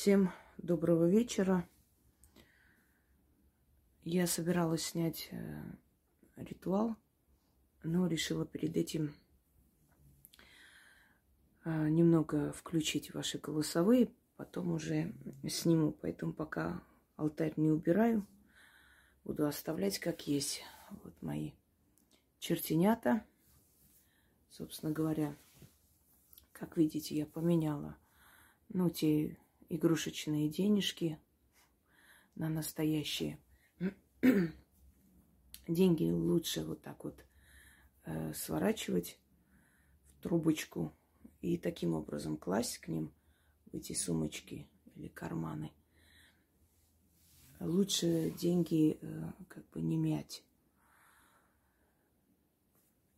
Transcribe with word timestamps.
Всем 0.00 0.32
доброго 0.58 1.10
вечера. 1.10 1.68
Я 4.04 4.28
собиралась 4.28 4.84
снять 4.84 5.28
э, 5.32 5.72
ритуал, 6.36 6.94
но 7.82 8.06
решила 8.06 8.46
перед 8.46 8.76
этим 8.76 9.12
э, 11.64 11.88
немного 11.88 12.52
включить 12.52 13.12
ваши 13.12 13.38
голосовые, 13.38 14.14
потом 14.36 14.70
уже 14.70 15.12
сниму. 15.48 15.90
Поэтому 15.90 16.32
пока 16.32 16.80
алтарь 17.16 17.54
не 17.56 17.72
убираю, 17.72 18.24
буду 19.24 19.48
оставлять 19.48 19.98
как 19.98 20.28
есть. 20.28 20.62
Вот 21.02 21.20
мои 21.20 21.54
чертенята. 22.38 23.26
Собственно 24.48 24.92
говоря, 24.92 25.36
как 26.52 26.76
видите, 26.76 27.16
я 27.16 27.26
поменяла, 27.26 27.98
ну, 28.68 28.90
те 28.90 29.36
игрушечные 29.68 30.48
денежки 30.48 31.18
на 32.34 32.48
настоящие. 32.48 33.38
Деньги 35.68 36.04
лучше 36.04 36.64
вот 36.64 36.82
так 36.82 37.04
вот 37.04 37.24
э, 38.04 38.32
сворачивать 38.32 39.18
в 40.06 40.22
трубочку 40.22 40.96
и 41.40 41.58
таким 41.58 41.94
образом 41.94 42.36
класть 42.36 42.78
к 42.78 42.88
ним 42.88 43.12
в 43.66 43.76
эти 43.76 43.92
сумочки 43.92 44.68
или 44.94 45.08
карманы. 45.08 45.72
Лучше 47.60 48.30
деньги 48.30 48.98
э, 49.00 49.32
как 49.48 49.68
бы 49.70 49.80
не 49.82 49.96
мять. 49.96 50.44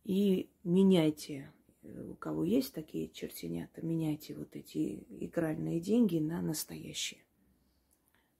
И 0.03 0.51
меняйте 0.63 1.53
у 1.83 2.15
кого 2.15 2.43
есть 2.43 2.73
такие 2.73 3.09
чертенята, 3.09 3.85
меняйте 3.85 4.35
вот 4.35 4.55
эти 4.55 5.05
игральные 5.09 5.79
деньги 5.79 6.17
на 6.17 6.41
настоящие. 6.41 7.21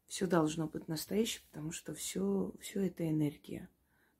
Все 0.08 0.28
должно 0.28 0.68
быть 0.68 0.88
настоящее, 0.88 1.42
потому 1.50 1.72
что 1.72 1.94
все, 1.94 2.54
все 2.60 2.82
это 2.88 3.10
энергия. 3.10 3.70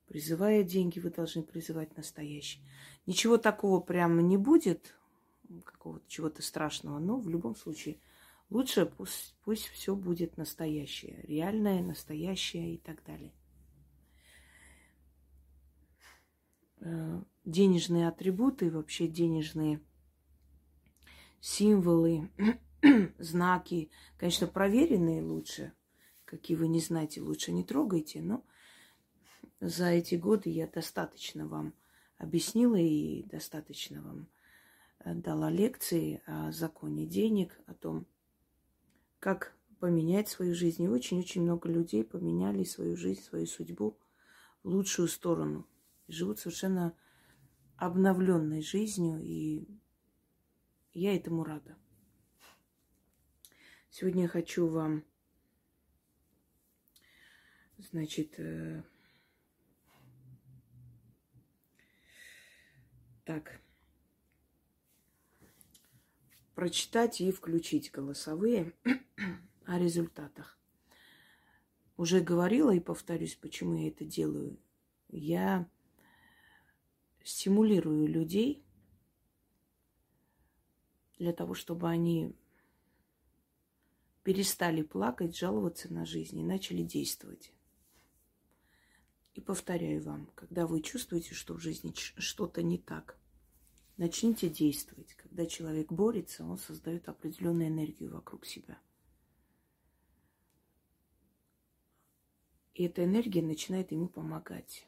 Призывая 0.06 0.62
деньги, 0.62 0.98
вы 0.98 1.10
должны 1.10 1.42
призывать 1.42 1.96
настоящие. 1.96 2.64
Ничего 3.06 3.38
такого 3.38 3.80
прямо 3.80 4.22
не 4.22 4.36
будет, 4.36 4.96
какого-то 5.64 6.04
чего-то 6.08 6.42
страшного, 6.42 6.98
но 6.98 7.18
в 7.18 7.28
любом 7.28 7.54
случае 7.56 8.00
лучше 8.50 8.86
пусть, 8.86 9.36
пусть 9.44 9.66
все 9.68 9.94
будет 9.94 10.36
настоящее, 10.36 11.20
реальное, 11.22 11.82
настоящее 11.82 12.74
и 12.74 12.78
так 12.78 13.04
далее. 13.04 13.32
Денежные 17.44 18.08
атрибуты, 18.08 18.70
вообще 18.70 19.08
денежные 19.08 19.80
символы, 21.40 22.30
знаки, 23.18 23.90
конечно, 24.16 24.46
проверенные 24.46 25.22
лучше, 25.22 25.72
какие 26.24 26.56
вы 26.56 26.68
не 26.68 26.80
знаете, 26.80 27.20
лучше 27.20 27.52
не 27.52 27.64
трогайте, 27.64 28.22
но 28.22 28.44
за 29.60 29.86
эти 29.86 30.14
годы 30.14 30.50
я 30.50 30.66
достаточно 30.66 31.46
вам 31.46 31.74
объяснила 32.18 32.76
и 32.76 33.24
достаточно 33.24 34.02
вам 34.02 34.28
э, 35.00 35.14
дала 35.14 35.50
лекции 35.50 36.22
о 36.26 36.52
законе 36.52 37.06
денег, 37.06 37.60
о 37.66 37.74
том, 37.74 38.06
как 39.18 39.56
поменять 39.80 40.28
свою 40.28 40.54
жизнь. 40.54 40.84
И 40.84 40.88
очень-очень 40.88 41.42
много 41.42 41.68
людей 41.68 42.04
поменяли 42.04 42.62
свою 42.62 42.96
жизнь, 42.96 43.22
свою 43.22 43.46
судьбу 43.46 43.98
в 44.62 44.68
лучшую 44.68 45.08
сторону. 45.08 45.66
Живут 46.06 46.38
совершенно 46.38 46.96
обновленной 47.82 48.62
жизнью, 48.62 49.18
и 49.20 49.66
я 50.92 51.16
этому 51.16 51.42
рада. 51.42 51.76
Сегодня 53.90 54.22
я 54.22 54.28
хочу 54.28 54.68
вам, 54.68 55.04
значит, 57.78 58.38
э, 58.38 58.84
так, 63.24 63.60
прочитать 66.54 67.20
и 67.20 67.32
включить 67.32 67.90
голосовые 67.90 68.74
о 69.66 69.80
результатах. 69.80 70.56
Уже 71.96 72.20
говорила 72.20 72.72
и 72.72 72.78
повторюсь, 72.78 73.34
почему 73.34 73.74
я 73.74 73.88
это 73.88 74.04
делаю. 74.04 74.56
Я 75.08 75.68
стимулирую 77.24 78.06
людей 78.06 78.64
для 81.18 81.32
того, 81.32 81.54
чтобы 81.54 81.88
они 81.88 82.34
перестали 84.22 84.82
плакать, 84.82 85.36
жаловаться 85.36 85.92
на 85.92 86.04
жизнь 86.04 86.38
и 86.38 86.44
начали 86.44 86.82
действовать. 86.82 87.52
И 89.34 89.40
повторяю 89.40 90.02
вам, 90.02 90.26
когда 90.34 90.66
вы 90.66 90.82
чувствуете, 90.82 91.34
что 91.34 91.54
в 91.54 91.60
жизни 91.60 91.92
что-то 91.94 92.62
не 92.62 92.78
так, 92.78 93.18
начните 93.96 94.48
действовать. 94.48 95.14
Когда 95.14 95.46
человек 95.46 95.90
борется, 95.90 96.44
он 96.44 96.58
создает 96.58 97.08
определенную 97.08 97.68
энергию 97.68 98.12
вокруг 98.12 98.44
себя. 98.44 98.78
И 102.74 102.84
эта 102.84 103.04
энергия 103.04 103.42
начинает 103.42 103.92
ему 103.92 104.08
помогать. 104.08 104.86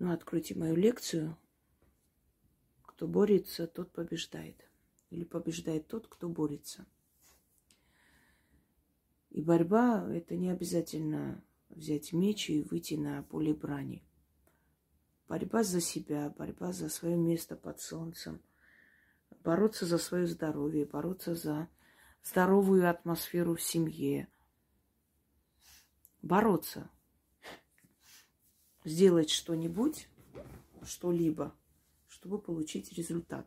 Ну, 0.00 0.12
откройте 0.12 0.54
мою 0.54 0.76
лекцию. 0.76 1.36
Кто 2.82 3.08
борется, 3.08 3.66
тот 3.66 3.90
побеждает. 3.90 4.70
Или 5.10 5.24
побеждает 5.24 5.88
тот, 5.88 6.06
кто 6.06 6.28
борется. 6.28 6.86
И 9.30 9.42
борьба– 9.42 10.08
это 10.12 10.36
не 10.36 10.50
обязательно 10.50 11.42
взять 11.68 12.12
меч 12.12 12.48
и 12.48 12.62
выйти 12.62 12.94
на 12.94 13.24
поле 13.24 13.52
брани. 13.52 14.04
Борьба 15.26 15.64
за 15.64 15.80
себя, 15.80 16.30
борьба 16.30 16.70
за 16.70 16.88
свое 16.90 17.16
место 17.16 17.56
под 17.56 17.80
солнцем, 17.80 18.40
бороться 19.42 19.84
за 19.84 19.98
свое 19.98 20.28
здоровье, 20.28 20.86
бороться 20.86 21.34
за 21.34 21.68
здоровую 22.22 22.88
атмосферу 22.88 23.56
в 23.56 23.62
семье. 23.62 24.28
Бороться– 26.22 26.88
сделать 28.88 29.30
что-нибудь, 29.30 30.08
что-либо, 30.82 31.54
чтобы 32.08 32.40
получить 32.40 32.92
результат. 32.92 33.46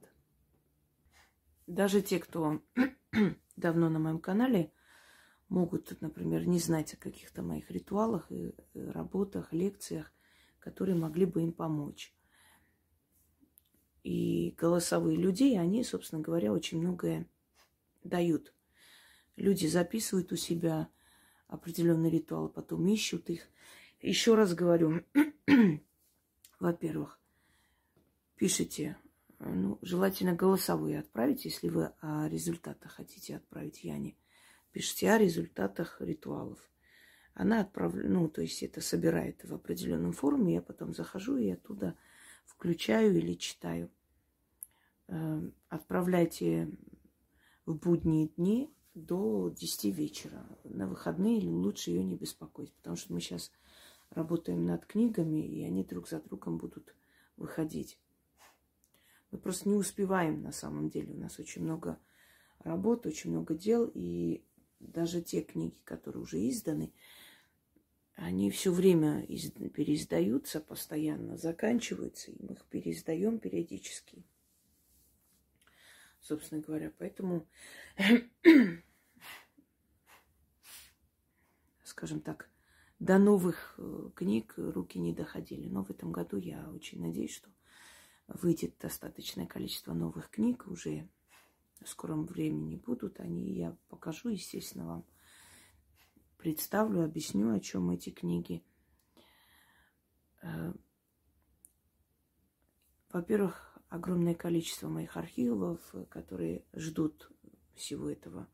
Даже 1.67 2.01
те, 2.01 2.19
кто 2.19 2.61
давно 3.55 3.89
на 3.89 3.99
моем 3.99 4.19
канале, 4.19 4.71
могут, 5.49 5.99
например, 6.01 6.47
не 6.47 6.59
знать 6.59 6.93
о 6.93 6.97
каких-то 6.97 7.43
моих 7.43 7.69
ритуалах, 7.71 8.31
и 8.31 8.53
работах, 8.73 9.51
лекциях, 9.51 10.13
которые 10.59 10.95
могли 10.95 11.25
бы 11.25 11.43
им 11.43 11.51
помочь. 11.51 12.15
И 14.03 14.55
голосовые 14.57 15.17
людей, 15.17 15.59
они, 15.59 15.83
собственно 15.83 16.21
говоря, 16.21 16.53
очень 16.53 16.79
многое 16.79 17.27
дают. 18.03 18.53
Люди 19.35 19.67
записывают 19.67 20.31
у 20.31 20.35
себя 20.35 20.89
определенные 21.47 22.11
ритуалы, 22.11 22.49
потом 22.49 22.87
ищут 22.87 23.29
их. 23.29 23.47
Еще 24.01 24.33
раз 24.33 24.55
говорю, 24.55 25.03
во-первых, 26.59 27.19
пишите, 28.35 28.97
ну, 29.39 29.77
желательно 29.83 30.33
голосовые 30.33 30.99
отправить, 30.99 31.45
если 31.45 31.69
вы 31.69 31.91
о 32.01 32.27
результатах 32.27 32.93
хотите 32.93 33.35
отправить 33.35 33.83
Яне. 33.83 34.15
Пишите 34.71 35.11
о 35.11 35.19
результатах 35.19 36.01
ритуалов. 36.01 36.59
Она 37.35 37.61
отправляет, 37.61 38.09
ну, 38.09 38.27
то 38.27 38.41
есть 38.41 38.63
это 38.63 38.81
собирает 38.81 39.43
в 39.43 39.53
определенном 39.53 40.13
форуме, 40.13 40.55
я 40.55 40.61
потом 40.61 40.95
захожу 40.95 41.37
и 41.37 41.49
оттуда 41.49 41.95
включаю 42.45 43.15
или 43.15 43.35
читаю. 43.35 43.91
Эм, 45.07 45.53
отправляйте 45.69 46.71
в 47.65 47.75
будние 47.75 48.29
дни 48.29 48.73
до 48.95 49.49
10 49.49 49.85
вечера. 49.95 50.45
На 50.63 50.87
выходные 50.87 51.41
лучше 51.41 51.91
ее 51.91 52.03
не 52.03 52.15
беспокоить, 52.15 52.73
потому 52.73 52.95
что 52.95 53.13
мы 53.13 53.21
сейчас 53.21 53.51
работаем 54.11 54.65
над 54.65 54.85
книгами, 54.85 55.39
и 55.39 55.63
они 55.63 55.83
друг 55.83 56.07
за 56.07 56.21
другом 56.21 56.57
будут 56.57 56.95
выходить. 57.37 57.99
Мы 59.31 59.39
просто 59.39 59.69
не 59.69 59.75
успеваем 59.75 60.41
на 60.41 60.51
самом 60.51 60.89
деле. 60.89 61.13
У 61.13 61.17
нас 61.17 61.39
очень 61.39 61.63
много 61.63 61.97
работы, 62.59 63.09
очень 63.09 63.31
много 63.31 63.55
дел, 63.55 63.89
и 63.93 64.43
даже 64.79 65.21
те 65.21 65.41
книги, 65.41 65.79
которые 65.85 66.21
уже 66.21 66.37
изданы, 66.49 66.93
они 68.15 68.51
все 68.51 68.71
время 68.71 69.23
из- 69.23 69.51
переиздаются 69.51 70.59
постоянно, 70.59 71.37
заканчиваются, 71.37 72.31
и 72.31 72.43
мы 72.43 72.53
их 72.53 72.65
переиздаем 72.65 73.39
периодически. 73.39 74.23
Собственно 76.19 76.61
говоря, 76.61 76.91
поэтому, 76.99 77.47
скажем 81.83 82.19
так, 82.19 82.50
до 83.01 83.17
новых 83.17 83.73
э, 83.79 84.09
книг 84.13 84.53
руки 84.57 84.99
не 84.99 85.11
доходили. 85.11 85.67
Но 85.67 85.83
в 85.83 85.89
этом 85.89 86.11
году 86.11 86.37
я 86.37 86.69
очень 86.69 87.01
надеюсь, 87.01 87.33
что 87.33 87.49
выйдет 88.27 88.77
достаточное 88.77 89.47
количество 89.47 89.93
новых 89.93 90.29
книг 90.29 90.67
уже 90.67 91.09
в 91.81 91.89
скором 91.89 92.27
времени 92.27 92.75
будут 92.75 93.19
они. 93.19 93.53
Я 93.53 93.75
покажу, 93.89 94.29
естественно, 94.29 94.85
вам. 94.85 95.05
Представлю, 96.37 97.03
объясню, 97.03 97.51
о 97.51 97.59
чем 97.59 97.89
эти 97.89 98.11
книги. 98.11 98.63
Э, 100.43 100.71
во-первых, 103.11 103.79
огромное 103.89 104.35
количество 104.35 104.89
моих 104.89 105.17
архивов, 105.17 105.79
которые 106.09 106.65
ждут 106.73 107.31
всего 107.73 108.11
этого, 108.11 108.47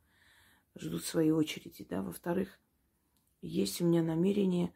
ждут 0.73 1.03
своей 1.03 1.31
очереди, 1.31 1.83
да. 1.83 2.01
Во-вторых, 2.01 2.57
есть 3.41 3.81
у 3.81 3.85
меня 3.85 4.01
намерение 4.01 4.73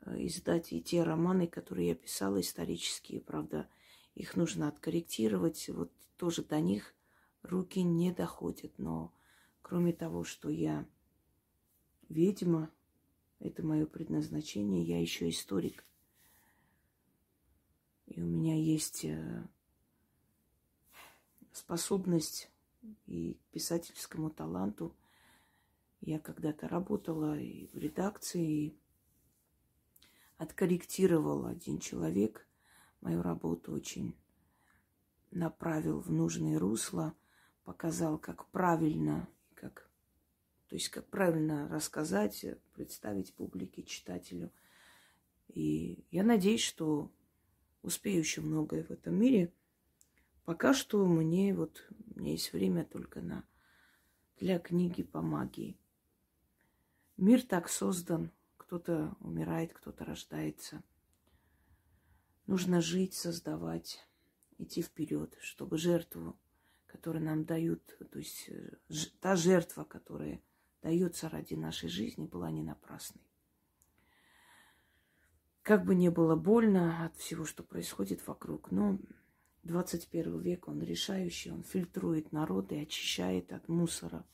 э, 0.00 0.26
издать 0.26 0.72
и 0.72 0.82
те 0.82 1.02
романы, 1.02 1.46
которые 1.46 1.88
я 1.88 1.94
писала, 1.94 2.40
исторические, 2.40 3.20
правда, 3.20 3.68
их 4.14 4.36
нужно 4.36 4.68
откорректировать. 4.68 5.68
Вот 5.68 5.92
тоже 6.16 6.42
до 6.42 6.60
них 6.60 6.94
руки 7.42 7.82
не 7.82 8.12
доходят. 8.12 8.78
Но 8.78 9.12
кроме 9.62 9.92
того, 9.92 10.24
что 10.24 10.48
я 10.48 10.86
ведьма, 12.08 12.70
это 13.40 13.62
мое 13.62 13.86
предназначение, 13.86 14.82
я 14.82 15.00
еще 15.00 15.28
историк. 15.28 15.84
И 18.06 18.20
у 18.20 18.26
меня 18.26 18.54
есть 18.54 19.04
э, 19.04 19.46
способность 21.52 22.50
и 23.06 23.34
к 23.34 23.52
писательскому 23.52 24.30
таланту. 24.30 24.94
Я 26.06 26.18
когда-то 26.18 26.68
работала 26.68 27.38
и 27.38 27.68
в 27.68 27.78
редакции, 27.78 28.46
и 28.46 28.78
откорректировал 30.36 31.46
один 31.46 31.78
человек 31.78 32.46
мою 33.00 33.22
работу 33.22 33.72
очень 33.72 34.14
направил 35.30 36.00
в 36.00 36.12
нужное 36.12 36.58
русло, 36.58 37.14
показал, 37.64 38.18
как 38.18 38.46
правильно, 38.48 39.26
как, 39.54 39.88
то 40.68 40.74
есть 40.74 40.90
как 40.90 41.06
правильно 41.06 41.68
рассказать, 41.70 42.44
представить 42.74 43.32
публике, 43.32 43.82
читателю. 43.82 44.52
И 45.48 46.04
я 46.10 46.22
надеюсь, 46.22 46.60
что 46.60 47.10
успею 47.80 48.18
еще 48.18 48.42
многое 48.42 48.84
в 48.84 48.90
этом 48.90 49.14
мире. 49.14 49.54
Пока 50.44 50.74
что 50.74 51.06
мне 51.06 51.54
вот, 51.54 51.82
у 52.14 52.20
меня 52.20 52.32
есть 52.32 52.52
время 52.52 52.84
только 52.84 53.22
на, 53.22 53.42
для 54.38 54.58
книги 54.58 55.02
по 55.02 55.22
магии. 55.22 55.78
Мир 57.16 57.42
так 57.42 57.68
создан, 57.68 58.32
кто-то 58.56 59.16
умирает, 59.20 59.72
кто-то 59.72 60.04
рождается. 60.04 60.82
Нужно 62.46 62.80
жить, 62.80 63.14
создавать, 63.14 64.04
идти 64.58 64.82
вперед, 64.82 65.36
чтобы 65.40 65.78
жертву, 65.78 66.36
которую 66.86 67.24
нам 67.24 67.44
дают, 67.44 67.96
то 68.10 68.18
есть 68.18 68.48
э, 68.48 68.76
та 69.20 69.36
жертва, 69.36 69.84
которая 69.84 70.42
дается 70.82 71.28
ради 71.28 71.54
нашей 71.54 71.88
жизни, 71.88 72.26
была 72.26 72.50
не 72.50 72.62
напрасной. 72.62 73.22
Как 75.62 75.84
бы 75.84 75.94
не 75.94 76.10
было 76.10 76.36
больно 76.36 77.06
от 77.06 77.16
всего, 77.16 77.44
что 77.44 77.62
происходит 77.62 78.26
вокруг, 78.26 78.70
но 78.70 78.98
21 79.62 80.40
век, 80.40 80.68
он 80.68 80.82
решающий, 80.82 81.52
он 81.52 81.62
фильтрует 81.62 82.32
народы, 82.32 82.82
очищает 82.82 83.52
от 83.52 83.68
мусора 83.68 84.26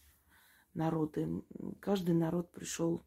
народы. 0.74 1.42
Каждый 1.80 2.14
народ 2.14 2.50
пришел 2.52 3.04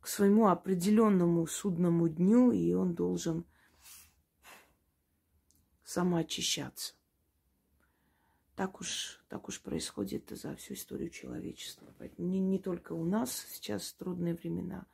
к 0.00 0.06
своему 0.06 0.48
определенному 0.48 1.46
судному 1.46 2.08
дню, 2.08 2.52
и 2.52 2.72
он 2.72 2.94
должен 2.94 3.44
самоочищаться. 5.84 6.94
Так 8.56 8.80
уж, 8.80 9.24
так 9.28 9.48
уж 9.48 9.60
происходит 9.60 10.28
за 10.30 10.54
всю 10.56 10.74
историю 10.74 11.10
человечества. 11.10 11.94
Не, 12.18 12.40
не 12.40 12.58
только 12.58 12.92
у 12.92 13.04
нас 13.04 13.46
сейчас 13.48 13.92
трудные 13.94 14.34
времена. 14.34 14.86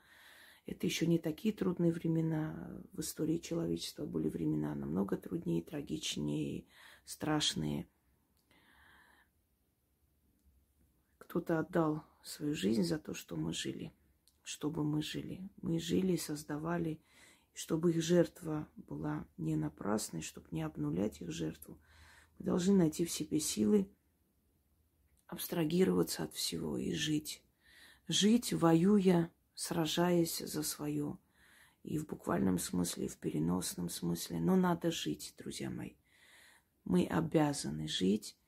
Это 0.67 0.87
еще 0.87 1.07
не 1.07 1.19
такие 1.19 1.55
трудные 1.55 1.93
времена. 1.93 2.81
В 2.93 3.01
истории 3.01 3.39
человечества 3.39 4.05
были 4.05 4.29
времена 4.29 4.75
намного 4.75 5.17
труднее, 5.17 5.63
трагичнее, 5.63 6.67
страшные. 7.05 7.89
Кто-то 11.37 11.59
отдал 11.59 12.03
свою 12.23 12.55
жизнь 12.55 12.83
за 12.83 12.99
то, 12.99 13.13
что 13.13 13.37
мы 13.37 13.53
жили, 13.53 13.93
чтобы 14.43 14.85
мы 14.85 15.03
жили. 15.03 15.51
Мы 15.61 15.79
жили, 15.79 16.17
создавали 16.17 16.99
чтобы 17.53 17.91
их 17.91 18.03
жертва 18.03 18.67
была 18.77 19.27
не 19.37 19.55
напрасной, 19.55 20.23
чтобы 20.23 20.47
не 20.51 20.63
обнулять 20.63 21.21
их 21.21 21.31
жертву. 21.31 21.79
Мы 22.39 22.47
должны 22.47 22.75
найти 22.75 23.05
в 23.05 23.11
себе 23.11 23.39
силы 23.39 23.87
абстрагироваться 25.27 26.25
от 26.25 26.33
всего 26.33 26.79
и 26.79 26.95
жить. 26.95 27.43
Жить, 28.09 28.55
воюя, 28.55 29.31
сражаясь 29.55 30.39
за 30.39 30.63
свое. 30.63 31.19
И 31.83 31.99
в 31.99 32.07
буквальном 32.07 32.59
смысле, 32.59 33.07
и 33.07 33.09
в 33.09 33.19
переносном 33.19 33.91
смысле. 33.91 34.41
Но 34.41 34.57
надо 34.57 34.91
жить, 34.91 35.35
друзья 35.37 35.69
мои. 35.69 35.97
Мы 36.85 37.07
обязаны 37.07 37.89
жить 37.89 38.39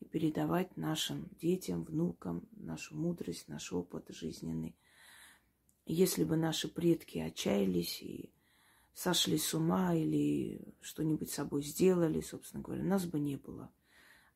и 0.00 0.04
передавать 0.04 0.76
нашим 0.76 1.28
детям, 1.40 1.84
внукам 1.84 2.48
нашу 2.52 2.96
мудрость, 2.96 3.48
наш 3.48 3.72
опыт 3.72 4.06
жизненный. 4.08 4.76
Если 5.86 6.24
бы 6.24 6.36
наши 6.36 6.68
предки 6.68 7.18
отчаялись 7.18 8.02
и 8.02 8.32
сошли 8.94 9.38
с 9.38 9.54
ума 9.54 9.94
или 9.94 10.60
что-нибудь 10.80 11.30
с 11.30 11.34
собой 11.34 11.62
сделали, 11.62 12.20
собственно 12.20 12.62
говоря, 12.62 12.82
нас 12.82 13.06
бы 13.06 13.18
не 13.20 13.36
было. 13.36 13.72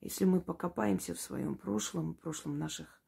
Если 0.00 0.24
мы 0.24 0.40
покопаемся 0.40 1.14
в 1.14 1.20
своем 1.20 1.56
прошлом, 1.56 2.14
в 2.14 2.18
прошлом 2.18 2.58
наших 2.58 3.00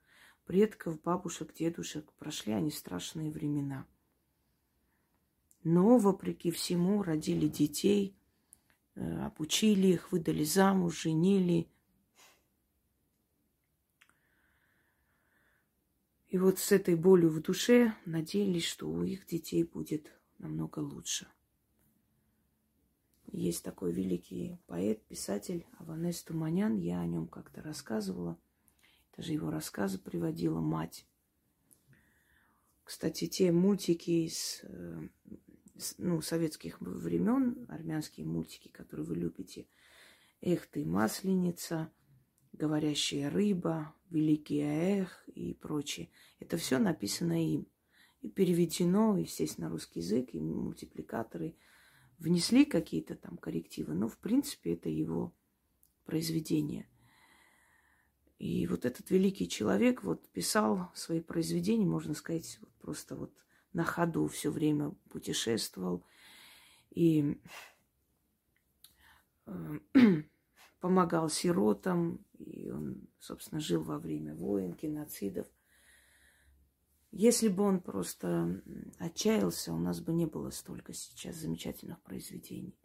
предков, 0.46 1.00
бабушек, 1.02 1.54
дедушек, 1.54 2.12
прошли 2.18 2.52
они 2.52 2.70
страшные 2.70 3.30
времена. 3.30 3.86
Но, 5.64 5.98
вопреки 5.98 6.50
всему, 6.50 7.02
родили 7.02 7.48
детей, 7.48 8.16
э, 8.94 9.24
обучили 9.24 9.88
их, 9.88 10.12
выдали 10.12 10.44
замуж, 10.44 11.02
женили. 11.02 11.68
И 16.34 16.36
вот 16.36 16.58
с 16.58 16.72
этой 16.72 16.96
болью 16.96 17.30
в 17.30 17.40
душе 17.40 17.94
надеялись, 18.06 18.64
что 18.64 18.90
у 18.90 19.04
их 19.04 19.24
детей 19.24 19.62
будет 19.62 20.10
намного 20.38 20.80
лучше. 20.80 21.28
Есть 23.30 23.62
такой 23.62 23.92
великий 23.92 24.58
поэт, 24.66 25.00
писатель 25.04 25.64
Аванес 25.78 26.20
Туманян. 26.24 26.76
Я 26.76 26.98
о 26.98 27.06
нем 27.06 27.28
как-то 27.28 27.62
рассказывала. 27.62 28.36
Даже 29.16 29.32
его 29.32 29.48
рассказы 29.52 30.00
приводила 30.00 30.58
мать. 30.58 31.06
Кстати, 32.82 33.28
те 33.28 33.52
мультики 33.52 34.26
из 34.26 34.58
э, 34.64 35.08
ну, 35.98 36.20
советских 36.20 36.80
времен, 36.80 37.64
армянские 37.68 38.26
мультики, 38.26 38.66
которые 38.66 39.06
вы 39.06 39.14
любите, 39.14 39.68
«Эх 40.40 40.66
ты, 40.66 40.84
масленица», 40.84 41.92
«Говорящая 42.54 43.30
рыба», 43.30 43.94
«Великий 44.10 44.60
эх» 44.60 45.24
и 45.34 45.54
прочее. 45.54 46.08
Это 46.40 46.56
все 46.56 46.78
написано 46.78 47.44
им. 47.44 47.66
И 48.22 48.28
переведено, 48.28 49.18
естественно, 49.18 49.66
на 49.66 49.72
русский 49.72 50.00
язык, 50.00 50.30
и 50.32 50.40
мультипликаторы– 50.40 51.54
внесли 52.18 52.64
какие-то 52.64 53.16
там 53.16 53.36
коррективы, 53.36 53.94
но 53.94 54.08
в 54.08 54.18
принципе 54.18 54.74
это 54.74 54.88
его 54.88 55.32
произведение. 56.04 56.88
И 58.38 58.66
вот 58.66 58.84
этот 58.84 59.10
великий 59.10 59.48
человек 59.48 60.02
вот 60.02 60.26
писал 60.28 60.90
свои 60.94 61.20
произведения, 61.20 61.86
можно 61.86 62.14
сказать, 62.14 62.58
просто 62.80 63.16
вот 63.16 63.32
на 63.72 63.84
ходу 63.84 64.26
все 64.28 64.50
время 64.50 64.90
путешествовал 65.10 66.04
и 66.90 67.38
э, 69.46 69.78
помогал 70.84 71.30
сиротам, 71.30 72.22
и 72.38 72.70
он, 72.70 73.08
собственно, 73.18 73.58
жил 73.58 73.82
во 73.82 73.98
время 73.98 74.34
войн, 74.34 74.74
геноцидов– 74.74 75.46
если 77.16 77.46
бы 77.46 77.62
он 77.62 77.80
просто 77.80 78.60
отчаялся, 78.98 79.72
у 79.72 79.78
нас 79.78 80.00
бы 80.00 80.12
не 80.12 80.26
было 80.26 80.50
столько 80.50 80.92
сейчас 80.92 81.36
замечательных 81.36 82.00
произведений. 82.02 82.76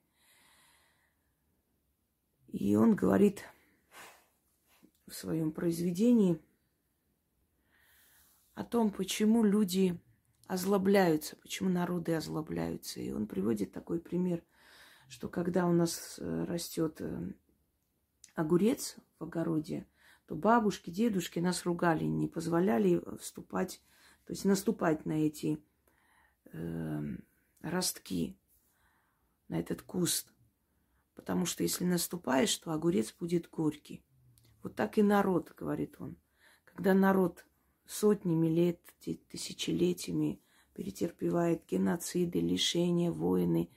И 2.50 2.76
он 2.76 2.96
говорит 2.96 3.44
в 5.08 5.16
своем 5.16 5.52
произведении 5.52 6.40
о 8.54 8.64
том, 8.64 8.92
почему 8.92 9.44
люди 9.44 10.00
озлобляются, 10.46 11.36
почему 11.38 11.70
народы 11.70 12.14
озлобляются. 12.14 13.00
И 13.00 13.12
он 13.12 13.26
приводит 13.26 13.72
такой 13.72 14.00
пример, 14.00 14.44
что 15.08 15.28
когда 15.28 15.66
у 15.66 15.74
нас 15.74 16.20
э, 16.20 16.44
растет 16.44 16.98
э, 17.02 17.32
огурец 18.40 18.96
в 19.20 19.24
огороде, 19.24 19.88
то 20.26 20.36
бабушки, 20.36 20.90
дедушки 20.90 21.40
нас 21.40 21.66
ругали, 21.66 22.06
не 22.06 22.28
позволяли 22.28 23.02
вступать 23.20 23.82
то 24.30 24.34
есть 24.34 24.46
наступать 24.46 25.08
на 25.08 25.14
эти 25.14 25.60
э, 26.54 27.02
ростки, 27.62 28.38
на 29.48 29.60
этот 29.60 29.82
куст. 29.82 30.32
Потому 31.16 31.48
что 31.48 31.64
если 31.64 31.84
наступаешь, 31.84 32.56
то 32.58 32.72
огурец 32.72 33.12
будет 33.20 33.50
горький. 33.50 34.06
Вот 34.62 34.76
так 34.76 35.00
и 35.00 35.02
народ, 35.02 35.52
говорит 35.58 35.96
он. 35.98 36.16
Когда 36.64 36.94
народ 36.94 37.44
сотнями 37.88 38.46
лет, 38.46 38.80
тысячелетиями 39.00 40.44
перетерпевает 40.76 41.66
геноциды, 41.66 42.40
лишения, 42.40 43.12
войны, 43.12 43.72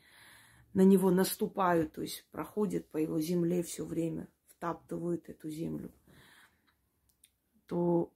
на 0.74 0.82
него 0.82 1.10
наступают, 1.10 1.94
то 1.94 2.02
есть 2.02 2.26
проходят 2.30 2.90
по 2.90 2.98
его 2.98 3.18
земле 3.22 3.62
все 3.62 3.86
время, 3.86 4.28
втаптывают 4.62 5.28
эту 5.28 5.50
землю, 5.50 5.90
то 7.66 8.12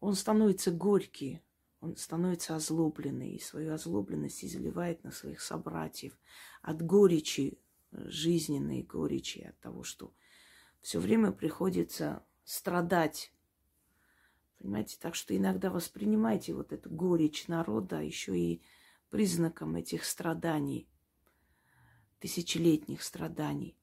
он 0.00 0.14
становится 0.14 0.70
горький, 0.70 1.40
он 1.80 1.96
становится 1.96 2.54
озлобленный, 2.54 3.30
и 3.30 3.40
свою 3.40 3.72
озлобленность 3.72 4.44
изливает 4.44 5.02
на 5.04 5.10
своих 5.10 5.40
собратьев 5.40 6.12
от 6.60 6.82
горечи, 6.82 7.58
э, 7.92 8.10
жизненной 8.10 8.82
горечи, 8.82 9.38
от 9.38 9.58
того, 9.60 9.84
что 9.84 10.12
все 10.82 11.00
время 11.00 11.32
приходится 11.32 12.22
страдать. 12.44 13.32
Понимаете, 14.58 14.98
так 15.00 15.14
что 15.14 15.34
иногда 15.34 15.70
воспринимайте 15.70 16.52
вот 16.52 16.74
эту 16.74 16.90
горечь 16.90 17.48
народа 17.48 18.02
еще 18.02 18.38
и 18.38 18.62
признаком 19.08 19.76
этих 19.76 20.04
страданий, 20.04 20.90
тысячелетних 22.18 23.02
страданий. 23.02 23.78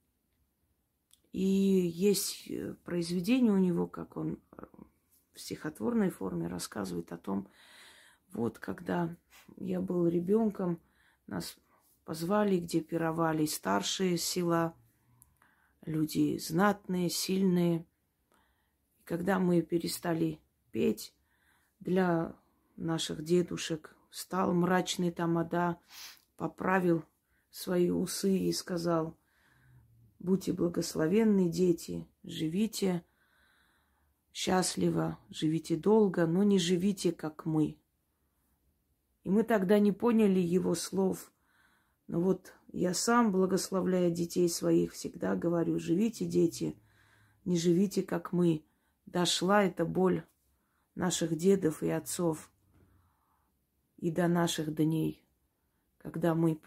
И 1.34 1.42
есть 1.42 2.48
э, 2.48 2.74
произведение 2.84 3.50
у 3.50 3.58
него, 3.58 3.88
как 3.88 4.16
он 4.16 4.38
э, 4.52 4.66
в 5.32 5.40
стихотворной 5.40 6.10
форме 6.10 6.46
рассказывает 6.46 7.10
о 7.10 7.18
том, 7.18 7.48
вот 8.32 8.60
когда 8.60 9.16
я 9.56 9.80
был 9.80 10.06
ребенком, 10.06 10.80
нас 11.26 11.56
позвали, 12.04 12.58
где 12.58 12.80
пировали 12.80 13.46
старшие 13.46 14.16
села, 14.16 14.76
люди 15.84 16.38
знатные, 16.38 17.10
сильные. 17.10 17.84
И 19.00 19.02
когда 19.02 19.40
мы 19.40 19.60
перестали 19.60 20.40
петь, 20.70 21.16
для 21.80 22.36
наших 22.76 23.24
дедушек 23.24 23.96
стал 24.08 24.54
мрачный 24.54 25.10
тамада, 25.10 25.80
поправил 26.36 27.04
свои 27.50 27.90
усы 27.90 28.38
и 28.38 28.52
сказал, 28.52 29.18
будьте 30.24 30.54
благословенны, 30.54 31.50
дети, 31.50 32.08
живите 32.22 33.04
счастливо, 34.32 35.18
живите 35.28 35.76
долго, 35.76 36.26
но 36.26 36.42
не 36.42 36.58
живите, 36.58 37.12
как 37.12 37.44
мы. 37.44 37.78
И 39.22 39.30
мы 39.30 39.44
тогда 39.44 39.78
не 39.78 39.92
поняли 39.92 40.40
его 40.40 40.74
слов. 40.74 41.30
Но 42.06 42.20
вот 42.20 42.52
я 42.72 42.94
сам, 42.94 43.32
благословляя 43.32 44.10
детей 44.10 44.48
своих, 44.48 44.92
всегда 44.92 45.36
говорю, 45.36 45.78
живите, 45.78 46.24
дети, 46.24 46.74
не 47.44 47.58
живите, 47.58 48.02
как 48.02 48.32
мы. 48.32 48.64
Дошла 49.04 49.62
эта 49.62 49.84
боль 49.84 50.24
наших 50.94 51.36
дедов 51.36 51.82
и 51.82 51.90
отцов 51.90 52.50
и 53.98 54.10
до 54.10 54.26
наших 54.26 54.74
дней, 54.74 55.22
когда 55.98 56.34
мы, 56.34 56.58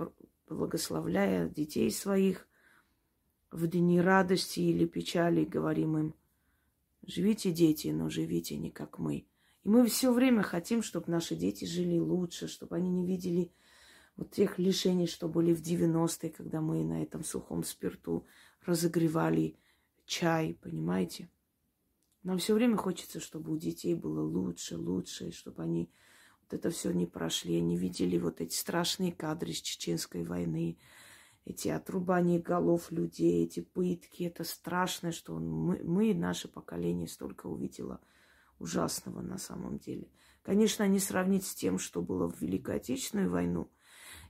благословляя 0.48 1.50
детей 1.50 1.90
своих, 1.90 2.48
в 3.58 3.68
дни 3.68 4.00
радости 4.00 4.60
или 4.60 4.86
печали 4.86 5.44
говорим 5.44 5.98
им, 5.98 6.16
живите, 7.06 7.52
дети, 7.52 7.88
но 7.88 8.10
живите 8.10 8.58
не 8.58 8.70
как 8.70 9.00
мы. 9.00 9.26
И 9.64 9.70
мы 9.70 9.88
все 9.88 10.14
время 10.14 10.44
хотим, 10.44 10.84
чтобы 10.84 11.12
наши 11.12 11.36
дети 11.36 11.66
жили 11.66 11.98
лучше, 11.98 12.48
чтобы 12.48 12.76
они 12.76 12.90
не 12.90 13.06
видели 13.06 13.52
вот 14.16 14.32
тех 14.32 14.60
лишений, 14.60 15.08
что 15.08 15.28
были 15.28 15.54
в 15.54 15.62
90-е, 15.62 16.30
когда 16.30 16.62
мы 16.62 16.84
на 16.84 17.02
этом 17.02 17.24
сухом 17.24 17.64
спирту 17.64 18.26
разогревали 18.66 19.58
чай, 20.06 20.58
понимаете? 20.62 21.30
Нам 22.24 22.38
все 22.38 22.54
время 22.54 22.78
хочется, 22.78 23.20
чтобы 23.20 23.52
у 23.52 23.58
детей 23.58 23.96
было 23.96 24.22
лучше, 24.22 24.78
лучше, 24.78 25.32
чтобы 25.32 25.64
они 25.64 25.90
вот 26.42 26.54
это 26.54 26.70
все 26.70 26.92
не 26.92 27.06
прошли, 27.06 27.58
они 27.58 27.78
видели 27.78 28.18
вот 28.18 28.42
эти 28.42 28.56
страшные 28.56 29.12
кадры 29.12 29.54
с 29.54 29.62
чеченской 29.62 30.24
войны, 30.24 30.78
эти 31.48 31.70
отрубания 31.70 32.40
голов 32.40 32.92
людей, 32.92 33.46
эти 33.46 33.62
пытки. 33.62 34.24
Это 34.24 34.44
страшно, 34.44 35.12
что 35.12 35.40
мы, 35.40 35.82
мы 35.84 36.14
наше 36.14 36.48
поколение 36.48 37.08
столько 37.08 37.48
увидело– 37.48 38.00
ужасного 38.60 39.22
на 39.22 39.38
самом 39.38 39.78
деле. 39.80 40.10
Конечно, 40.44 40.88
не 40.88 41.00
сравнить 41.00 41.46
с 41.46 41.56
тем, 41.56 41.78
что 41.78 42.02
было 42.02 42.30
в 42.30 42.42
Великой 42.42 42.78
Отечественную 42.78 43.30
войну, 43.30 43.70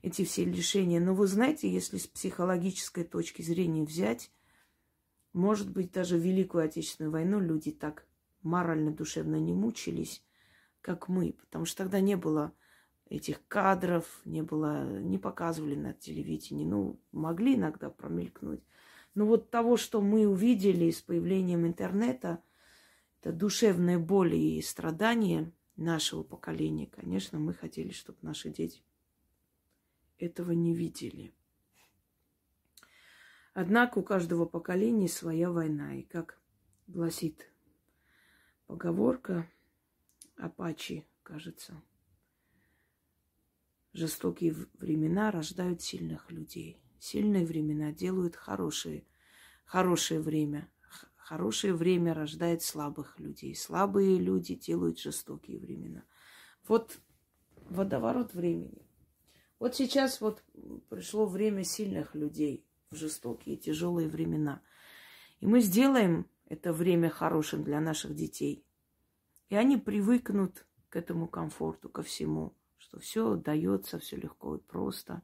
эти 0.02 0.26
все 0.26 0.46
лишения. 0.46 1.00
Но 1.00 1.14
вы 1.14 1.28
знаете, 1.28 1.72
если 1.72 1.98
с 1.98 2.08
психологической 2.08 3.04
точки 3.04 3.42
зрения 3.42 3.84
взять, 3.84 4.32
может 5.34 5.70
быть, 5.70 5.92
даже 5.92 6.18
в 6.18 6.22
Великую 6.22 6.66
Отечественную 6.66 7.12
войну 7.12 7.40
люди 7.40 7.72
так 7.72 8.06
морально-душевно 8.42 9.36
не 9.36 9.54
мучились, 9.54 10.24
как 10.82 11.08
мы, 11.08 11.34
потому 11.34 11.66
что 11.66 11.84
тогда 11.84 12.00
не 12.00 12.16
было 12.16 12.54
этих 13.10 13.46
кадров, 13.48 14.22
не 14.26 14.42
было, 14.42 15.00
не 15.00 15.18
показывали 15.18 15.76
на 15.76 15.94
телевидении, 15.94 16.66
ну, 16.66 17.00
могли 17.12 17.56
иногда 17.56 17.90
промелькнуть. 17.90 18.62
Но 19.16 19.26
вот 19.26 19.50
того, 19.50 19.78
что 19.78 20.02
мы 20.02 20.28
увидели 20.28 20.92
с 20.92 21.02
появлением 21.02 21.66
интернета, 21.66 22.42
это 23.22 23.32
душевная 23.32 23.98
боль 23.98 24.36
и 24.36 24.62
страдания 24.62 25.52
нашего 25.76 26.24
поколения, 26.24 26.88
конечно, 26.88 27.40
мы 27.40 27.54
хотели, 27.54 27.92
чтобы 27.92 28.20
наши 28.22 28.50
дети 28.50 28.82
этого 30.20 30.52
не 30.52 30.74
видели. 30.74 31.34
Однако 33.54 34.00
у 34.00 34.04
каждого 34.04 34.46
поколения 34.46 35.08
своя 35.08 35.50
война. 35.52 35.96
И 35.96 36.04
как 36.04 36.40
гласит 36.88 37.52
поговорка 38.68 39.50
Апачи, 40.36 41.08
кажется, 41.24 41.82
жестокие 43.98 44.56
времена 44.80 45.32
рождают 45.32 45.82
сильных 45.82 46.32
людей. 46.32 46.80
Сильные 47.00 47.46
времена 47.46 47.92
делают 47.92 48.36
хорошие, 48.36 49.06
хорошее 49.66 50.22
время– 50.22 50.70
Хорошее 51.28 51.74
время 51.74 52.14
рождает 52.14 52.62
слабых 52.62 53.20
людей. 53.20 53.54
Слабые 53.54 54.18
люди 54.18 54.56
делают 54.56 54.98
жестокие 54.98 55.60
времена. 55.60 56.06
Вот 56.70 57.00
водоворот 57.70 58.34
времени. 58.34 58.88
Вот 59.60 59.76
сейчас 59.76 60.22
вот 60.22 60.42
пришло 60.88 61.26
время 61.26 61.66
сильных 61.66 62.16
людей 62.16 62.66
в 62.92 62.96
жестокие, 62.96 63.58
тяжелые 63.58 64.08
времена. 64.08 64.62
И 65.42 65.48
мы 65.48 65.60
сделаем 65.60 66.30
это 66.46 66.72
время 66.72 67.10
хорошим 67.10 67.62
для 67.66 67.82
наших 67.82 68.16
детей. 68.16 68.64
И 69.50 69.56
они 69.58 69.76
привыкнут 69.76 70.66
к 70.88 70.96
этому 70.96 71.28
комфорту, 71.28 71.90
ко 71.90 72.04
всему, 72.04 72.56
что 72.88 73.00
все 73.00 73.36
дается, 73.36 74.00
все 74.00 74.16
легко 74.16 74.56
и 74.56 74.60
просто. 74.60 75.22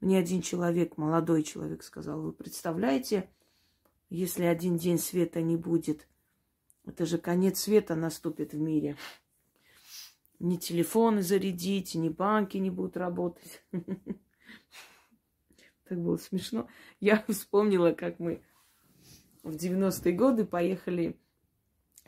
Мне 0.00 0.18
один 0.18 0.40
человек, 0.40 0.96
молодой 0.96 1.42
человек, 1.42 1.82
сказал, 1.82 2.22
вы 2.22 2.32
представляете, 2.32 3.28
если 4.08 4.44
один 4.44 4.76
день 4.76 4.98
света 4.98 5.42
не 5.42 5.56
будет. 5.56 6.06
Это 6.84 7.06
же 7.06 7.18
конец 7.18 7.60
света 7.60 7.96
наступит 7.96 8.52
в 8.52 8.58
мире. 8.58 8.96
Ни 10.38 10.56
телефоны 10.56 11.22
зарядить, 11.22 11.94
ни 11.94 12.08
банки 12.08 12.56
не 12.56 12.70
будут 12.70 12.96
работать. 12.96 13.64
Так 15.84 16.00
было 16.00 16.18
смешно. 16.18 16.68
Я 17.00 17.24
вспомнила, 17.26 17.90
как 17.90 18.20
мы 18.20 18.44
в 19.42 19.56
90-е 19.56 20.12
годы 20.12 20.44
поехали 20.44 21.18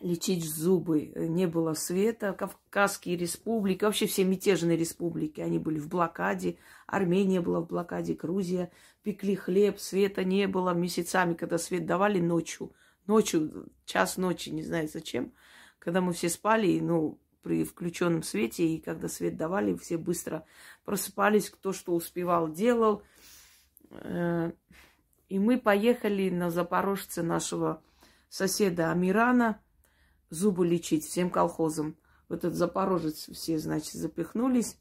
лечить 0.02 0.44
зубы. 0.44 1.12
Не 1.14 1.46
было 1.46 1.74
света. 1.74 2.32
Кавказские 2.32 3.16
республики, 3.16 3.84
вообще 3.84 4.06
все 4.06 4.24
мятежные 4.24 4.76
республики, 4.76 5.40
они 5.40 5.58
были 5.58 5.78
в 5.78 5.88
блокаде. 5.88 6.58
Армения 6.86 7.40
была 7.40 7.60
в 7.60 7.66
блокаде, 7.66 8.14
Грузия. 8.14 8.70
Пекли 9.02 9.36
хлеб, 9.36 9.78
света 9.78 10.24
не 10.24 10.46
было 10.46 10.74
месяцами, 10.74 11.34
когда 11.34 11.58
свет 11.58 11.86
давали 11.86 12.20
ночью. 12.20 12.72
Ночью, 13.06 13.68
час 13.84 14.16
ночи, 14.16 14.50
не 14.50 14.62
знаю 14.62 14.88
зачем. 14.88 15.32
Когда 15.78 16.00
мы 16.00 16.12
все 16.12 16.28
спали, 16.28 16.78
ну, 16.80 17.18
при 17.42 17.64
включенном 17.64 18.22
свете, 18.22 18.66
и 18.66 18.80
когда 18.80 19.08
свет 19.08 19.36
давали, 19.36 19.74
все 19.74 19.96
быстро 19.96 20.44
просыпались, 20.84 21.50
кто 21.50 21.72
что 21.72 21.94
успевал, 21.94 22.52
делал. 22.52 23.02
Э, 23.90 24.52
и 25.28 25.40
мы 25.40 25.58
поехали 25.58 26.30
на 26.30 26.50
запорожце 26.50 27.22
нашего 27.22 27.82
соседа 28.28 28.92
Амирана– 28.92 29.60
зубы 30.32 30.66
лечить 30.66 31.04
всем 31.04 31.30
колхозам. 31.30 31.96
В 32.28 32.32
этот 32.32 32.54
Запорожец 32.54 33.28
все, 33.28 33.58
значит, 33.58 33.92
запихнулись. 33.92 34.78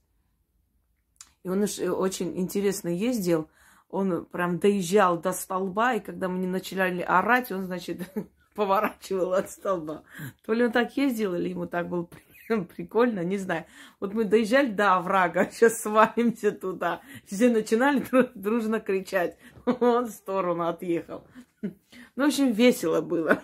И 1.44 1.50
он 1.50 1.64
очень 1.64 2.40
интересно 2.40 2.88
ездил. 2.88 3.50
Он 3.90 4.26
прям 4.26 4.60
доезжал 4.60 5.20
до 5.20 5.34
столба, 5.34 5.96
и 5.96 6.00
когда 6.00 6.30
мы 6.30 6.40
не 6.40 6.48
начали 6.48 7.02
орать, 7.02 7.52
он, 7.52 7.66
значит, 7.66 8.10
поворачивал 8.56 9.34
от 9.34 9.52
столба. 9.52 10.04
То 10.46 10.54
ли 10.54 10.64
он 10.64 10.72
так 10.72 10.96
ездил, 10.96 11.36
или 11.36 11.50
ему 11.50 11.68
так 11.68 11.90
было 11.90 12.08
прикольно, 12.48 13.22
не 13.26 13.38
знаю. 13.38 13.66
Вот 14.00 14.14
мы 14.14 14.24
доезжали 14.24 14.72
до 14.72 14.96
оврага, 14.96 15.50
сейчас 15.52 15.82
свалимся 15.82 16.54
туда. 16.54 17.02
Все 17.26 17.50
начинали 17.50 18.06
дружно 18.36 18.80
кричать. 18.80 19.38
Он 19.66 20.06
в 20.06 20.12
сторону 20.12 20.70
отъехал. 20.70 21.28
Ну, 21.62 21.72
в 22.16 22.28
общем, 22.28 22.54
весело 22.54 23.02
было. 23.02 23.44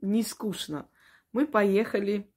не 0.00 0.22
скучно. 0.22 0.88
Мы 1.34 1.48
поехали 1.48 2.30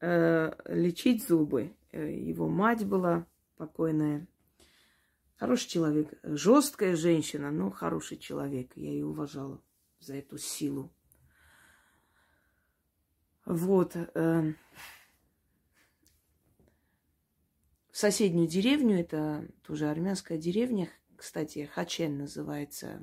э, 0.00 0.52
лечить 0.64 1.22
зубы. 1.28 1.76
Э, 1.92 2.10
его 2.10 2.48
мать 2.48 2.86
была 2.86 3.26
покойная. 3.58 4.26
Хороший 5.36 5.68
человек. 5.68 6.18
Жесткая 6.22 6.96
женщина, 6.96 7.50
но 7.50 7.70
хороший 7.70 8.16
человек. 8.16 8.72
Я 8.74 8.90
ее 8.90 9.04
уважала 9.04 9.62
за 10.00 10.14
эту 10.14 10.38
силу. 10.38 10.90
Вот. 13.44 13.94
Э, 13.94 14.54
в 17.90 17.98
соседнюю 17.98 18.48
деревню, 18.48 18.98
это 18.98 19.46
тоже 19.62 19.90
армянская 19.90 20.38
деревня, 20.38 20.88
кстати, 21.16 21.66
Хачен 21.66 22.16
называется. 22.16 23.02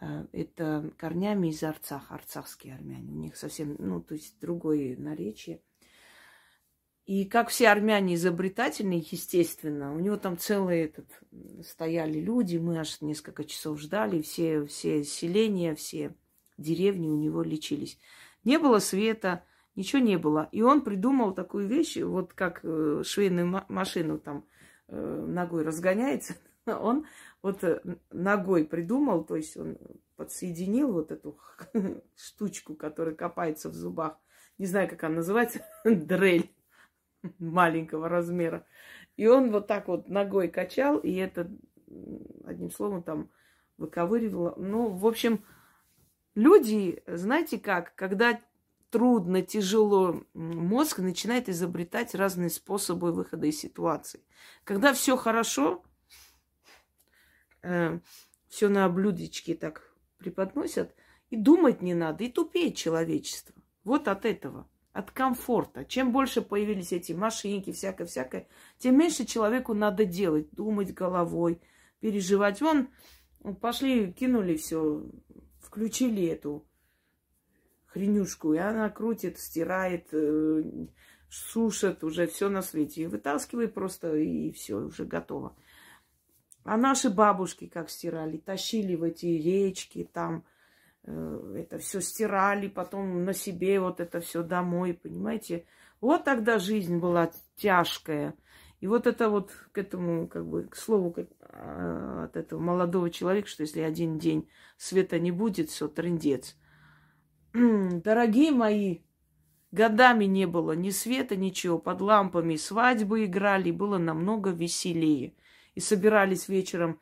Э, 0.00 0.26
это 0.32 0.90
корнями 0.96 1.48
из 1.48 1.62
Арцах, 1.62 2.10
арцахские 2.10 2.74
армяне. 2.74 3.12
У 3.12 3.16
них 3.16 3.36
совсем, 3.36 3.76
ну, 3.78 4.00
то 4.00 4.14
есть 4.14 4.38
другое 4.40 4.96
наречие. 4.96 5.60
И 7.06 7.26
как 7.26 7.48
все 7.48 7.68
армяне 7.68 8.14
изобретательные, 8.14 9.04
естественно, 9.10 9.94
у 9.94 9.98
него 9.98 10.16
там 10.16 10.38
целый 10.38 10.80
этот 10.80 11.06
стояли 11.62 12.18
люди, 12.18 12.56
мы 12.56 12.78
аж 12.78 13.02
несколько 13.02 13.44
часов 13.44 13.78
ждали, 13.78 14.22
все, 14.22 14.64
все 14.64 15.04
селения, 15.04 15.74
все 15.74 16.14
деревни 16.56 17.08
у 17.08 17.16
него 17.16 17.42
лечились. 17.42 17.98
Не 18.42 18.58
было 18.58 18.78
света, 18.78 19.44
Ничего 19.76 20.00
не 20.00 20.18
было. 20.18 20.48
И 20.52 20.62
он 20.62 20.82
придумал 20.82 21.34
такую 21.34 21.66
вещь, 21.66 21.96
вот 21.96 22.32
как 22.32 22.60
э, 22.62 23.02
швейную 23.04 23.64
машину 23.68 24.18
там 24.18 24.44
э, 24.88 25.24
ногой 25.26 25.64
разгоняется, 25.64 26.36
он 26.80 27.06
вот 27.42 27.62
э, 27.64 27.80
ногой 28.10 28.64
придумал, 28.64 29.24
то 29.24 29.36
есть 29.36 29.56
он 29.56 29.78
подсоединил 30.16 30.92
вот 30.92 31.10
эту 31.10 31.38
штучку, 32.16 32.74
которая 32.74 33.14
копается 33.14 33.68
в 33.68 33.74
зубах. 33.74 34.18
Не 34.58 34.66
знаю, 34.66 34.88
как 34.88 35.04
она 35.04 35.16
называется, 35.16 35.64
дрель 35.84 36.50
маленького 37.38 38.08
размера. 38.08 38.66
И 39.16 39.26
он 39.26 39.50
вот 39.50 39.66
так 39.66 39.88
вот 39.88 40.08
ногой 40.08 40.48
качал, 40.48 40.98
и 40.98 41.12
это, 41.14 41.50
одним 42.44 42.70
словом, 42.70 43.02
там 43.02 43.30
выковыривало. 43.78 44.54
Ну, 44.56 44.88
в 44.88 45.06
общем, 45.06 45.44
люди, 46.34 47.02
знаете 47.06 47.58
как, 47.58 47.94
когда 47.94 48.40
трудно, 48.90 49.42
тяжело, 49.42 50.22
мозг 50.34 50.98
начинает 50.98 51.48
изобретать 51.48 52.14
разные 52.14 52.50
способы 52.50 53.12
выхода 53.12 53.46
из 53.46 53.58
ситуации. 53.58 54.20
Когда 54.62 54.92
все 54.92 55.16
хорошо, 55.16 55.82
э, 57.64 57.98
все 58.48 58.68
на 58.68 58.88
блюдечке 58.88 59.54
так 59.54 59.94
преподносят, 60.18 60.94
и 61.30 61.36
думать 61.36 61.82
не 61.82 61.94
надо, 61.94 62.24
и 62.24 62.28
тупеет 62.30 62.76
человечество. 62.76 63.54
Вот 63.82 64.08
от 64.08 64.24
этого, 64.24 64.68
от 64.92 65.10
комфорта. 65.10 65.84
Чем 65.84 66.12
больше 66.12 66.40
появились 66.40 66.92
эти 66.92 67.12
машинки, 67.12 67.72
всякое-всякое, 67.72 68.46
тем 68.78 68.96
меньше 68.98 69.26
человеку 69.26 69.74
надо 69.74 70.04
делать, 70.04 70.50
думать 70.52 70.94
головой, 70.94 71.60
переживать. 72.00 72.60
Вон, 72.60 72.88
пошли, 73.60 74.12
кинули 74.12 74.56
все, 74.56 75.04
включили 75.60 76.24
эту 76.26 76.66
хренюшку, 77.86 78.54
и 78.54 78.58
она 78.58 78.90
крутит, 78.90 79.38
стирает, 79.38 80.08
э, 80.12 80.62
сушит, 81.28 82.04
уже 82.04 82.26
все 82.26 82.48
на 82.48 82.62
свете. 82.62 83.02
И 83.02 83.06
вытаскивай 83.06 83.68
просто, 83.68 84.16
и 84.16 84.52
все, 84.52 84.76
уже 84.76 85.04
готово. 85.04 85.56
А 86.64 86.76
наши 86.76 87.10
бабушки 87.10 87.66
как 87.66 87.90
стирали, 87.90 88.38
тащили 88.38 88.94
в 88.94 89.02
эти 89.02 89.26
речки, 89.26 90.08
там 90.10 90.44
э, 91.04 91.56
это 91.58 91.78
все 91.78 92.00
стирали, 92.00 92.68
потом 92.68 93.24
на 93.24 93.34
себе 93.34 93.78
вот 93.80 94.00
это 94.00 94.20
все 94.20 94.42
домой, 94.42 94.94
понимаете? 94.94 95.66
Вот 96.00 96.24
тогда 96.24 96.58
жизнь 96.58 96.98
была 96.98 97.30
тяжкая. 97.56 98.34
И 98.80 98.86
вот 98.86 99.06
это 99.06 99.28
вот 99.28 99.50
к 99.72 99.78
этому, 99.78 100.26
как 100.28 100.46
бы, 100.46 100.64
к 100.64 100.76
слову, 100.76 101.10
как, 101.10 101.28
а, 101.40 102.24
от 102.24 102.36
этого 102.36 102.60
молодого 102.60 103.08
человека, 103.08 103.48
что 103.48 103.62
если 103.62 103.80
один 103.80 104.18
день 104.18 104.48
света 104.76 105.18
не 105.18 105.30
будет, 105.30 105.70
все, 105.70 105.88
трендец. 105.88 106.56
Дорогие 107.54 108.50
мои, 108.50 108.98
годами 109.70 110.26
не 110.26 110.46
было 110.46 110.72
ни 110.72 110.90
света, 110.90 111.36
ничего. 111.36 111.78
Под 111.78 112.00
лампами 112.00 112.56
свадьбы 112.56 113.24
играли, 113.24 113.70
было 113.70 113.98
намного 113.98 114.50
веселее. 114.50 115.34
И 115.74 115.80
собирались 115.80 116.48
вечером 116.48 117.00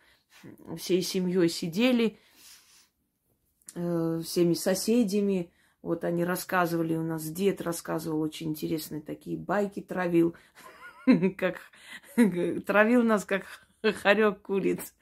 всей 0.76 1.02
семьей, 1.02 1.48
сидели, 1.48 2.18
э, 3.74 4.20
всеми 4.24 4.54
соседями. 4.54 5.52
Вот 5.82 6.04
они 6.04 6.24
рассказывали, 6.24 6.96
у 6.96 7.02
нас 7.02 7.24
дед 7.24 7.60
рассказывал 7.60 8.20
очень 8.20 8.50
интересные 8.50 9.02
такие 9.02 9.36
байки 9.36 9.80
травил, 9.80 10.34
как 11.36 11.60
травил 12.66 13.02
нас, 13.02 13.24
как 13.24 13.44
хорек 13.82 14.42
куриц 14.42 14.94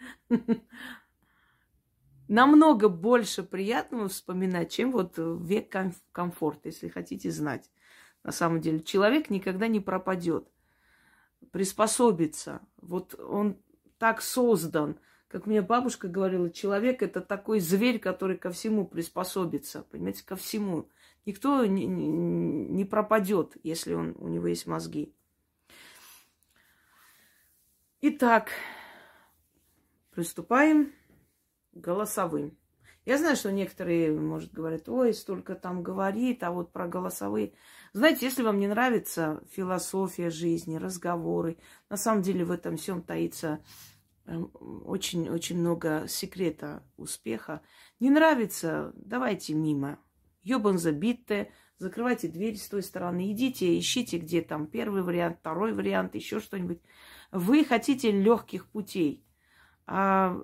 намного 2.31 2.89
больше 2.89 3.43
приятного 3.43 4.09
вспоминать, 4.09 4.71
чем 4.71 4.93
вот 4.93 5.15
век 5.19 5.75
комфорта, 6.13 6.69
если 6.69 6.89
хотите 6.89 7.31
знать. 7.33 7.69
На 8.23 8.31
самом 8.31 8.61
деле, 8.61 8.81
человек 8.81 9.31
никогда 9.31 9.67
не 9.67 9.81
пропадет. 9.81 10.49
Приспособиться. 11.53 12.61
Вот 12.81 13.15
он 13.19 13.57
так 13.99 14.23
создан. 14.23 14.99
Как 15.29 15.47
мне 15.47 15.63
бабушка 15.63 16.09
говорила, 16.09 16.51
человек 16.51 17.03
это 17.03 17.21
такой 17.21 17.61
зверь, 17.61 17.99
который 17.99 18.37
ко 18.37 18.51
всему 18.51 18.87
приспособится. 18.87 19.83
Понимаете, 19.91 20.25
ко 20.25 20.37
всему. 20.37 20.89
Никто 21.27 21.65
не, 21.67 21.87
не, 21.87 22.85
пропадет, 22.85 23.57
если 23.63 23.95
он, 23.95 24.17
у 24.19 24.29
него 24.29 24.47
есть 24.47 24.67
мозги. 24.67 25.15
Итак, 28.01 28.51
приступаем 30.11 30.93
голосовым. 31.73 32.57
Я 33.05 33.19
знаю, 33.19 33.37
что 33.37 33.53
некоторые, 33.53 34.13
может, 34.13 34.53
говорят, 34.53 34.89
ой, 34.89 35.15
столько 35.15 35.55
там 35.55 35.83
говорит, 35.83 36.43
а 36.43 36.51
вот 36.51 36.73
про 36.73 36.89
голосовые. 36.89 37.55
Знаете, 37.93 38.27
если 38.27 38.43
вам 38.43 38.59
не 38.59 38.69
нравится 38.69 39.43
философия 39.51 40.31
жизни, 40.31 40.77
разговоры, 40.77 41.59
на 41.89 41.97
самом 41.97 42.23
деле 42.23 42.45
в 42.45 42.53
этом 42.53 42.77
всем 42.77 43.03
таится 43.03 43.61
очень-очень 44.27 45.57
эм, 45.57 45.61
много 45.61 46.07
секрета 46.07 46.85
успеха. 46.97 47.63
Не 47.99 48.11
нравится, 48.11 48.93
давайте 48.95 49.55
мимо. 49.55 49.99
Ёбан 50.43 50.79
забитте, 50.79 51.53
закрывайте 51.79 52.29
дверь 52.29 52.57
с 52.57 52.69
той 52.69 52.83
стороны, 52.83 53.33
идите, 53.33 53.77
ищите, 53.79 54.19
где 54.19 54.41
там 54.41 54.67
первый 54.67 55.03
вариант, 55.03 55.39
второй 55.41 55.73
вариант, 55.73 56.15
еще 56.15 56.39
что-нибудь. 56.39 56.81
Вы 57.33 57.65
хотите 57.65 58.13
легких 58.13 58.69
путей. 58.69 59.25
А 59.87 60.39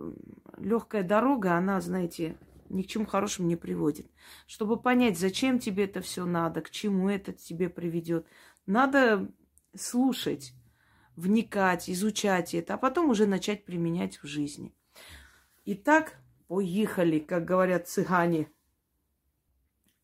легкая 0.59 1.05
дорога, 1.05 1.55
она, 1.55 1.81
знаете, 1.81 2.37
ни 2.69 2.83
к 2.83 2.87
чему 2.87 3.07
хорошему 3.07 3.49
не 3.49 3.57
приводит. 3.57 4.11
Чтобы 4.47 4.81
понять, 4.81 5.19
зачем 5.19 5.59
тебе 5.59 5.85
это 5.85 6.01
все 6.01 6.25
надо, 6.25 6.61
к 6.61 6.71
чему 6.71 7.09
это 7.09 7.33
тебе 7.33 7.69
приведет, 7.69 8.27
надо 8.67 9.31
слушать, 9.75 10.53
вникать, 11.17 11.89
изучать 11.91 12.55
это, 12.55 12.75
а 12.75 12.79
потом 12.79 13.11
уже 13.11 13.27
начать 13.27 13.65
применять 13.65 14.23
в 14.23 14.27
жизни. 14.27 14.75
Итак, 15.65 16.19
поехали, 16.49 17.19
как 17.19 17.45
говорят 17.45 17.89
цыгане. 17.89 18.51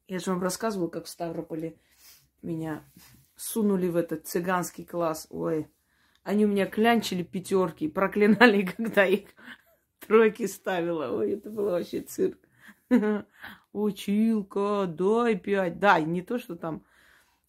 Я 0.09 0.18
же 0.18 0.31
вам 0.31 0.42
рассказывала, 0.42 0.88
как 0.88 1.05
в 1.05 1.09
Ставрополе 1.09 1.79
меня 2.42 2.85
сунули 3.37 3.88
в 3.88 3.96
этот 3.96 4.27
цыганский 4.27 4.85
класс. 4.85 5.27
Ой, 5.31 5.68
они 6.22 6.44
у 6.44 6.48
меня 6.48 6.66
клянчили 6.66 7.22
пятерки, 7.22 7.88
проклинали, 7.88 8.66
когда 8.77 9.07
их 9.07 9.29
тройки 10.07 10.46
ставила. 10.46 11.16
Ой, 11.16 11.33
это 11.33 11.51
было 11.51 11.72
вообще 11.72 12.01
цирк. 12.01 12.38
Училка, 13.72 14.87
дай 14.87 15.37
пять. 15.37 15.78
Дай, 15.78 16.05
не 16.05 16.22
то, 16.22 16.38
что 16.38 16.57
там 16.57 16.85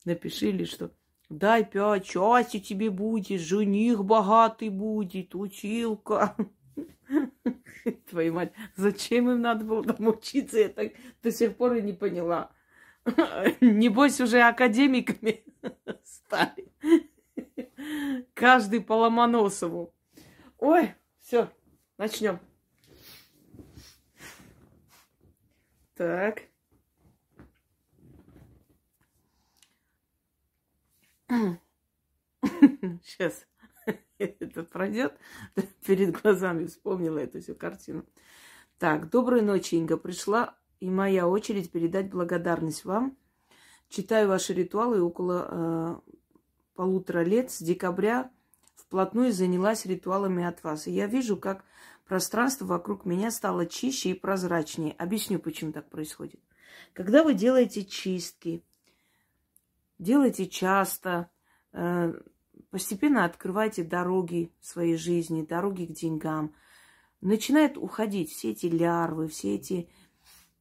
напишили, 0.05 0.63
что 0.65 0.91
дай 1.29 1.65
пять, 1.65 2.05
счастье 2.05 2.59
тебе 2.59 2.89
будет, 2.89 3.41
жених 3.41 4.03
богатый 4.03 4.69
будет, 4.69 5.35
училка. 5.35 6.35
Твою 8.09 8.33
мать, 8.33 8.53
зачем 8.75 9.29
им 9.29 9.41
надо 9.41 9.65
было 9.65 9.83
там 9.83 10.07
учиться, 10.07 10.59
я 10.59 10.69
так 10.69 10.93
до 11.21 11.31
сих 11.31 11.55
пор 11.57 11.73
и 11.75 11.81
не 11.81 11.93
поняла. 11.93 12.51
Небось, 13.61 14.21
уже 14.21 14.41
академиками 14.41 15.43
стали. 16.03 16.71
Каждый 18.33 18.79
по 18.79 18.93
Ломоносову. 18.93 19.93
Ой, 20.57 20.93
все, 21.19 21.49
начнем. 21.97 22.39
Так. 25.95 26.41
Сейчас 33.03 33.45
это 34.17 34.63
пройдет. 34.63 35.13
Перед 35.85 36.19
глазами 36.21 36.65
вспомнила 36.65 37.19
эту 37.19 37.41
всю 37.41 37.55
картину. 37.55 38.05
Так, 38.79 39.09
доброй 39.09 39.41
ночи, 39.41 39.75
Инга. 39.75 39.97
Пришла 39.97 40.57
и 40.79 40.89
моя 40.89 41.27
очередь 41.27 41.71
передать 41.71 42.09
благодарность 42.09 42.85
вам. 42.85 43.17
Читаю 43.89 44.27
ваши 44.29 44.53
ритуалы 44.53 45.01
около 45.01 45.47
э, 45.47 45.95
полутора 46.73 47.23
лет, 47.23 47.51
с 47.51 47.59
декабря 47.59 48.31
вплотную 48.75 49.31
занялась 49.31 49.85
ритуалами 49.85 50.43
от 50.43 50.63
вас. 50.63 50.87
И 50.87 50.91
я 50.91 51.05
вижу, 51.05 51.37
как 51.37 51.63
пространство 52.13 52.65
вокруг 52.65 53.05
меня 53.05 53.31
стало 53.31 53.65
чище 53.65 54.11
и 54.11 54.13
прозрачнее. 54.13 54.93
Объясню, 54.99 55.39
почему 55.39 55.71
так 55.71 55.89
происходит. 55.89 56.39
Когда 56.93 57.23
вы 57.23 57.33
делаете 57.33 57.83
чистки, 57.83 58.63
делаете 59.97 60.45
часто, 60.45 61.31
э, 61.71 62.13
постепенно 62.69 63.25
открываете 63.25 63.83
дороги 63.83 64.53
своей 64.61 64.95
жизни, 64.95 65.43
дороги 65.43 65.85
к 65.85 65.91
деньгам, 65.93 66.53
начинают 67.19 67.79
уходить 67.79 68.29
все 68.29 68.51
эти 68.51 68.67
лярвы, 68.67 69.27
все 69.27 69.55
эти 69.55 69.89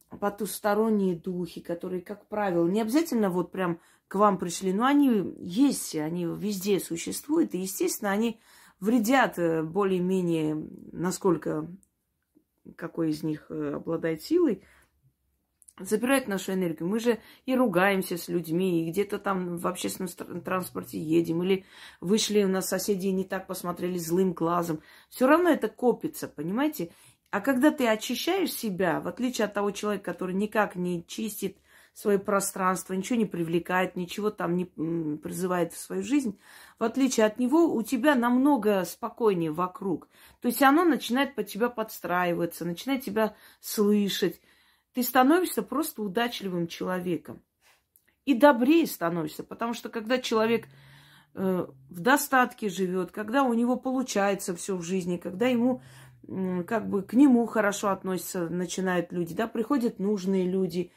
потусторонние 0.09 1.15
духи, 1.15 1.61
которые, 1.61 2.01
как 2.01 2.27
правило, 2.29 2.67
не 2.67 2.81
обязательно 2.81 3.29
вот 3.29 3.51
прям 3.51 3.79
к 4.07 4.15
вам 4.15 4.39
пришли, 4.39 4.73
но 4.73 4.85
они 4.85 5.35
есть, 5.37 5.95
они 5.97 6.25
везде 6.25 6.79
существуют, 6.79 7.53
и, 7.53 7.59
естественно, 7.59 8.09
они 8.09 8.41
вредят 8.83 9.39
э, 9.39 9.63
более-менее, 9.63 10.61
насколько 10.91 11.67
какой 12.75 13.11
из 13.11 13.23
них 13.23 13.45
э, 13.49 13.75
обладает 13.75 14.21
силой, 14.21 14.63
забирают 15.79 16.27
нашу 16.27 16.51
энергию. 16.51 16.89
Мы 16.89 16.99
же 16.99 17.19
и 17.45 17.55
ругаемся 17.55 18.17
с 18.17 18.27
людьми, 18.27 18.83
и 18.83 18.91
где-то 18.91 19.19
там 19.19 19.57
в 19.57 19.67
общественном 19.67 20.41
транспорте 20.41 20.99
едем, 20.99 21.41
или 21.43 21.65
вышли 22.01 22.43
на 22.43 22.61
соседей 22.61 23.13
не 23.13 23.23
так 23.23 23.47
посмотрели 23.47 23.97
злым 23.97 24.33
глазом. 24.33 24.81
Все 25.09 25.27
равно 25.27 25.49
это 25.49 25.69
копится, 25.69 26.27
понимаете? 26.27 26.91
А 27.31 27.39
когда 27.39 27.71
ты 27.71 27.87
очищаешь 27.87 28.51
себя, 28.51 28.99
в 28.99 29.07
отличие 29.07 29.45
от 29.45 29.53
того 29.53 29.71
человека, 29.71 30.11
который 30.11 30.35
никак 30.35 30.75
не 30.75 31.05
чистит 31.07 31.57
свое 31.93 32.17
пространство, 32.17 32.93
ничего 32.93 33.19
не 33.19 33.25
привлекает, 33.25 33.95
ничего 33.95 34.31
там 34.31 34.55
не 34.55 34.65
призывает 34.65 35.73
в 35.73 35.77
свою 35.77 36.01
жизнь, 36.01 36.39
в 36.79 36.83
отличие 36.83 37.25
от 37.25 37.37
него, 37.37 37.73
у 37.73 37.81
тебя 37.83 38.15
намного 38.15 38.83
спокойнее 38.83 39.51
вокруг. 39.51 40.07
То 40.41 40.47
есть 40.47 40.61
оно 40.63 40.83
начинает 40.83 41.35
под 41.35 41.47
тебя 41.47 41.69
подстраиваться, 41.69 42.65
начинает 42.65 43.03
тебя 43.03 43.35
слышать. 43.59 44.41
Ты 44.93 45.03
становишься 45.03 45.61
просто 45.61 46.01
удачливым 46.01 46.67
человеком. 46.67 47.41
И 48.25 48.33
добрее 48.33 48.87
становишься, 48.87 49.43
потому 49.43 49.73
что 49.73 49.89
когда 49.89 50.17
человек 50.17 50.67
э, 51.35 51.67
в 51.89 51.99
достатке 51.99 52.69
живет, 52.69 53.11
когда 53.11 53.43
у 53.43 53.53
него 53.53 53.75
получается 53.75 54.55
все 54.55 54.75
в 54.75 54.81
жизни, 54.81 55.17
когда 55.17 55.47
ему 55.47 55.81
как 56.67 56.89
бы 56.89 57.01
к 57.01 57.13
нему 57.13 57.45
хорошо 57.45 57.89
относятся, 57.89 58.47
начинают 58.47 59.11
люди, 59.11 59.33
да, 59.35 59.47
приходят 59.47 59.99
нужные 59.99 60.49
люди, 60.49 60.91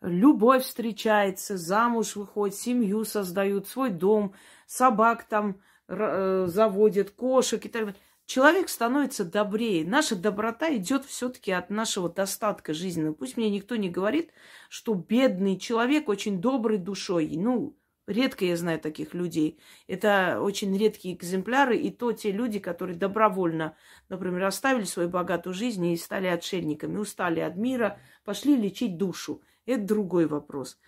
любовь 0.00 0.64
встречается, 0.64 1.56
замуж 1.56 2.16
выходит, 2.16 2.56
семью 2.56 3.04
создают, 3.04 3.68
свой 3.68 3.90
дом, 3.90 4.34
собак 4.66 5.24
там 5.24 5.60
э, 5.88 6.46
заводят, 6.48 7.10
кошек 7.10 7.64
и 7.64 7.68
так 7.68 7.86
далее. 7.86 8.00
Человек 8.26 8.68
становится 8.68 9.24
добрее. 9.24 9.84
Наша 9.84 10.14
доброта 10.14 10.72
идет 10.76 11.04
все-таки 11.04 11.50
от 11.50 11.68
нашего 11.68 12.08
достатка 12.08 12.72
жизненного. 12.72 13.14
Пусть 13.14 13.36
мне 13.36 13.50
никто 13.50 13.74
не 13.74 13.90
говорит, 13.90 14.30
что 14.68 14.94
бедный 14.94 15.58
человек 15.58 16.08
очень 16.08 16.40
добрый 16.40 16.78
душой. 16.78 17.28
Ну, 17.34 17.76
Редко 18.10 18.44
я 18.44 18.56
знаю 18.56 18.80
таких 18.80 19.14
людей. 19.14 19.60
Это 19.86 20.40
очень 20.40 20.76
редкие 20.76 21.14
экземпляры, 21.14 21.76
и 21.76 21.90
то 21.90 22.10
те 22.10 22.32
люди, 22.32 22.58
которые 22.58 22.96
добровольно, 22.96 23.76
например, 24.08 24.42
оставили 24.44 24.82
свою 24.82 25.08
богатую 25.08 25.54
жизнь 25.54 25.86
и 25.86 25.96
стали 25.96 26.26
отшельниками, 26.26 26.98
устали 26.98 27.38
от 27.38 27.54
мира, 27.54 28.00
пошли 28.24 28.56
лечить 28.56 28.96
душу. 28.96 29.42
Это 29.70 29.84
другой 29.84 30.26
вопрос. 30.26 30.78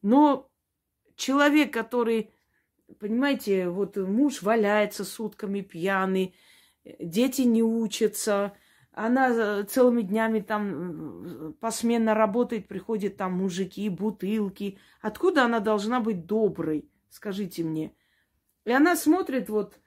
Но 0.00 0.50
человек, 1.16 1.72
который, 1.72 2.30
понимаете, 2.98 3.68
вот 3.68 3.96
муж 3.96 4.40
валяется 4.40 5.04
сутками 5.04 5.60
пьяный, 5.60 6.34
дети 6.98 7.42
не 7.42 7.62
учатся, 7.62 8.56
она 8.92 9.28
э, 9.28 9.64
целыми 9.64 10.00
днями 10.00 10.40
там 10.40 11.54
посменно 11.60 12.14
работает, 12.14 12.68
приходят 12.68 13.18
там 13.18 13.34
мужики, 13.34 13.90
бутылки. 13.90 14.78
Откуда 15.02 15.44
она 15.44 15.60
должна 15.60 16.00
быть 16.00 16.24
доброй, 16.24 16.88
скажите 17.10 17.64
мне? 17.64 17.94
И 18.64 18.72
она 18.72 18.96
смотрит 18.96 19.50
вот 19.50 19.78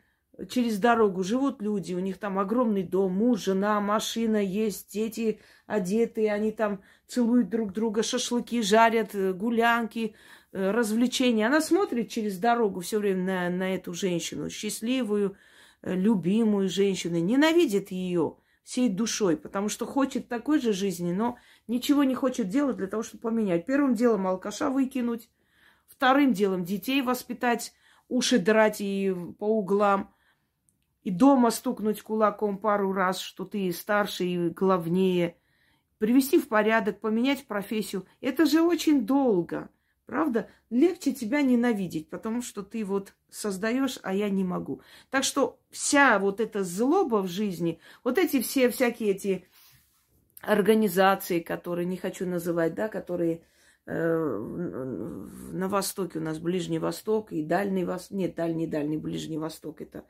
через 0.47 0.79
дорогу, 0.79 1.23
живут 1.23 1.61
люди, 1.61 1.93
у 1.93 1.99
них 1.99 2.17
там 2.17 2.39
огромный 2.39 2.83
дом, 2.83 3.13
муж, 3.13 3.45
жена, 3.45 3.79
машина 3.81 4.37
есть, 4.37 4.91
дети 4.93 5.39
одеты, 5.67 6.29
они 6.29 6.51
там 6.51 6.81
целуют 7.07 7.49
друг 7.49 7.73
друга, 7.73 8.03
шашлыки 8.03 8.61
жарят, 8.61 9.13
э, 9.13 9.33
гулянки, 9.33 10.15
э, 10.51 10.71
развлечения. 10.71 11.47
Она 11.47 11.61
смотрит 11.61 12.09
через 12.09 12.37
дорогу 12.37 12.81
все 12.81 12.99
время 12.99 13.23
на, 13.23 13.49
на 13.49 13.75
эту 13.75 13.93
женщину, 13.93 14.49
счастливую, 14.49 15.35
любимую 15.81 16.69
женщину, 16.69 17.17
ненавидит 17.17 17.91
ее 17.91 18.35
всей 18.63 18.89
душой, 18.89 19.35
потому 19.37 19.69
что 19.69 19.85
хочет 19.85 20.27
такой 20.27 20.59
же 20.59 20.73
жизни, 20.73 21.11
но 21.11 21.37
ничего 21.67 22.03
не 22.03 22.13
хочет 22.13 22.49
делать 22.49 22.77
для 22.77 22.87
того, 22.87 23.01
чтобы 23.01 23.21
поменять. 23.21 23.65
Первым 23.65 23.95
делом 23.95 24.27
алкаша 24.27 24.69
выкинуть, 24.69 25.29
вторым 25.87 26.33
делом 26.33 26.63
детей 26.65 27.01
воспитать, 27.01 27.73
уши 28.09 28.37
драть 28.37 28.77
и 28.79 29.15
по 29.39 29.45
углам, 29.45 30.13
и 31.09 31.11
дома 31.11 31.49
стукнуть 31.49 32.03
кулаком 32.03 32.59
пару 32.59 32.93
раз, 32.93 33.19
что 33.19 33.43
ты 33.43 33.71
старше 33.73 34.25
и 34.25 34.49
главнее, 34.49 35.37
привести 35.97 36.37
в 36.37 36.47
порядок, 36.47 36.99
поменять 36.99 37.47
профессию. 37.47 38.05
Это 38.21 38.45
же 38.45 38.61
очень 38.61 39.07
долго. 39.07 39.69
Правда? 40.05 40.49
Легче 40.69 41.11
тебя 41.11 41.41
ненавидеть, 41.41 42.11
потому 42.11 42.43
что 42.43 42.61
ты 42.61 42.85
вот 42.85 43.13
создаешь, 43.31 43.97
а 44.03 44.13
я 44.13 44.29
не 44.29 44.43
могу. 44.43 44.81
Так 45.09 45.23
что 45.23 45.59
вся 45.71 46.19
вот 46.19 46.39
эта 46.39 46.63
злоба 46.63 47.23
в 47.23 47.27
жизни, 47.27 47.79
вот 48.03 48.19
эти 48.19 48.39
все 48.39 48.69
всякие 48.69 49.09
эти 49.09 49.47
организации, 50.41 51.39
которые 51.39 51.87
не 51.87 51.97
хочу 51.97 52.27
называть, 52.27 52.75
да, 52.75 52.87
которые 52.87 53.41
э, 53.87 54.37
на 55.53 55.67
Востоке 55.67 56.19
у 56.19 56.21
нас 56.21 56.37
Ближний 56.37 56.79
Восток 56.79 57.31
и 57.31 57.41
Дальний 57.41 57.83
Восток, 57.83 58.15
нет, 58.15 58.35
Дальний, 58.35 58.67
Дальний, 58.67 58.97
Ближний 58.97 59.39
Восток, 59.39 59.81
это 59.81 60.05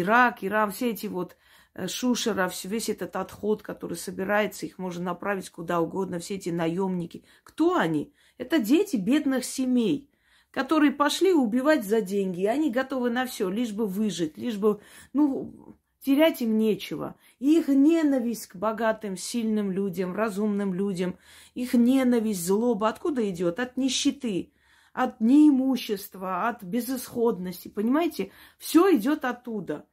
Ирак, 0.00 0.42
Иран, 0.42 0.72
все 0.72 0.90
эти 0.90 1.06
вот 1.06 1.36
э, 1.74 1.86
Шушера, 1.86 2.50
весь 2.64 2.88
этот 2.88 3.16
отход, 3.16 3.62
который 3.62 3.96
собирается, 3.96 4.66
их 4.66 4.78
можно 4.78 5.04
направить 5.04 5.50
куда 5.50 5.80
угодно, 5.80 6.18
все 6.18 6.34
эти 6.34 6.48
наемники. 6.50 7.24
Кто 7.44 7.76
они? 7.76 8.12
Это 8.36 8.58
дети 8.58 8.96
бедных 8.96 9.44
семей, 9.44 10.10
которые 10.50 10.90
пошли 10.90 11.32
убивать 11.32 11.84
за 11.84 12.00
деньги. 12.00 12.42
И 12.42 12.46
они 12.46 12.70
готовы 12.70 13.10
на 13.10 13.26
все, 13.26 13.48
лишь 13.48 13.72
бы 13.72 13.86
выжить, 13.86 14.36
лишь 14.36 14.56
бы, 14.56 14.80
ну, 15.12 15.76
терять 16.04 16.42
им 16.42 16.58
нечего. 16.58 17.16
Их 17.38 17.68
ненависть 17.68 18.48
к 18.48 18.56
богатым, 18.56 19.16
сильным 19.16 19.70
людям, 19.70 20.14
разумным 20.14 20.74
людям, 20.74 21.16
их 21.54 21.74
ненависть, 21.74 22.44
злоба, 22.44 22.88
откуда 22.88 23.28
идет? 23.30 23.60
От 23.60 23.76
нищеты, 23.76 24.52
от 24.94 25.20
неимущества, 25.20 26.48
от 26.48 26.62
безысходности. 26.62 27.68
Понимаете? 27.68 28.30
Все 28.58 28.96
идет 28.96 29.24
оттуда. 29.24 29.84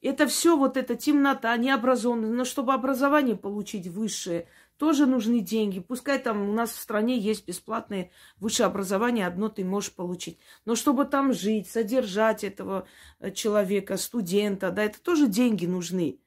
Это 0.00 0.26
все 0.26 0.56
вот 0.56 0.76
эта 0.76 0.94
темнота, 0.94 1.56
необразованность. 1.56 2.32
Но 2.34 2.44
чтобы 2.44 2.74
образование 2.74 3.36
получить 3.36 3.88
высшее, 3.88 4.46
тоже 4.78 5.06
нужны 5.06 5.40
деньги. 5.40 5.80
Пускай 5.80 6.18
там 6.18 6.48
у 6.48 6.52
нас 6.52 6.70
в 6.70 6.80
стране 6.80 7.18
есть 7.18 7.46
бесплатное 7.46 8.10
высшее 8.38 8.66
образование, 8.66 9.26
одно 9.26 9.48
ты 9.48 9.64
можешь 9.64 9.92
получить. 9.92 10.38
Но 10.64 10.74
чтобы 10.76 11.06
там 11.06 11.32
жить, 11.32 11.68
содержать 11.68 12.44
этого 12.44 12.86
э, 13.18 13.30
человека, 13.32 13.96
студента, 13.96 14.70
да, 14.70 14.84
это 14.84 15.00
тоже 15.02 15.26
деньги 15.26 15.66
нужны. 15.66 16.20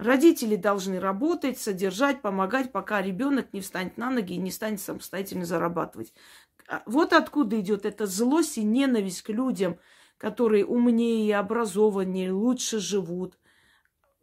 Родители 0.00 0.56
должны 0.56 0.98
работать, 0.98 1.58
содержать, 1.58 2.22
помогать, 2.22 2.72
пока 2.72 3.02
ребенок 3.02 3.52
не 3.52 3.60
встанет 3.60 3.98
на 3.98 4.08
ноги 4.08 4.32
и 4.32 4.38
не 4.38 4.50
станет 4.50 4.80
самостоятельно 4.80 5.44
зарабатывать. 5.44 6.14
А 6.70 6.82
вот 6.86 7.12
откуда 7.12 7.60
идет 7.60 7.84
эта 7.84 8.06
злость 8.06 8.56
и 8.56 8.62
ненависть 8.62 9.22
к 9.22 9.28
людям, 9.28 9.78
которые 10.16 10.64
умнее, 10.64 11.36
образованнее, 11.38 12.32
лучше 12.32 12.78
живут– 12.78 13.36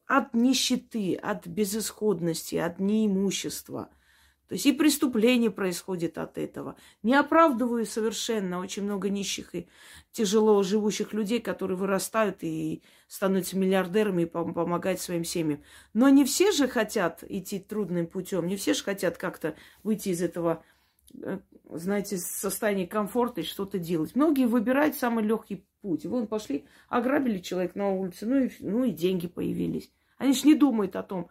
от 0.07 0.33
нищеты, 0.33 1.15
от 1.15 1.45
безысходности, 1.45 2.55
от 2.55 2.79
неимущества. 2.79 3.89
То 4.47 4.53
есть 4.53 4.65
и 4.65 4.71
преступление 4.71 5.51
происходит 5.51 6.17
от 6.17 6.37
этого. 6.37 6.77
Не 7.03 7.15
оправдываю 7.15 7.85
совершенно 7.85 8.59
очень 8.59 8.83
много 8.83 9.09
нищих 9.09 9.53
и 9.53 9.67
тяжело 10.13 10.63
живущих 10.63 11.11
людей, 11.11 11.41
которые 11.41 11.77
вырастают 11.77 12.37
и 12.43 12.81
становятся 13.09 13.57
миллиардерами 13.57 14.21
и 14.21 14.25
помогают 14.25 15.01
своим 15.01 15.25
семьям. 15.25 15.61
Но 15.93 16.07
не 16.07 16.23
все 16.23 16.53
же 16.53 16.69
хотят 16.69 17.25
идти 17.27 17.59
трудным 17.59 18.07
путем, 18.07 18.47
не 18.47 18.55
все 18.55 18.73
же 18.73 18.85
хотят 18.85 19.17
как-то 19.17 19.55
выйти 19.83 20.09
из 20.09 20.21
этого, 20.21 20.63
э, 21.21 21.39
знаете, 21.69 22.17
состояния 22.17 22.87
комфорта 22.87 23.41
и 23.41 23.45
что-то 23.45 23.79
делать. 23.79 24.15
Многие 24.15 24.45
выбирают 24.45 24.95
самый 24.95 25.23
легкий 25.23 25.65
путь. 25.81 26.05
Вон 26.05 26.27
пошли, 26.27 26.65
ограбили 26.87 27.39
человека 27.39 27.77
на 27.77 27.89
улице, 27.89 28.25
ну 28.25 28.39
и, 28.43 28.51
ну 28.59 28.83
и 28.85 28.91
деньги 28.91 29.27
появились. 29.27 29.91
Они 30.17 30.33
же 30.33 30.47
не 30.47 30.55
думают 30.55 30.95
о 30.95 31.03
том, 31.03 31.29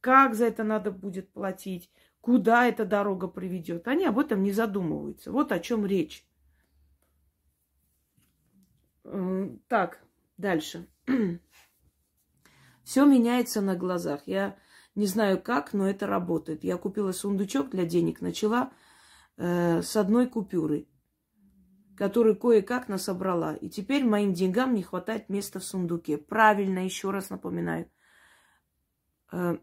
как 0.00 0.34
за 0.34 0.46
это 0.46 0.64
надо 0.64 0.90
будет 0.90 1.30
платить, 1.30 1.90
куда 2.20 2.66
эта 2.66 2.84
дорога 2.84 3.28
приведет. 3.28 3.86
Они 3.88 4.04
об 4.04 4.18
этом 4.18 4.42
не 4.42 4.52
задумываются. 4.52 5.30
Вот 5.30 5.52
о 5.52 5.60
чем 5.60 5.86
речь. 5.86 6.26
Так, 9.68 10.02
дальше. 10.36 10.88
Все 12.84 13.04
меняется 13.04 13.60
на 13.60 13.76
глазах. 13.76 14.22
Я 14.26 14.56
не 14.94 15.06
знаю 15.06 15.40
как, 15.40 15.72
но 15.72 15.88
это 15.88 16.06
работает. 16.06 16.64
Я 16.64 16.76
купила 16.76 17.12
сундучок 17.12 17.70
для 17.70 17.84
денег, 17.84 18.20
начала 18.20 18.72
э, 19.42 19.82
с 19.82 19.96
одной 19.96 20.28
купюры, 20.28 20.86
которую 21.96 22.36
кое-как 22.36 22.88
насобрала. 22.88 23.54
И 23.56 23.68
теперь 23.68 24.04
моим 24.04 24.32
деньгам 24.32 24.74
не 24.74 24.82
хватает 24.82 25.28
места 25.28 25.58
в 25.58 25.64
сундуке. 25.64 26.16
Правильно, 26.16 26.84
еще 26.84 27.10
раз 27.10 27.30
напоминаю. 27.30 27.90
Э, 29.32 29.58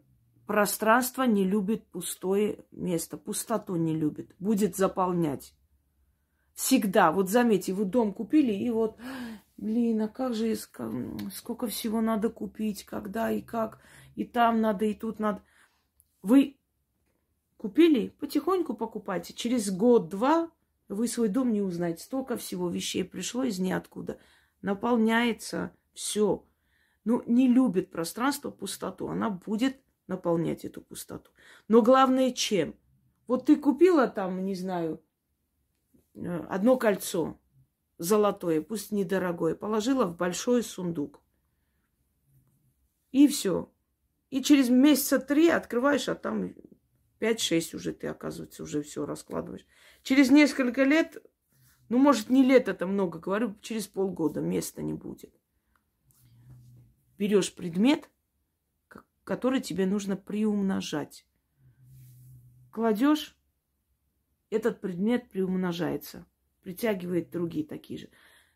пространство 0.45 1.23
не 1.23 1.45
любит 1.45 1.89
пустое 1.89 2.65
место, 2.71 3.17
пустоту 3.17 3.77
не 3.77 3.95
любит. 3.95 4.35
Будет 4.39 4.75
заполнять. 4.75 5.55
Всегда. 6.53 7.13
Вот 7.13 7.29
заметьте, 7.29 7.73
вы 7.73 7.85
дом 7.85 8.13
купили, 8.13 8.51
и 8.51 8.69
вот 8.69 8.97
блин, 9.55 10.01
а 10.01 10.07
как 10.09 10.33
же, 10.33 10.55
сколько 11.33 11.67
всего 11.67 12.01
надо 12.01 12.29
купить, 12.29 12.83
когда 12.85 13.31
и 13.31 13.41
как, 13.41 13.79
и 14.15 14.25
там 14.25 14.59
надо, 14.59 14.85
и 14.85 14.93
тут 14.93 15.19
надо. 15.19 15.41
Вы 16.21 16.58
купили, 17.59 18.07
потихоньку 18.19 18.73
покупайте. 18.73 19.33
Через 19.33 19.69
год-два 19.69 20.49
вы 20.87 21.09
свой 21.09 21.27
дом 21.27 21.51
не 21.51 21.61
узнаете. 21.61 22.03
Столько 22.03 22.37
всего 22.37 22.69
вещей 22.69 23.03
пришло 23.03 23.43
из 23.43 23.59
ниоткуда. 23.59 24.17
Наполняется 24.61 25.75
все. 25.93 26.45
Ну, 27.03 27.21
не 27.27 27.49
любит 27.49 27.91
пространство 27.91 28.49
пустоту. 28.49 29.09
Она 29.09 29.29
будет 29.29 29.77
наполнять 30.07 30.63
эту 30.63 30.81
пустоту. 30.81 31.31
Но 31.67 31.81
главное 31.81 32.31
чем? 32.31 32.75
Вот 33.27 33.45
ты 33.45 33.57
купила 33.57 34.07
там, 34.07 34.45
не 34.45 34.55
знаю, 34.55 35.03
э, 36.15 36.45
одно 36.49 36.77
кольцо 36.77 37.37
золотое, 37.97 38.61
пусть 38.61 38.93
недорогое, 38.93 39.53
положила 39.53 40.05
в 40.05 40.15
большой 40.15 40.63
сундук. 40.63 41.19
И 43.11 43.27
все. 43.27 43.69
И 44.29 44.41
через 44.41 44.69
месяца 44.69 45.19
три 45.19 45.49
открываешь, 45.49 46.07
а 46.07 46.15
там 46.15 46.53
5-6 47.19 47.75
уже 47.75 47.93
ты, 47.93 48.07
оказывается, 48.07 48.63
уже 48.63 48.81
все 48.81 49.05
раскладываешь. 49.05 49.65
Через 50.03 50.31
несколько 50.31 50.83
лет, 50.83 51.17
ну, 51.89 51.97
может, 51.97 52.29
не 52.29 52.43
лет 52.43 52.67
это 52.67 52.87
много 52.87 53.19
говорю, 53.19 53.55
через 53.61 53.87
полгода 53.87 54.41
места 54.41 54.81
не 54.81 54.93
будет. 54.93 55.33
Берешь 57.17 57.53
предмет, 57.53 58.09
который 59.23 59.61
тебе 59.61 59.85
нужно 59.85 60.15
приумножать. 60.15 61.25
Кладешь, 62.71 63.37
этот 64.49 64.79
предмет 64.79 65.29
приумножается 65.29 66.25
притягивает 66.61 67.31
другие 67.31 67.65
такие 67.65 67.99
же. 67.99 68.09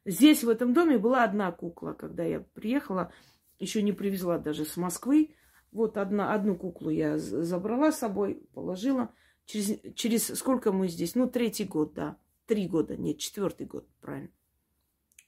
Здесь, 0.05 0.43
в 0.43 0.49
этом 0.49 0.73
доме, 0.73 0.97
была 0.97 1.23
одна 1.23 1.51
кукла, 1.51 1.93
когда 1.93 2.23
я 2.23 2.41
приехала, 2.41 3.11
еще 3.59 3.81
не 3.81 3.93
привезла 3.93 4.37
даже 4.37 4.65
с 4.65 4.75
Москвы. 4.77 5.33
Вот 5.73 5.97
одна, 5.97 6.33
одну 6.33 6.55
куклу 6.55 6.91
я 6.91 7.17
забрала 7.17 7.91
с 7.91 7.99
собой, 7.99 8.47
положила. 8.53 9.11
Через, 9.45 9.79
через 9.95 10.27
сколько 10.27 10.71
мы 10.71 10.87
здесь? 10.87 11.15
Ну, 11.15 11.27
третий 11.27 11.65
год, 11.65 11.93
да. 11.93 12.17
Три 12.45 12.67
года, 12.67 12.95
нет, 12.95 13.17
четвертый 13.17 13.65
год, 13.65 13.87
правильно. 13.99 14.29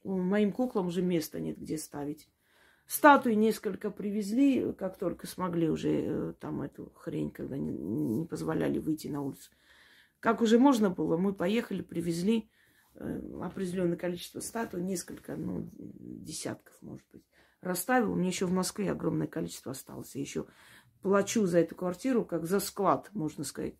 Моим 0.03 0.51
куклам 0.51 0.87
уже 0.87 1.01
места 1.01 1.39
нет, 1.39 1.57
где 1.57 1.77
ставить. 1.77 2.29
Статуи 2.85 3.33
несколько 3.33 3.89
привезли, 3.89 4.71
как 4.73 4.99
только 4.99 5.25
смогли 5.25 5.69
уже 5.69 5.89
э, 5.89 6.33
там 6.39 6.61
эту 6.61 6.91
хрень, 6.95 7.31
когда 7.31 7.57
не, 7.57 7.71
не 7.71 8.25
позволяли 8.25 8.77
выйти 8.77 9.07
на 9.07 9.23
улицу. 9.23 9.49
Как 10.19 10.41
уже 10.41 10.59
можно 10.59 10.91
было, 10.91 11.17
мы 11.17 11.33
поехали, 11.33 11.81
привезли. 11.81 12.47
Э, 12.93 13.21
определенное 13.41 13.97
количество 13.97 14.39
статуй, 14.39 14.83
несколько, 14.83 15.35
ну, 15.35 15.67
десятков, 15.73 16.75
может 16.81 17.07
быть. 17.11 17.23
Расставил. 17.65 18.11
У 18.11 18.15
меня 18.15 18.29
еще 18.29 18.45
в 18.45 18.53
Москве 18.53 18.91
огромное 18.91 19.25
количество 19.25 19.71
осталось. 19.71 20.13
Я 20.13 20.21
еще 20.21 20.45
плачу 21.01 21.47
за 21.47 21.59
эту 21.59 21.75
квартиру, 21.75 22.23
как 22.23 22.45
за 22.45 22.59
склад, 22.59 23.09
можно 23.13 23.43
сказать. 23.43 23.73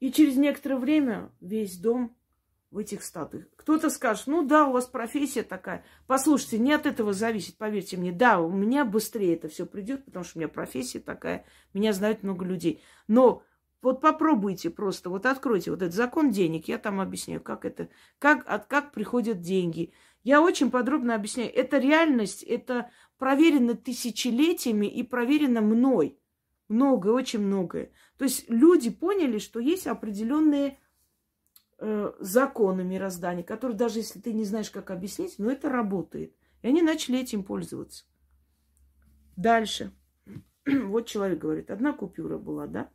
И 0.00 0.10
через 0.10 0.36
некоторое 0.36 0.76
время 0.76 1.30
весь 1.40 1.78
дом 1.78 2.16
в 2.72 2.78
этих 2.78 3.04
статуях. 3.04 3.46
Кто-то 3.54 3.90
скажет, 3.90 4.26
ну 4.26 4.44
да, 4.44 4.66
у 4.66 4.72
вас 4.72 4.86
профессия 4.86 5.44
такая. 5.44 5.84
Послушайте, 6.08 6.58
не 6.58 6.72
от 6.72 6.86
этого 6.86 7.12
зависит, 7.12 7.56
поверьте 7.56 7.96
мне. 7.96 8.10
Да, 8.10 8.40
у 8.40 8.50
меня 8.50 8.84
быстрее 8.84 9.36
это 9.36 9.48
все 9.48 9.64
придет, 9.64 10.04
потому 10.04 10.24
что 10.24 10.38
у 10.38 10.40
меня 10.40 10.48
профессия 10.48 10.98
такая, 10.98 11.46
меня 11.72 11.92
знают 11.92 12.24
много 12.24 12.44
людей. 12.44 12.82
Но 13.06 13.44
вот 13.82 14.00
попробуйте 14.00 14.70
просто, 14.70 15.10
вот 15.10 15.26
откройте 15.26 15.70
вот 15.70 15.82
этот 15.82 15.94
закон 15.94 16.32
денег, 16.32 16.66
я 16.66 16.78
там 16.78 17.00
объясняю, 17.00 17.40
как 17.40 17.64
это, 17.64 17.88
как, 18.18 18.42
от 18.48 18.66
как 18.66 18.90
приходят 18.90 19.40
деньги. 19.40 19.92
Я 20.22 20.42
очень 20.42 20.70
подробно 20.70 21.14
объясняю. 21.14 21.52
Это 21.54 21.78
реальность, 21.78 22.42
это 22.42 22.90
проверено 23.18 23.74
тысячелетиями 23.74 24.86
и 24.86 25.02
проверено 25.02 25.60
мной. 25.60 26.18
Многое, 26.68 27.12
очень 27.12 27.40
многое. 27.40 27.92
То 28.18 28.24
есть 28.24 28.48
люди 28.50 28.90
поняли, 28.90 29.38
что 29.38 29.58
есть 29.60 29.86
определенные 29.86 30.78
э, 31.78 32.12
законы 32.20 32.84
мироздания, 32.84 33.42
которые 33.42 33.76
даже 33.76 34.00
если 34.00 34.20
ты 34.20 34.32
не 34.32 34.44
знаешь, 34.44 34.70
как 34.70 34.90
объяснить, 34.90 35.38
но 35.38 35.50
это 35.50 35.68
работает. 35.70 36.34
И 36.62 36.68
они 36.68 36.82
начали 36.82 37.20
этим 37.20 37.42
пользоваться. 37.42 38.04
Дальше. 39.36 39.92
вот 40.66 41.06
человек 41.06 41.38
говорит, 41.38 41.70
одна 41.70 41.92
купюра 41.92 42.38
была, 42.38 42.66
да? 42.66 42.90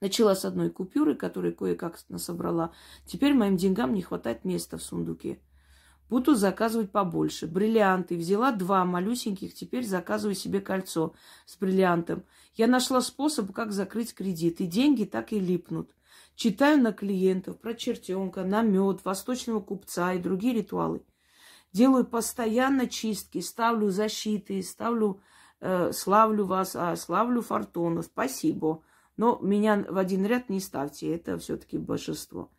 Начала 0.00 0.36
с 0.36 0.44
одной 0.44 0.70
купюры, 0.70 1.14
которую 1.14 1.54
кое-как 1.54 1.98
насобрала. 2.08 2.72
Теперь 3.04 3.34
моим 3.34 3.56
деньгам 3.56 3.94
не 3.94 4.02
хватает 4.02 4.44
места 4.44 4.78
в 4.78 4.82
сундуке. 4.82 5.40
Буду 6.08 6.34
заказывать 6.34 6.90
побольше. 6.90 7.46
Бриллианты. 7.46 8.16
Взяла 8.16 8.52
два 8.52 8.84
малюсеньких, 8.84 9.54
теперь 9.54 9.84
заказываю 9.84 10.34
себе 10.34 10.60
кольцо 10.60 11.14
с 11.46 11.56
бриллиантом. 11.56 12.24
Я 12.54 12.66
нашла 12.66 13.00
способ, 13.00 13.52
как 13.52 13.72
закрыть 13.72 14.14
кредит. 14.14 14.60
И 14.60 14.66
деньги 14.66 15.04
так 15.04 15.32
и 15.32 15.40
липнут. 15.40 15.90
Читаю 16.34 16.80
на 16.80 16.92
клиентов, 16.92 17.58
про 17.58 17.74
чертенка, 17.74 18.44
намет, 18.44 19.04
восточного 19.04 19.60
купца 19.60 20.12
и 20.12 20.20
другие 20.20 20.54
ритуалы. 20.54 21.02
Делаю 21.72 22.06
постоянно 22.06 22.86
чистки, 22.86 23.40
ставлю 23.40 23.90
защиты, 23.90 24.62
ставлю 24.62 25.20
э, 25.60 25.90
славлю 25.92 26.46
вас, 26.46 26.76
а 26.76 26.94
славлю 26.96 27.42
фортуну. 27.42 28.02
Спасибо. 28.02 28.82
Но 29.18 29.36
меня 29.42 29.84
в 29.88 29.98
один 29.98 30.24
ряд 30.24 30.48
не 30.48 30.60
ставьте, 30.60 31.12
это 31.12 31.38
все-таки 31.38 31.76
большинство. 31.76 32.52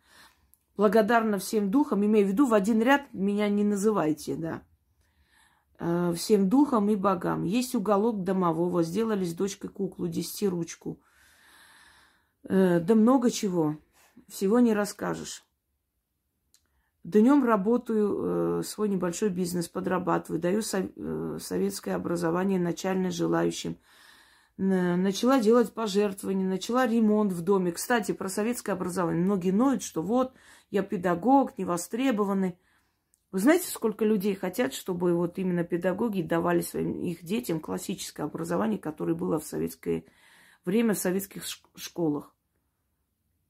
Благодарна 0.76 1.38
всем 1.38 1.70
духам, 1.70 2.04
имею 2.04 2.26
в 2.26 2.30
виду, 2.30 2.46
в 2.46 2.52
один 2.52 2.82
ряд 2.82 3.02
меня 3.14 3.48
не 3.48 3.64
называйте, 3.64 4.36
да. 4.36 4.62
Э, 5.78 6.12
всем 6.14 6.50
духам 6.50 6.90
и 6.90 6.96
богам. 6.96 7.44
Есть 7.44 7.74
уголок 7.74 8.24
домового, 8.24 8.82
сделали 8.82 9.24
с 9.24 9.32
дочкой 9.32 9.70
куклу, 9.70 10.06
десятиручку. 10.06 11.00
Э, 12.44 12.78
да 12.78 12.94
много 12.94 13.30
чего, 13.30 13.78
всего 14.28 14.60
не 14.60 14.74
расскажешь. 14.74 15.46
Днем 17.04 17.42
работаю, 17.42 18.60
э, 18.60 18.62
свой 18.64 18.90
небольшой 18.90 19.30
бизнес 19.30 19.66
подрабатываю, 19.66 20.38
даю 20.42 20.60
советское 20.60 21.94
образование 21.94 22.60
начальное 22.60 23.10
желающим– 23.10 23.78
начала 24.60 25.40
делать 25.40 25.72
пожертвования, 25.72 26.46
начала 26.46 26.86
ремонт 26.86 27.32
в 27.32 27.40
доме. 27.40 27.72
Кстати, 27.72 28.12
про 28.12 28.28
советское 28.28 28.72
образование. 28.72 29.24
Многие 29.24 29.52
ноют, 29.52 29.82
что 29.82 30.02
вот, 30.02 30.34
я 30.70 30.82
педагог, 30.82 31.56
не 31.56 31.64
востребованный. 31.64 32.58
Вы 33.32 33.38
знаете, 33.38 33.70
сколько 33.70 34.04
людей 34.04 34.34
хотят, 34.34 34.74
чтобы 34.74 35.14
вот 35.14 35.38
именно 35.38 35.64
педагоги 35.64 36.20
давали 36.20 36.60
своим 36.60 36.92
их 36.92 37.24
детям 37.24 37.60
классическое 37.60 38.26
образование, 38.26 38.78
которое 38.78 39.14
было 39.14 39.38
в 39.38 39.46
советское 39.46 40.04
время 40.66 40.92
в 40.92 40.98
советских 40.98 41.44
школах? 41.74 42.34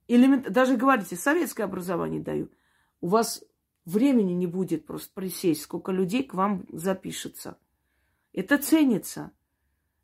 Элемент... 0.07 0.49
Даже 0.51 0.77
говорите, 0.77 1.16
советское 1.16 1.64
образование 1.64 2.20
даю. 2.20 2.51
У 3.01 3.09
вас 3.09 3.42
времени 3.85 4.33
не 4.33 4.46
будет 4.46 4.87
просто 4.87 5.11
присесть, 5.12 5.62
сколько 5.62 5.90
людей 5.90 6.23
к 6.23 6.35
вам 6.35 6.66
запишется. 6.70 7.59
Это 8.33 8.59
ценится. 8.59 9.33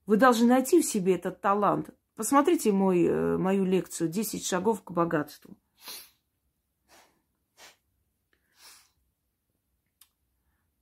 Вы 0.06 0.16
должны 0.16 0.46
найти 0.46 0.80
в 0.80 0.86
себе 0.86 1.16
этот 1.16 1.40
талант. 1.40 1.90
Посмотрите 2.14 2.72
мой, 2.72 3.04
э, 3.04 3.36
мою 3.36 3.64
лекцию 3.64 4.08
«10 4.08 4.44
шагов 4.44 4.82
к 4.82 4.90
богатству». 4.92 5.56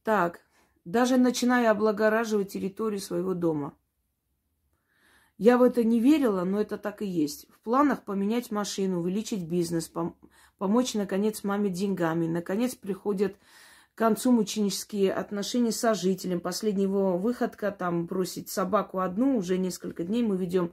Так, 0.04 0.40
даже 0.84 1.16
начиная 1.16 1.70
облагораживать 1.70 2.52
территорию 2.52 3.00
своего 3.00 3.32
дома. 3.32 3.74
Я 5.38 5.56
в 5.56 5.62
это 5.62 5.82
не 5.82 5.98
верила, 5.98 6.44
но 6.44 6.60
это 6.60 6.76
так 6.76 7.00
и 7.00 7.06
есть. 7.06 7.50
В 7.50 7.58
планах 7.60 8.04
поменять 8.04 8.50
машину, 8.50 9.00
увеличить 9.00 9.48
бизнес, 9.48 9.90
пом- 9.92 10.14
помочь, 10.58 10.94
наконец, 10.94 11.42
маме 11.42 11.70
деньгами. 11.70 12.26
Наконец 12.26 12.74
приходят 12.74 13.37
концу 13.94 14.33
мученические 14.33 15.12
отношения 15.12 15.72
с 15.72 15.80
сожителем. 15.80 16.40
Последняя 16.40 16.85
его 16.85 17.16
выходка, 17.16 17.70
там, 17.70 18.07
бросить 18.07 18.48
собаку 18.48 18.98
одну, 18.98 19.37
уже 19.37 19.59
несколько 19.59 20.04
дней 20.04 20.22
мы 20.22 20.37
ведем 20.37 20.72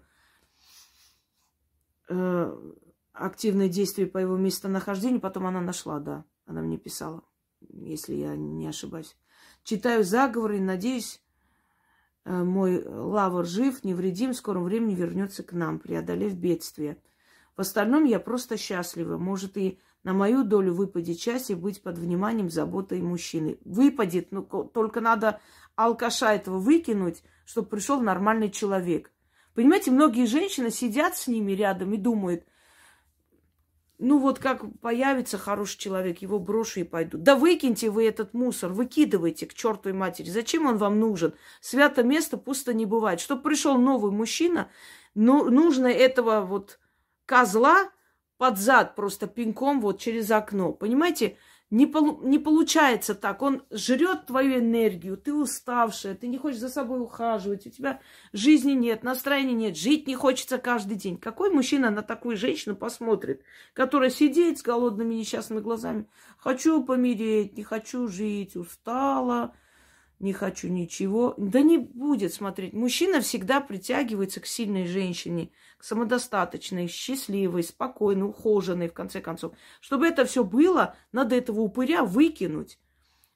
э, 2.10 2.74
активное 3.14 3.70
действие 3.70 4.08
по 4.08 4.18
его 4.18 4.38
местонахождению. 4.38 5.22
Потом 5.22 5.46
она 5.46 5.62
нашла, 5.62 6.00
да. 6.00 6.26
Она 6.46 6.62
мне 6.62 6.78
писала, 6.78 7.24
если 7.70 8.16
я 8.16 8.36
не 8.36 8.68
ошибаюсь. 8.68 9.16
Читаю 9.64 10.04
заговоры 10.04 10.58
и 10.58 10.62
надеюсь, 10.62 11.22
э, 12.26 12.44
мой 12.44 12.84
лавр 12.84 13.46
жив, 13.46 13.84
невредим, 13.84 14.34
в 14.34 14.38
скором 14.38 14.64
времени 14.64 14.96
вернется 14.96 15.44
к 15.44 15.54
нам, 15.54 15.80
преодолев 15.80 16.34
бедствие. 16.34 16.98
В 17.56 17.62
остальном 17.62 18.06
я 18.06 18.20
просто 18.20 18.58
счастлива. 18.58 19.18
Может, 19.18 19.58
и 19.58 19.80
на 20.04 20.14
мою 20.14 20.44
долю 20.44 20.74
выпадет 20.74 21.20
счастье 21.20 21.56
быть 21.56 21.82
под 21.82 21.98
вниманием, 21.98 22.50
заботой 22.50 23.02
мужчины. 23.02 23.60
Выпадет, 23.66 24.32
но 24.32 24.42
только 24.42 25.00
надо 25.02 25.40
алкаша 25.76 26.34
этого 26.34 26.58
выкинуть, 26.58 27.24
чтобы 27.46 27.68
пришел 27.68 28.02
нормальный 28.02 28.50
человек. 28.50 29.12
Понимаете, 29.54 29.92
многие 29.92 30.26
женщины 30.26 30.72
сидят 30.72 31.18
с 31.18 31.28
ними 31.28 31.52
рядом 31.52 31.94
и 31.94 31.98
думают, 31.98 32.46
ну 34.02 34.18
вот 34.18 34.40
как 34.40 34.64
появится 34.80 35.38
хороший 35.38 35.78
человек, 35.78 36.24
его 36.24 36.40
брошу 36.40 36.80
и 36.80 36.84
пойду. 36.84 37.20
Да 37.20 37.36
выкиньте 37.36 37.92
вы 37.92 38.08
этот 38.08 38.34
мусор, 38.34 38.74
выкидывайте 38.74 39.46
к 39.46 39.54
чертовой 39.54 39.96
матери. 39.96 40.30
Зачем 40.30 40.66
он 40.66 40.78
вам 40.78 41.00
нужен? 41.00 41.36
Свято 41.60 42.02
место 42.02 42.38
пусто 42.38 42.74
не 42.74 42.88
бывает. 42.88 43.20
Чтобы 43.20 43.44
пришел 43.44 43.78
новый 43.78 44.12
мужчина, 44.12 44.72
ну, 45.14 45.52
нужно 45.52 45.86
этого 45.86 46.42
вот 46.42 46.80
козла 47.28 47.92
под 48.42 48.58
зад 48.58 48.96
просто 48.96 49.28
пинком 49.28 49.80
вот 49.82 50.00
через 50.00 50.32
окно. 50.32 50.74
Понимаете? 50.74 51.38
Не, 51.70 51.86
полу- 51.86 52.24
не 52.24 52.40
получается 52.40 53.14
так. 53.14 53.44
Он 53.44 53.62
жрет 53.70 54.26
твою 54.26 54.58
энергию, 54.58 55.16
ты 55.16 55.32
уставшая, 55.32 56.16
ты 56.16 56.26
не 56.28 56.40
хочешь 56.40 56.60
за 56.60 56.70
собой 56.70 57.02
ухаживать, 57.02 57.68
у 57.68 57.70
тебя 57.70 58.02
жизни 58.34 58.72
нет, 58.72 59.04
настроения 59.04 59.54
нет, 59.54 59.78
жить 59.78 60.08
не 60.08 60.16
хочется 60.16 60.58
каждый 60.58 60.98
день. 60.98 61.18
Какой 61.20 61.52
мужчина 61.52 61.92
на 61.92 62.02
такую 62.02 62.36
женщину 62.36 62.76
посмотрит, 62.76 63.44
которая 63.74 64.10
сидит 64.10 64.58
с 64.58 64.64
голодными 64.64 65.14
несчастными 65.14 65.60
глазами? 65.60 66.10
Хочу 66.40 66.84
помереть, 66.84 67.56
не 67.56 67.62
хочу 67.62 68.08
жить, 68.08 68.56
устала, 68.56 69.54
не 70.22 70.34
хочу 70.34 70.68
ничего. 70.68 71.34
Да 71.38 71.62
не 71.62 71.78
будет 71.78 72.34
смотреть. 72.34 72.74
Мужчина 72.74 73.22
всегда 73.22 73.60
притягивается 73.60 74.40
к 74.40 74.46
сильной 74.46 74.86
женщине, 74.86 75.52
к 75.78 75.84
самодостаточной, 75.84 76.88
счастливой, 76.88 77.64
спокойной, 77.64 78.30
ухоженной, 78.30 78.88
в 78.88 78.94
конце 78.94 79.20
концов. 79.20 79.54
Чтобы 79.80 80.08
это 80.08 80.26
все 80.26 80.44
было, 80.44 80.96
надо 81.12 81.36
этого 81.36 81.62
упыря 81.62 82.04
выкинуть. 82.04 82.80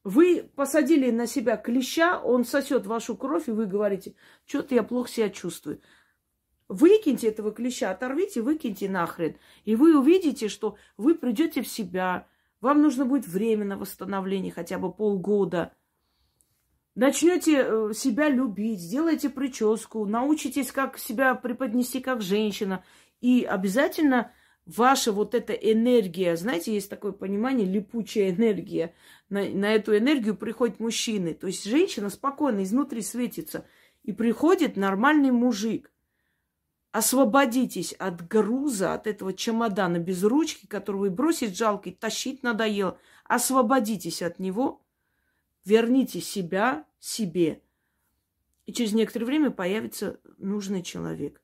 Вы 0.04 0.50
посадили 0.56 1.10
на 1.10 1.26
себя 1.26 1.58
клеща, 1.58 2.20
он 2.22 2.46
сосет 2.46 2.86
вашу 2.86 3.18
кровь, 3.18 3.48
и 3.48 3.52
вы 3.52 3.66
говорите, 3.66 4.14
что-то 4.46 4.76
я 4.76 4.84
плохо 4.84 5.10
себя 5.10 5.30
чувствую. 5.30 5.82
Выкиньте 6.68 7.28
этого 7.28 7.52
клеща, 7.52 7.90
оторвите, 7.90 8.42
выкиньте 8.42 8.88
нахрен. 8.88 9.38
И 9.66 9.76
вы 9.76 9.98
увидите, 9.98 10.48
что 10.50 10.78
вы 10.98 11.16
придете 11.16 11.64
в 11.64 11.68
себя. 11.68 12.28
Вам 12.62 12.84
нужно 12.84 13.06
будет 13.06 13.28
время 13.28 13.66
на 13.66 13.78
восстановление, 13.78 14.52
хотя 14.52 14.78
бы 14.78 14.92
полгода– 14.92 15.74
Начнете 16.96 17.58
э, 17.58 17.92
себя 17.94 18.30
любить, 18.30 18.80
сделайте 18.80 19.30
прическу, 19.30 20.06
научитесь, 20.06 20.72
как 20.72 20.98
себя 20.98 21.36
преподнести 21.36 22.00
как 22.00 22.22
женщина. 22.22 22.86
И 23.20 23.44
обязательно 23.44 24.32
ваша 24.66 25.12
вот 25.12 25.36
эта 25.36 25.52
энергия, 25.52 26.38
знаете, 26.38 26.74
есть 26.74 26.90
такое 26.90 27.12
понимание, 27.12 27.68
липучая 27.68 28.30
энергия. 28.32 28.96
На, 29.28 29.44
на 29.44 29.74
эту 29.74 29.98
энергию 29.98 30.38
приходят 30.38 30.80
мужчины. 30.80 31.34
То 31.34 31.48
есть 31.48 31.66
женщина 31.66 32.10
спокойно 32.10 32.64
изнутри 32.64 33.02
светится. 33.02 33.66
И 34.04 34.14
приходит 34.14 34.78
нормальный 34.78 35.32
мужик. 35.32 35.92
Освободитесь 36.94 37.92
от 37.92 38.26
груза, 38.26 38.94
от 38.94 39.06
этого 39.06 39.34
чемодана 39.34 40.00
без 40.00 40.24
ручки, 40.24 40.66
который 40.66 40.98
вы 40.98 41.10
бросить 41.10 41.58
жалко 41.58 41.92
тащить 41.92 42.42
надоело. 42.42 42.98
Освободитесь 43.26 44.22
от 44.22 44.40
него– 44.40 44.82
Верните 45.66 46.22
себя 46.22 46.86
себе. 47.00 47.62
И 48.66 48.74
через 48.74 48.94
некоторое 48.94 49.26
время 49.26 49.52
появится 49.52 50.20
нужный 50.38 50.84
человек. 50.84 51.42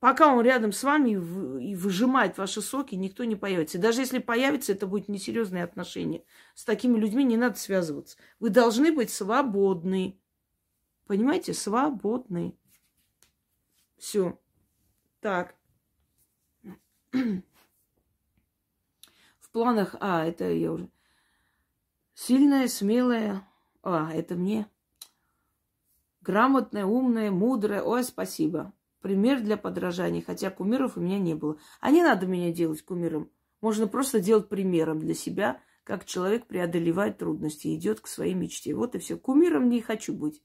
Пока 0.00 0.32
он 0.32 0.44
рядом 0.44 0.70
с 0.70 0.84
вами 0.84 1.10
и 1.10 1.74
выжимает 1.74 2.38
ваши 2.38 2.62
соки, 2.62 2.94
никто 2.94 3.24
не 3.24 3.34
появится. 3.34 3.78
И 3.78 3.80
даже 3.80 4.00
если 4.00 4.20
появится, 4.20 4.72
это 4.72 4.86
будет 4.86 5.08
несерьезные 5.08 5.64
отношения. 5.64 6.22
С 6.54 6.64
такими 6.64 6.96
людьми 6.98 7.24
не 7.24 7.36
надо 7.36 7.58
связываться. 7.58 8.16
Вы 8.38 8.50
должны 8.50 8.92
быть 8.92 9.10
свободны. 9.10 10.20
Понимаете? 11.06 11.52
Свободны. 11.52 12.56
Все. 13.96 14.38
Так. 15.20 15.56
В 17.12 17.42
планах... 19.50 19.96
А, 19.98 20.24
это 20.24 20.48
я 20.52 20.72
уже... 20.72 20.88
Сильная, 22.20 22.66
смелая. 22.66 23.48
А, 23.80 24.12
это 24.12 24.34
мне. 24.34 24.66
Грамотная, 26.20 26.84
умная, 26.84 27.30
мудрая. 27.30 27.80
Ой, 27.80 28.02
спасибо. 28.02 28.72
Пример 29.00 29.40
для 29.40 29.56
подражания, 29.56 30.20
хотя 30.20 30.50
кумиров 30.50 30.96
у 30.96 31.00
меня 31.00 31.20
не 31.20 31.36
было. 31.36 31.58
А 31.80 31.92
не 31.92 32.02
надо 32.02 32.26
меня 32.26 32.52
делать 32.52 32.82
кумиром. 32.82 33.30
Можно 33.60 33.86
просто 33.86 34.18
делать 34.18 34.48
примером 34.48 34.98
для 34.98 35.14
себя, 35.14 35.62
как 35.84 36.06
человек 36.06 36.48
преодолевает 36.48 37.18
трудности 37.18 37.72
идет 37.76 38.00
к 38.00 38.08
своей 38.08 38.34
мечте. 38.34 38.74
Вот 38.74 38.96
и 38.96 38.98
все. 38.98 39.16
Кумиром 39.16 39.68
не 39.68 39.80
хочу 39.80 40.12
быть. 40.12 40.42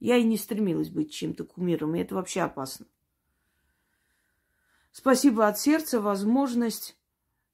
Я 0.00 0.16
и 0.16 0.24
не 0.24 0.36
стремилась 0.36 0.90
быть 0.90 1.12
чем-то 1.12 1.44
кумиром, 1.44 1.94
и 1.94 2.00
это 2.00 2.16
вообще 2.16 2.40
опасно. 2.40 2.86
Спасибо 4.90 5.46
от 5.46 5.56
сердца, 5.56 6.00
возможность 6.00 6.96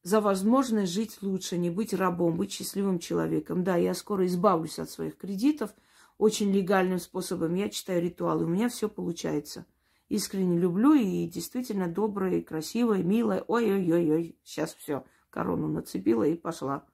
за 0.08 0.22
возможность 0.22 0.90
жить 0.90 1.18
лучше, 1.20 1.58
не 1.58 1.68
быть 1.68 1.92
рабом, 1.92 2.38
быть 2.38 2.50
счастливым 2.50 2.98
человеком. 2.98 3.62
Да, 3.62 3.76
я 3.76 3.92
скоро 3.92 4.24
избавлюсь 4.26 4.78
от 4.78 4.88
своих 4.88 5.18
кредитов 5.18 5.74
очень 6.16 6.50
легальным 6.50 6.98
способом. 6.98 7.54
Я 7.54 7.68
читаю 7.68 8.02
ритуалы, 8.02 8.46
у 8.46 8.48
меня 8.48 8.70
все 8.70 8.88
получается. 8.88 9.66
Искренне 10.08 10.58
люблю 10.58 10.94
и 10.94 11.26
действительно 11.26 11.88
добрая, 11.88 12.40
красивая, 12.40 13.02
милая. 13.02 13.44
Ой-ой-ой-ой, 13.46 14.38
сейчас 14.42 14.74
все, 14.74 15.04
корону 15.28 15.68
нацепила 15.68 16.24
и 16.24 16.36
пошла. 16.36 16.86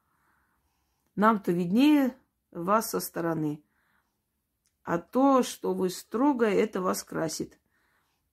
Нам-то 1.15 1.53
виднее 1.53 2.17
вас 2.51 2.91
со 2.91 2.99
стороны. 2.99 3.63
А 4.83 4.99
то, 4.99 5.45
что 5.45 5.73
вы 5.73 5.89
строго, 5.89 6.47
это 6.47 6.83
вас 6.83 7.05
красит, 7.05 7.61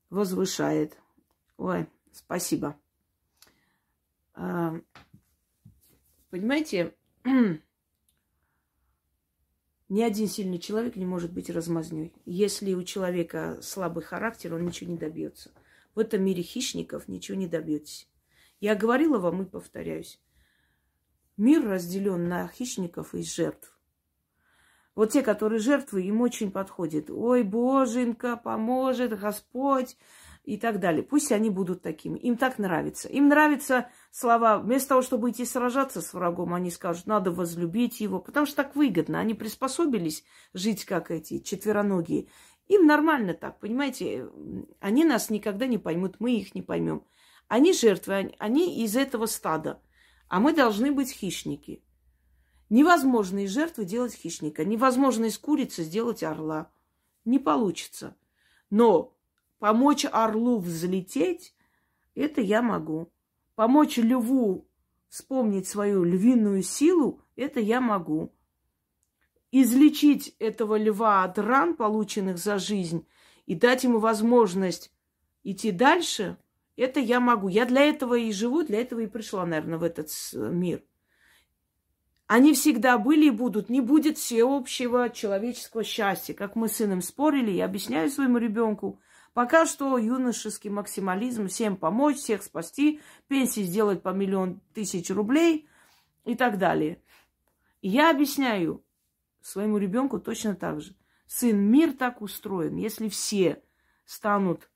возвышает. 0.09 0.97
Ой, 1.57 1.87
спасибо. 2.11 2.80
А, 4.33 4.79
понимаете, 6.29 6.95
ни 9.89 10.01
один 10.01 10.27
сильный 10.27 10.59
человек 10.59 10.95
не 10.95 11.05
может 11.05 11.31
быть 11.33 11.49
размазней. 11.49 12.13
Если 12.25 12.73
у 12.73 12.83
человека 12.83 13.59
слабый 13.61 14.03
характер, 14.03 14.53
он 14.53 14.65
ничего 14.65 14.91
не 14.91 14.97
добьется. 14.97 15.51
В 15.95 15.99
этом 15.99 16.23
мире 16.23 16.41
хищников 16.43 17.07
ничего 17.07 17.37
не 17.37 17.47
добьетесь. 17.47 18.07
Я 18.59 18.75
говорила 18.75 19.19
вам 19.19 19.43
и 19.43 19.45
повторяюсь. 19.45 20.21
Мир 21.37 21.65
разделен 21.65 22.29
на 22.29 22.47
хищников 22.47 23.13
и 23.15 23.23
жертв. 23.23 23.77
Вот 24.93 25.11
те, 25.11 25.21
которые 25.21 25.59
жертвы, 25.59 26.03
им 26.03 26.21
очень 26.21 26.51
подходит. 26.51 27.09
Ой, 27.09 27.43
Боженька, 27.43 28.35
поможет 28.37 29.17
Господь, 29.17 29.97
и 30.43 30.57
так 30.57 30.79
далее. 30.79 31.03
Пусть 31.03 31.31
они 31.31 31.49
будут 31.49 31.81
такими. 31.81 32.17
Им 32.19 32.37
так 32.37 32.57
нравится. 32.57 33.07
Им 33.07 33.27
нравятся 33.27 33.89
слова. 34.11 34.59
Вместо 34.59 34.89
того, 34.89 35.01
чтобы 35.01 35.31
идти 35.31 35.45
сражаться 35.45 36.01
с 36.01 36.13
врагом, 36.13 36.53
они 36.53 36.69
скажут, 36.69 37.07
надо 37.07 37.31
возлюбить 37.31 37.99
его. 37.99 38.19
Потому 38.19 38.45
что 38.45 38.57
так 38.57 38.75
выгодно. 38.75 39.19
Они 39.19 39.33
приспособились 39.33 40.23
жить, 40.53 40.85
как 40.85 41.09
эти 41.09 41.39
четвероногие. 41.39 42.27
Им 42.67 42.85
нормально 42.85 43.33
так, 43.33 43.59
понимаете? 43.59 44.29
Они 44.79 45.03
нас 45.03 45.29
никогда 45.29 45.65
не 45.65 45.77
поймут, 45.77 46.17
мы 46.19 46.33
их 46.33 46.53
не 46.53 46.61
поймем. 46.61 47.03
Они 47.47 47.73
жертвы, 47.73 48.33
они 48.37 48.83
из 48.83 48.95
этого 48.95 49.25
стада. 49.25 49.81
А 50.27 50.39
мы 50.39 50.53
должны 50.53 50.91
быть 50.91 51.11
хищники. 51.11 51.83
Невозможно 52.69 53.43
из 53.43 53.51
жертвы 53.51 53.85
делать 53.85 54.13
хищника. 54.13 54.63
Невозможно 54.63 55.25
из 55.25 55.37
курицы 55.37 55.83
сделать 55.83 56.23
орла. 56.23 56.71
Не 57.25 57.39
получится. 57.39 58.15
Но 58.69 59.17
Помочь 59.61 60.07
орлу 60.11 60.57
взлететь, 60.57 61.53
это 62.15 62.41
я 62.41 62.63
могу. 62.63 63.13
Помочь 63.55 63.97
льву 63.97 64.67
вспомнить 65.09 65.67
свою 65.67 66.03
львиную 66.03 66.63
силу, 66.63 67.21
это 67.35 67.59
я 67.59 67.81
могу. 67.81 68.33
Излечить 69.51 70.35
этого 70.39 70.77
льва 70.77 71.23
от 71.23 71.37
ран, 71.37 71.75
полученных 71.75 72.37
за 72.37 72.57
жизнь, 72.57 73.05
и 73.45 73.55
дать 73.55 73.83
ему 73.83 73.99
возможность 73.99 74.93
идти 75.43 75.71
дальше, 75.71 76.37
это 76.77 77.01
я 77.01 77.19
могу. 77.19 77.49
Я 77.49 77.65
для 77.65 77.81
этого 77.81 78.17
и 78.17 78.31
живу, 78.31 78.63
для 78.63 78.79
этого 78.79 79.01
и 79.01 79.07
пришла, 79.07 79.45
наверное, 79.45 79.77
в 79.77 79.83
этот 79.83 80.09
мир. 80.33 80.83
Они 82.27 82.53
всегда 82.53 82.97
были 82.97 83.25
и 83.25 83.31
будут. 83.31 83.67
Не 83.67 83.81
будет 83.81 84.17
всеобщего 84.17 85.09
человеческого 85.09 85.83
счастья. 85.83 86.33
Как 86.33 86.55
мы 86.55 86.69
с 86.69 86.77
сыном 86.77 87.01
спорили, 87.01 87.51
я 87.51 87.65
объясняю 87.65 88.09
своему 88.09 88.37
ребенку– 88.37 89.01
Пока 89.33 89.65
что 89.65 89.97
юношеский 89.97 90.69
максимализм, 90.69 91.47
всем 91.47 91.77
помочь, 91.77 92.17
всех 92.17 92.43
спасти, 92.43 92.99
пенсии 93.27 93.61
сделать 93.61 94.01
по 94.01 94.09
миллион 94.09 94.59
тысяч 94.73 95.09
рублей 95.09 95.67
и 96.25 96.35
так 96.35 96.57
далее. 96.57 97.01
Я 97.81 98.11
объясняю 98.11 98.83
своему 99.41 99.77
ребенку 99.77 100.19
точно 100.19 100.55
так 100.55 100.81
же. 100.81 100.95
Сын, 101.27 101.57
мир 101.57 101.93
так 101.93 102.21
устроен. 102.21 102.75
Если 102.75 103.07
все 103.07 103.63
станут 104.05 104.69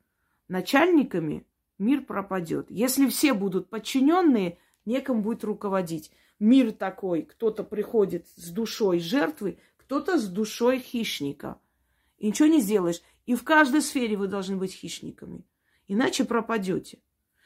начальниками, 0.48 1.46
мир 1.78 2.06
пропадет. 2.06 2.68
Если 2.70 3.08
все 3.08 3.34
будут 3.34 3.70
подчиненные, 3.70 4.58
некому 4.86 5.22
будет 5.22 5.44
руководить. 5.44 6.12
Мир 6.40 6.72
такой, 6.72 7.24
кто-то 7.24 7.66
приходит 7.66 8.28
с 8.36 8.50
душой 8.52 9.00
жертвы, 9.00 9.60
кто-то 9.78 10.18
с 10.18 10.28
душой 10.28 10.80
хищника. 10.80 11.60
И 12.18 12.28
ничего 12.28 12.48
не 12.48 12.62
сделаешь. 12.62 13.02
И 13.26 13.36
в 13.36 13.44
каждой 13.44 13.82
сфере 13.82 14.18
вы 14.18 14.28
должны 14.28 14.56
быть 14.56 14.74
хищниками. 14.74 15.46
Иначе 15.88 16.26
пропадете. 16.26 17.00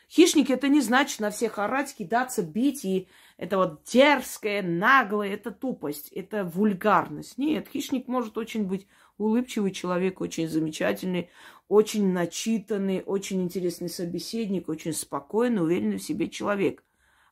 Хищник 0.09 0.49
это 0.49 0.67
не 0.67 0.81
значит 0.81 1.19
на 1.19 1.29
всех 1.29 1.59
орать, 1.59 1.95
кидаться, 1.95 2.41
бить. 2.41 2.83
И 2.83 3.07
это 3.37 3.57
вот 3.57 3.83
дерзкое, 3.83 4.63
наглое, 4.63 5.33
это 5.33 5.51
тупость, 5.51 6.09
это 6.09 6.43
вульгарность. 6.43 7.37
Нет, 7.37 7.67
хищник 7.69 8.07
может 8.07 8.37
очень 8.37 8.65
быть 8.65 8.87
улыбчивый 9.17 9.71
человек, 9.71 10.19
очень 10.19 10.49
замечательный, 10.49 11.29
очень 11.67 12.11
начитанный, 12.11 13.03
очень 13.05 13.43
интересный 13.43 13.89
собеседник, 13.89 14.67
очень 14.67 14.93
спокойный, 14.93 15.61
уверенный 15.61 15.97
в 15.97 16.03
себе 16.03 16.27
человек. 16.27 16.83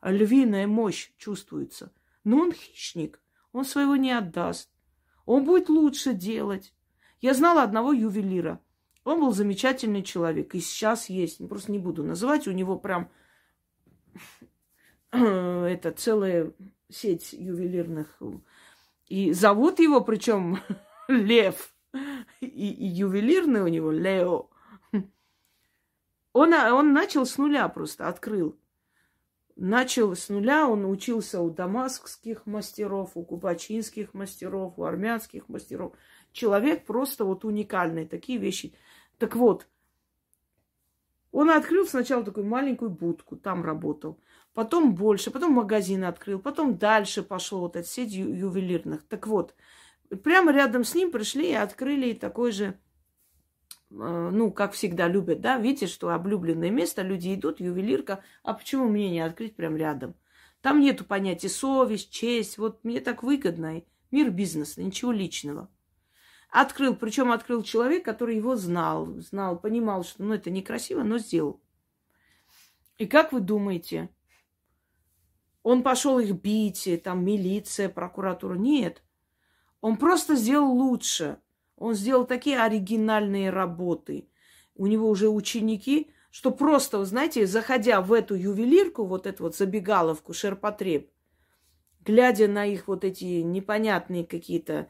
Львиная 0.03 0.67
мощь 0.67 1.09
чувствуется. 1.17 1.91
Но 2.23 2.37
он 2.41 2.51
хищник, 2.51 3.19
он 3.53 3.65
своего 3.65 3.95
не 3.95 4.11
отдаст. 4.11 4.69
Он 5.25 5.43
будет 5.43 5.67
лучше 5.69 6.13
делать. 6.13 6.73
Я 7.21 7.33
знала 7.33 7.63
одного 7.63 7.93
ювелира. 7.93 8.59
Он 9.03 9.19
был 9.21 9.31
замечательный 9.31 10.03
человек. 10.03 10.53
И 10.53 10.59
сейчас 10.59 11.09
есть. 11.09 11.47
Просто 11.47 11.71
не 11.71 11.79
буду 11.79 12.03
называть. 12.03 12.47
У 12.47 12.51
него 12.51 12.77
прям 12.77 13.09
это 15.11 15.91
целая 15.91 16.51
сеть 16.89 17.33
ювелирных. 17.33 18.19
И 19.07 19.31
зовут 19.31 19.79
его, 19.79 20.01
причем 20.01 20.59
Лев. 21.07 21.73
И, 22.41 22.45
и 22.47 22.85
ювелирный 22.85 23.61
у 23.61 23.67
него 23.67 23.91
Лео. 23.91 24.49
Он, 26.33 26.53
он 26.53 26.93
начал 26.93 27.25
с 27.25 27.37
нуля 27.39 27.67
просто, 27.67 28.07
открыл. 28.07 28.59
Начал 29.55 30.15
с 30.15 30.29
нуля, 30.29 30.67
он 30.67 30.85
учился 30.85 31.41
у 31.41 31.49
дамаскских 31.49 32.45
мастеров, 32.45 33.13
у 33.15 33.25
кубачинских 33.25 34.13
мастеров, 34.13 34.77
у 34.77 34.83
армянских 34.83 35.49
мастеров 35.49 35.93
человек 36.37 36.85
просто 36.85 37.25
вот 37.25 37.43
уникальный, 37.43 38.05
такие 38.05 38.37
вещи. 38.37 38.73
Так 39.17 39.35
вот, 39.35 39.67
он 41.31 41.49
открыл 41.49 41.85
сначала 41.87 42.23
такую 42.23 42.45
маленькую 42.45 42.91
будку, 42.91 43.35
там 43.35 43.63
работал. 43.63 44.19
Потом 44.53 44.95
больше, 44.95 45.31
потом 45.31 45.53
магазин 45.53 46.03
открыл, 46.03 46.39
потом 46.39 46.77
дальше 46.77 47.23
пошел 47.23 47.59
вот 47.59 47.75
эта 47.75 47.87
сеть 47.87 48.11
ю- 48.11 48.33
ювелирных. 48.33 49.03
Так 49.07 49.27
вот, 49.27 49.55
прямо 50.23 50.51
рядом 50.51 50.83
с 50.83 50.95
ним 50.95 51.11
пришли 51.11 51.49
и 51.51 51.55
открыли 51.55 52.13
такой 52.13 52.51
же, 52.51 52.65
э, 52.65 52.73
ну, 53.89 54.51
как 54.51 54.73
всегда 54.73 55.07
любят, 55.07 55.41
да, 55.41 55.57
видите, 55.57 55.87
что 55.87 56.09
облюбленное 56.09 56.71
место, 56.71 57.01
люди 57.01 57.33
идут, 57.33 57.59
ювелирка, 57.59 58.23
а 58.43 58.53
почему 58.53 58.87
мне 58.87 59.09
не 59.09 59.19
открыть 59.19 59.55
прямо 59.55 59.77
рядом? 59.77 60.15
Там 60.61 60.79
нету 60.81 61.03
понятия 61.03 61.49
совесть, 61.49 62.11
честь, 62.11 62.57
вот 62.57 62.83
мне 62.83 62.99
так 62.99 63.21
выгодно, 63.23 63.81
мир 64.11 64.31
бизнеса, 64.31 64.81
ничего 64.81 65.11
личного. 65.11 65.69
Открыл, 66.49 66.95
причем 66.95 67.31
открыл 67.31 67.61
человек, 67.61 68.05
который 68.05 68.37
его 68.37 68.55
знал, 68.55 69.07
знал, 69.19 69.59
понимал, 69.59 70.03
что 70.03 70.23
ну, 70.23 70.33
это 70.33 70.49
некрасиво, 70.49 71.03
но 71.03 71.17
сделал. 71.17 71.61
И 72.97 73.05
как 73.05 73.31
вы 73.31 73.41
думаете, 73.41 74.09
он 75.61 75.83
пошел 75.83 76.19
их 76.19 76.31
бить, 76.31 76.89
там 77.03 77.25
милиция, 77.25 77.89
прокуратура? 77.89 78.55
Нет. 78.55 79.03
Он 79.81 79.97
просто 79.97 80.35
сделал 80.35 80.71
лучше. 80.71 81.39
Он 81.75 81.93
сделал 81.93 82.25
такие 82.25 82.59
оригинальные 82.59 83.49
работы. 83.49 84.29
У 84.75 84.87
него 84.87 85.09
уже 85.09 85.29
ученики, 85.29 86.11
что 86.31 86.51
просто, 86.51 87.03
знаете, 87.05 87.45
заходя 87.45 88.01
в 88.01 88.13
эту 88.13 88.35
ювелирку, 88.35 89.05
вот 89.05 89.27
эту 89.27 89.43
вот 89.43 89.55
забегаловку, 89.55 90.33
шерпотреб, 90.33 91.11
глядя 92.01 92.47
на 92.47 92.65
их 92.65 92.87
вот 92.87 93.03
эти 93.03 93.41
непонятные 93.41 94.25
какие-то 94.25 94.89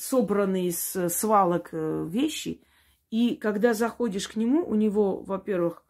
собранные 0.00 0.68
из 0.68 0.96
э, 0.96 1.10
свалок 1.10 1.70
э, 1.72 2.06
вещи. 2.08 2.62
И 3.10 3.36
когда 3.36 3.74
заходишь 3.74 4.28
к 4.28 4.36
нему, 4.36 4.64
у 4.64 4.74
него, 4.74 5.20
во-первых, 5.20 5.84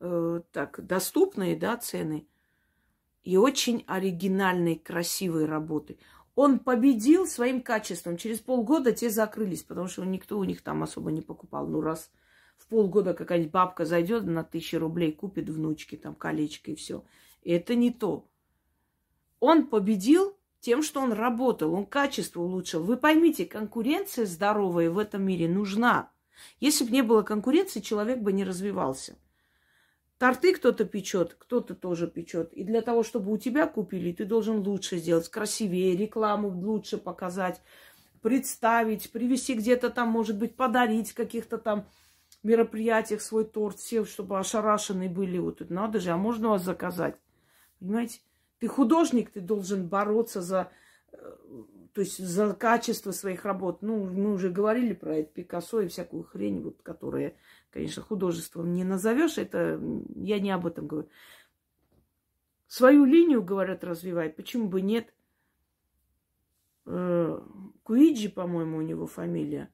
э, 0.00 0.40
так, 0.50 0.84
доступные, 0.84 1.56
да, 1.56 1.76
цены 1.76 2.26
и 3.22 3.36
очень 3.36 3.84
оригинальные, 3.86 4.76
красивые 4.76 5.46
работы. 5.46 5.98
Он 6.34 6.58
победил 6.58 7.26
своим 7.26 7.62
качеством. 7.62 8.16
Через 8.16 8.40
полгода 8.40 8.92
те 8.92 9.10
закрылись, 9.10 9.62
потому 9.62 9.86
что 9.86 10.04
никто 10.04 10.38
у 10.38 10.44
них 10.44 10.62
там 10.62 10.82
особо 10.82 11.12
не 11.12 11.20
покупал. 11.20 11.66
Ну, 11.68 11.80
раз 11.80 12.10
в 12.56 12.66
полгода 12.66 13.14
какая-нибудь 13.14 13.52
бабка 13.52 13.84
зайдет 13.84 14.24
на 14.24 14.42
тысячу 14.42 14.78
рублей, 14.78 15.12
купит 15.12 15.48
внучке 15.48 15.96
там 15.96 16.14
колечко 16.14 16.72
и 16.72 16.74
все. 16.74 17.04
Это 17.44 17.76
не 17.76 17.92
то. 17.92 18.26
Он 19.40 19.66
победил 19.66 20.37
тем, 20.60 20.82
что 20.82 21.00
он 21.00 21.12
работал, 21.12 21.74
он 21.74 21.86
качество 21.86 22.40
улучшил. 22.40 22.82
Вы 22.82 22.96
поймите, 22.96 23.44
конкуренция 23.46 24.26
здоровая 24.26 24.90
в 24.90 24.98
этом 24.98 25.22
мире 25.22 25.48
нужна. 25.48 26.10
Если 26.60 26.84
бы 26.84 26.90
не 26.90 27.02
было 27.02 27.22
конкуренции, 27.22 27.80
человек 27.80 28.18
бы 28.18 28.32
не 28.32 28.44
развивался. 28.44 29.16
Торты 30.18 30.52
кто-то 30.52 30.84
печет, 30.84 31.36
кто-то 31.38 31.76
тоже 31.76 32.08
печет. 32.08 32.52
И 32.52 32.64
для 32.64 32.82
того, 32.82 33.04
чтобы 33.04 33.32
у 33.32 33.38
тебя 33.38 33.68
купили, 33.68 34.12
ты 34.12 34.24
должен 34.24 34.66
лучше 34.66 34.98
сделать, 34.98 35.28
красивее, 35.28 35.96
рекламу 35.96 36.48
лучше 36.48 36.98
показать, 36.98 37.60
представить, 38.20 39.12
привести 39.12 39.54
где-то 39.54 39.90
там, 39.90 40.08
может 40.08 40.36
быть, 40.36 40.56
подарить 40.56 41.12
каких-то 41.12 41.56
там 41.56 41.86
мероприятиях 42.42 43.22
свой 43.22 43.44
торт, 43.44 43.78
все, 43.78 44.04
чтобы 44.04 44.38
ошарашены 44.40 45.08
были. 45.08 45.38
Вот 45.38 45.58
тут 45.58 45.70
надо 45.70 46.00
же, 46.00 46.10
а 46.10 46.16
можно 46.16 46.48
вас 46.48 46.64
заказать? 46.64 47.16
Понимаете? 47.78 48.20
Ты 48.58 48.66
художник, 48.66 49.30
ты 49.30 49.40
должен 49.40 49.88
бороться 49.88 50.42
за, 50.42 50.72
э, 51.12 51.36
то 51.92 52.00
есть 52.00 52.18
за 52.18 52.54
качество 52.54 53.12
своих 53.12 53.44
работ. 53.44 53.82
Ну, 53.82 54.04
мы 54.04 54.32
уже 54.32 54.50
говорили 54.50 54.94
про 54.94 55.18
это 55.18 55.32
Пикассо 55.32 55.80
и 55.80 55.88
всякую 55.88 56.24
хрень, 56.24 56.62
вот, 56.62 56.82
которая, 56.82 57.36
конечно, 57.70 58.02
художеством 58.02 58.72
не 58.72 58.82
назовешь. 58.82 59.38
Это 59.38 59.80
я 60.16 60.40
не 60.40 60.50
об 60.50 60.66
этом 60.66 60.88
говорю. 60.88 61.08
Свою 62.66 63.04
линию, 63.04 63.42
говорят, 63.42 63.84
развивает. 63.84 64.34
Почему 64.34 64.68
бы 64.68 64.80
нет? 64.80 65.14
Э, 66.84 67.40
Куиджи, 67.84 68.28
по-моему, 68.28 68.78
у 68.78 68.82
него 68.82 69.06
фамилия. 69.06 69.72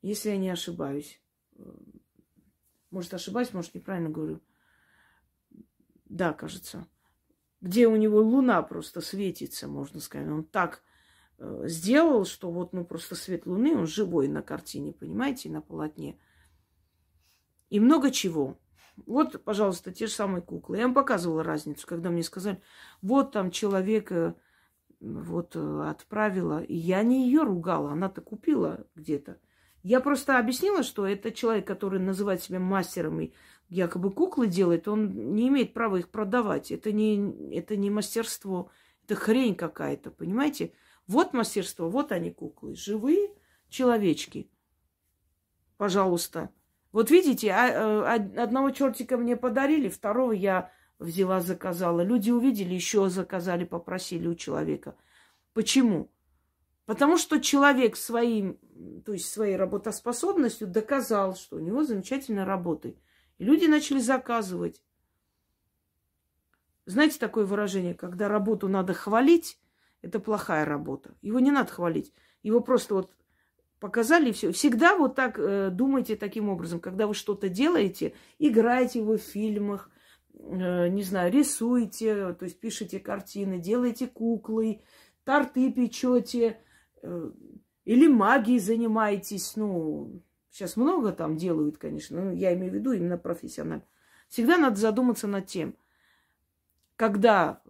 Если 0.00 0.30
я 0.30 0.38
не 0.38 0.48
ошибаюсь. 0.48 1.20
Э, 1.58 1.70
может, 2.90 3.12
ошибаюсь, 3.12 3.52
может, 3.52 3.74
неправильно 3.74 4.08
говорю. 4.08 4.40
Да, 6.06 6.32
кажется 6.32 6.88
где 7.60 7.86
у 7.86 7.96
него 7.96 8.20
луна 8.20 8.62
просто 8.62 9.00
светится, 9.00 9.68
можно 9.68 10.00
сказать. 10.00 10.28
Он 10.28 10.44
так 10.44 10.82
э, 11.38 11.64
сделал, 11.66 12.24
что 12.24 12.50
вот, 12.50 12.72
ну, 12.72 12.84
просто 12.84 13.14
свет 13.14 13.46
луны, 13.46 13.76
он 13.76 13.86
живой 13.86 14.28
на 14.28 14.42
картине, 14.42 14.92
понимаете, 14.92 15.50
на 15.50 15.60
полотне. 15.60 16.18
И 17.68 17.80
много 17.80 18.10
чего. 18.10 18.58
Вот, 19.06 19.42
пожалуйста, 19.44 19.92
те 19.92 20.06
же 20.06 20.12
самые 20.12 20.42
куклы. 20.42 20.78
Я 20.78 20.84
вам 20.84 20.94
показывала 20.94 21.44
разницу, 21.44 21.86
когда 21.86 22.10
мне 22.10 22.22
сказали, 22.22 22.60
вот 23.02 23.32
там 23.32 23.50
человек 23.50 24.10
э, 24.10 24.34
вот 25.00 25.54
э, 25.54 25.84
отправила, 25.88 26.62
и 26.62 26.74
я 26.74 27.02
не 27.02 27.26
ее 27.26 27.42
ругала, 27.42 27.92
она-то 27.92 28.20
купила 28.20 28.86
где-то. 28.94 29.38
Я 29.82 30.00
просто 30.00 30.38
объяснила, 30.38 30.82
что 30.82 31.06
это 31.06 31.30
человек, 31.30 31.66
который 31.66 32.00
называет 32.00 32.42
себя 32.42 32.60
мастером 32.60 33.20
и 33.20 33.32
якобы 33.70 34.10
куклы 34.10 34.48
делает, 34.48 34.88
он 34.88 35.34
не 35.34 35.48
имеет 35.48 35.72
права 35.72 35.96
их 35.96 36.10
продавать. 36.10 36.70
Это 36.70 36.92
не, 36.92 37.54
это 37.56 37.76
не 37.76 37.88
мастерство, 37.88 38.70
это 39.04 39.14
хрень 39.14 39.54
какая-то, 39.54 40.10
понимаете? 40.10 40.72
Вот 41.06 41.32
мастерство, 41.32 41.88
вот 41.88 42.12
они 42.12 42.30
куклы, 42.30 42.74
живые 42.74 43.30
человечки. 43.68 44.50
Пожалуйста. 45.76 46.50
Вот 46.92 47.10
видите, 47.10 47.52
а, 47.52 48.14
а, 48.14 48.42
одного 48.42 48.70
чертика 48.70 49.16
мне 49.16 49.36
подарили, 49.36 49.88
второго 49.88 50.32
я 50.32 50.72
взяла, 50.98 51.40
заказала. 51.40 52.02
Люди 52.02 52.30
увидели, 52.30 52.74
еще 52.74 53.08
заказали, 53.08 53.64
попросили 53.64 54.26
у 54.26 54.34
человека. 54.34 54.96
Почему? 55.54 56.10
Потому 56.86 57.16
что 57.16 57.40
человек 57.40 57.96
своим, 57.96 58.58
то 59.06 59.12
есть 59.12 59.30
своей 59.30 59.54
работоспособностью 59.54 60.66
доказал, 60.66 61.36
что 61.36 61.56
у 61.56 61.60
него 61.60 61.84
замечательно 61.84 62.44
работает. 62.44 62.98
И 63.40 63.44
люди 63.44 63.64
начали 63.64 64.00
заказывать. 64.00 64.84
Знаете 66.84 67.18
такое 67.18 67.46
выражение, 67.46 67.94
когда 67.94 68.28
работу 68.28 68.68
надо 68.68 68.92
хвалить, 68.92 69.58
это 70.02 70.20
плохая 70.20 70.66
работа. 70.66 71.14
Его 71.22 71.40
не 71.40 71.50
надо 71.50 71.72
хвалить. 71.72 72.12
Его 72.42 72.60
просто 72.60 72.94
вот 72.94 73.10
Показали 73.78 74.30
все. 74.32 74.52
Всегда 74.52 74.94
вот 74.94 75.14
так 75.14 75.38
э, 75.38 75.70
думайте 75.70 76.14
таким 76.14 76.50
образом, 76.50 76.80
когда 76.80 77.06
вы 77.06 77.14
что-то 77.14 77.48
делаете, 77.48 78.12
играете 78.38 79.00
в 79.00 79.16
фильмах, 79.16 79.90
э, 80.34 80.88
не 80.88 81.02
знаю, 81.02 81.32
рисуете, 81.32 82.34
то 82.34 82.44
есть 82.44 82.60
пишете 82.60 83.00
картины, 83.00 83.58
делаете 83.58 84.06
куклы, 84.06 84.82
торты 85.24 85.72
печете, 85.72 86.60
э, 87.02 87.30
или 87.86 88.06
магией 88.06 88.58
занимаетесь, 88.58 89.56
ну, 89.56 90.20
сейчас 90.50 90.76
много 90.76 91.12
там 91.12 91.36
делают, 91.36 91.78
конечно, 91.78 92.24
но 92.24 92.32
я 92.32 92.54
имею 92.54 92.72
в 92.72 92.74
виду 92.74 92.92
именно 92.92 93.16
профессионально. 93.16 93.84
Всегда 94.28 94.58
надо 94.58 94.76
задуматься 94.76 95.26
над 95.26 95.46
тем, 95.46 95.76
когда 96.96 97.62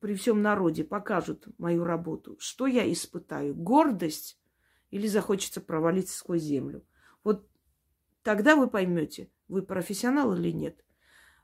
при 0.00 0.14
всем 0.14 0.42
народе 0.42 0.84
покажут 0.84 1.46
мою 1.58 1.84
работу, 1.84 2.36
что 2.38 2.66
я 2.66 2.90
испытаю? 2.90 3.54
Гордость 3.54 4.38
или 4.90 5.06
захочется 5.06 5.60
провалиться 5.60 6.18
сквозь 6.18 6.42
землю? 6.42 6.84
Вот 7.22 7.46
тогда 8.22 8.56
вы 8.56 8.68
поймете, 8.68 9.30
вы 9.48 9.62
профессионал 9.62 10.34
или 10.34 10.50
нет. 10.50 10.84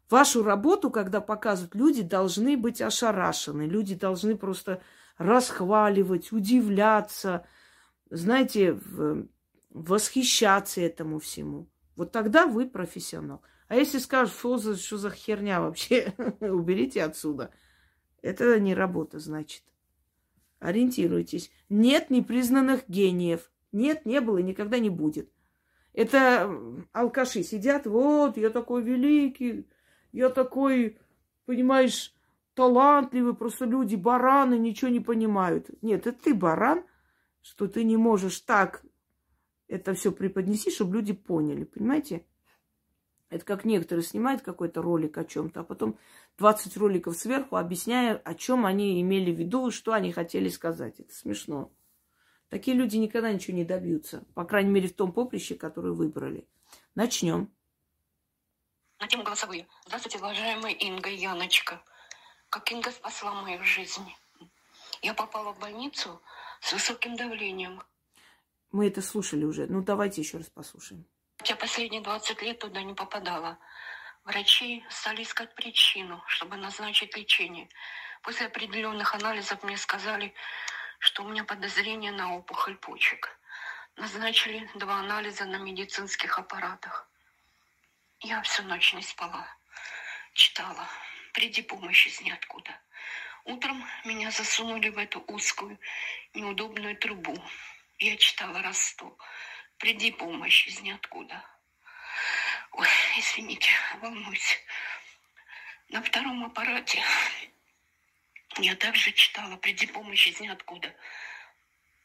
Вашу 0.09 0.43
работу, 0.43 0.91
когда 0.91 1.21
показывают, 1.21 1.75
люди 1.75 2.03
должны 2.03 2.57
быть 2.57 2.83
ошарашены, 2.83 3.63
люди 3.63 3.95
должны 3.95 4.37
просто 4.37 4.83
расхваливать, 5.19 6.33
удивляться, 6.33 7.47
знаете, 8.09 8.79
восхищаться 9.71 10.81
этому 10.81 11.19
всему. 11.19 11.69
Вот 11.97 12.13
тогда 12.13 12.47
вы 12.47 12.69
профессионал. 12.69 13.43
А 13.69 13.77
если 13.77 13.99
скажешь, 13.99 14.35
что 14.35 14.59
за, 14.59 14.77
что 14.77 14.99
за 14.99 15.11
херня 15.11 15.61
вообще, 15.61 16.15
уберите 16.41 17.03
отсюда. 17.03 17.53
Это 18.23 18.59
не 18.59 18.75
работа, 18.75 19.19
значит. 19.19 19.63
Ориентируйтесь. 20.59 21.51
Нет 21.69 22.11
непризнанных 22.11 22.89
гениев. 22.89 23.51
Нет, 23.73 24.05
не 24.05 24.21
было 24.21 24.39
и 24.39 24.43
никогда 24.43 24.79
не 24.79 24.91
будет. 24.91 25.31
Это 25.93 26.55
алкаши 26.93 27.43
сидят, 27.43 27.87
вот, 27.87 28.37
я 28.37 28.51
такой 28.51 28.83
великий, 28.83 29.69
я 30.13 30.29
такой, 30.29 30.99
понимаешь, 31.47 32.15
талантливый, 32.55 33.35
просто 33.35 33.65
люди 33.65 33.97
бараны, 33.97 34.59
ничего 34.59 34.91
не 34.91 35.01
понимают. 35.01 35.71
Нет, 35.83 36.07
это 36.07 36.25
ты 36.25 36.35
баран, 36.35 36.85
что 37.41 37.67
ты 37.67 37.85
не 37.85 37.97
можешь 37.97 38.41
так 38.41 38.85
это 39.71 39.95
все 39.95 40.11
преподнести, 40.13 40.71
чтобы 40.71 40.97
люди 40.97 41.13
поняли, 41.13 41.65
понимаете? 41.65 42.27
Это 43.29 43.45
как 43.45 43.65
некоторые 43.65 44.05
снимают 44.05 44.43
какой-то 44.43 44.83
ролик 44.83 45.17
о 45.17 45.25
чем-то, 45.25 45.61
а 45.61 45.65
потом 45.65 45.97
20 46.39 46.77
роликов 46.77 47.17
сверху, 47.17 47.57
объясняя, 47.57 48.17
о 48.17 48.35
чем 48.35 48.67
они 48.67 49.01
имели 49.01 49.33
в 49.33 49.39
виду, 49.39 49.71
что 49.71 49.93
они 49.93 50.11
хотели 50.11 50.49
сказать. 50.49 50.99
Это 50.99 51.15
смешно. 51.15 51.71
Такие 52.49 52.77
люди 52.77 52.97
никогда 52.97 53.33
ничего 53.33 53.57
не 53.57 53.65
добьются. 53.65 54.25
По 54.35 54.45
крайней 54.45 54.71
мере, 54.71 54.89
в 54.89 54.95
том 54.95 55.13
поприще, 55.13 55.55
которое 55.55 55.93
выбрали. 55.93 56.49
Начнем. 56.97 57.49
На 58.99 59.07
тему 59.07 59.23
голосовые. 59.23 59.69
Здравствуйте, 59.87 60.19
уважаемая 60.19 60.73
Инга 60.73 61.11
Яночка. 61.11 61.81
Как 62.49 62.73
Инга 62.73 62.91
спасла 62.91 63.41
мою 63.41 63.63
жизнь. 63.63 64.13
Я 65.03 65.15
попала 65.15 65.53
в 65.53 65.61
больницу 65.61 66.21
с 66.61 66.73
высоким 66.73 67.15
давлением. 67.15 67.81
Мы 68.73 68.87
это 68.89 69.03
слушали 69.03 69.45
уже. 69.45 69.67
Ну, 69.67 69.83
давайте 69.83 70.21
еще 70.21 70.39
раз 70.39 70.49
послушаем. 70.49 71.05
Я 71.45 71.57
последние 71.57 72.03
20 72.03 72.43
лет 72.43 72.59
туда 72.59 72.83
не 72.83 72.95
попадала. 72.95 73.59
Врачи 74.25 74.85
стали 74.91 75.23
искать 75.23 75.55
причину, 75.55 76.23
чтобы 76.27 76.57
назначить 76.57 77.17
лечение. 77.17 77.69
После 78.23 78.47
определенных 78.47 79.15
анализов 79.15 79.63
мне 79.65 79.77
сказали, 79.77 80.35
что 80.99 81.25
у 81.25 81.29
меня 81.29 81.45
подозрение 81.45 82.13
на 82.13 82.37
опухоль 82.37 82.77
почек. 82.77 83.37
Назначили 83.97 84.71
два 84.75 85.01
анализа 85.01 85.47
на 85.47 85.57
медицинских 85.57 86.39
аппаратах. 86.39 87.09
Я 88.21 88.43
всю 88.43 88.63
ночь 88.65 88.93
не 88.95 89.03
спала. 89.03 89.47
Читала. 90.35 90.87
Приди 91.33 91.63
помощь 91.63 92.07
из 92.07 92.21
ниоткуда. 92.21 92.79
Утром 93.45 93.85
меня 94.05 94.31
засунули 94.31 94.91
в 94.91 94.99
эту 94.99 95.21
узкую, 95.27 95.79
неудобную 96.35 96.97
трубу. 96.97 97.35
Я 98.03 98.17
читала 98.17 98.63
раз 98.63 98.79
сто. 98.79 99.15
Приди 99.77 100.11
помощь 100.11 100.67
из 100.67 100.81
ниоткуда. 100.81 101.45
Ой, 102.73 102.89
извините, 103.19 103.69
волнуюсь. 104.01 104.59
На 105.91 106.03
втором 106.03 106.43
аппарате 106.43 107.03
я 108.57 108.75
также 108.77 109.13
читала 109.13 109.59
«Приди 109.59 109.87
помощь 109.87 110.27
из 110.29 110.41
ниоткуда». 110.41 110.97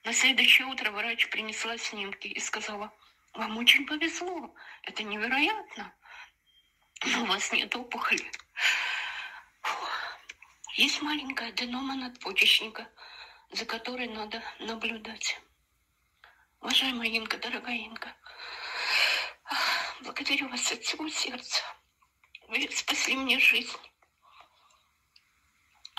На 0.04 0.12
следующее 0.12 0.68
утро 0.68 0.92
врач 0.92 1.30
принесла 1.30 1.78
снимки 1.78 2.28
и 2.28 2.42
сказала, 2.42 2.94
вам 3.34 3.58
очень 3.58 3.86
повезло, 3.86 4.54
это 4.84 5.02
невероятно, 5.04 5.96
но 7.06 7.24
у 7.24 7.26
вас 7.28 7.54
нет 7.54 7.74
опухоли. 7.74 8.30
Фу. 9.62 9.88
Есть 10.74 11.02
маленькая 11.02 11.50
аденома 11.50 11.96
надпочечника, 11.96 12.86
за 13.52 13.66
которой 13.66 14.08
надо 14.08 14.44
наблюдать. 14.60 15.40
Уважаемая 16.66 17.10
Инга, 17.10 17.38
дорогая 17.38 17.78
Инга, 17.78 18.16
благодарю 20.02 20.50
вас 20.50 20.72
от 20.72 20.82
всего 20.82 21.08
сердца. 21.10 21.62
Вы 22.48 22.68
спасли 22.72 23.16
мне 23.16 23.38
жизнь. 23.38 23.78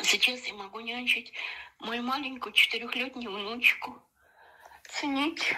Сейчас 0.02 0.44
я 0.44 0.54
могу 0.54 0.80
нянчить 0.80 1.32
мою 1.78 2.02
маленькую 2.02 2.52
четырехлетнюю 2.52 3.30
внучку, 3.32 4.02
ценить 4.90 5.54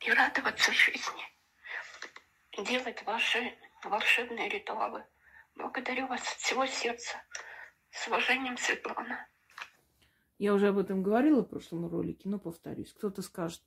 и 0.00 0.10
радоваться 0.10 0.72
жизни, 0.72 1.22
делать 2.58 3.00
ваши 3.04 3.56
волшебные 3.84 4.48
ритуалы. 4.48 5.04
Благодарю 5.54 6.08
вас 6.08 6.20
от 6.20 6.38
всего 6.40 6.66
сердца. 6.66 7.22
С 7.92 8.08
уважением, 8.08 8.58
Светлана. 8.58 9.24
Я 10.38 10.52
уже 10.52 10.66
об 10.66 10.78
этом 10.78 11.04
говорила 11.04 11.42
в 11.42 11.48
прошлом 11.48 11.88
ролике, 11.88 12.28
но 12.28 12.40
повторюсь. 12.40 12.92
Кто-то 12.92 13.22
скажет, 13.22 13.62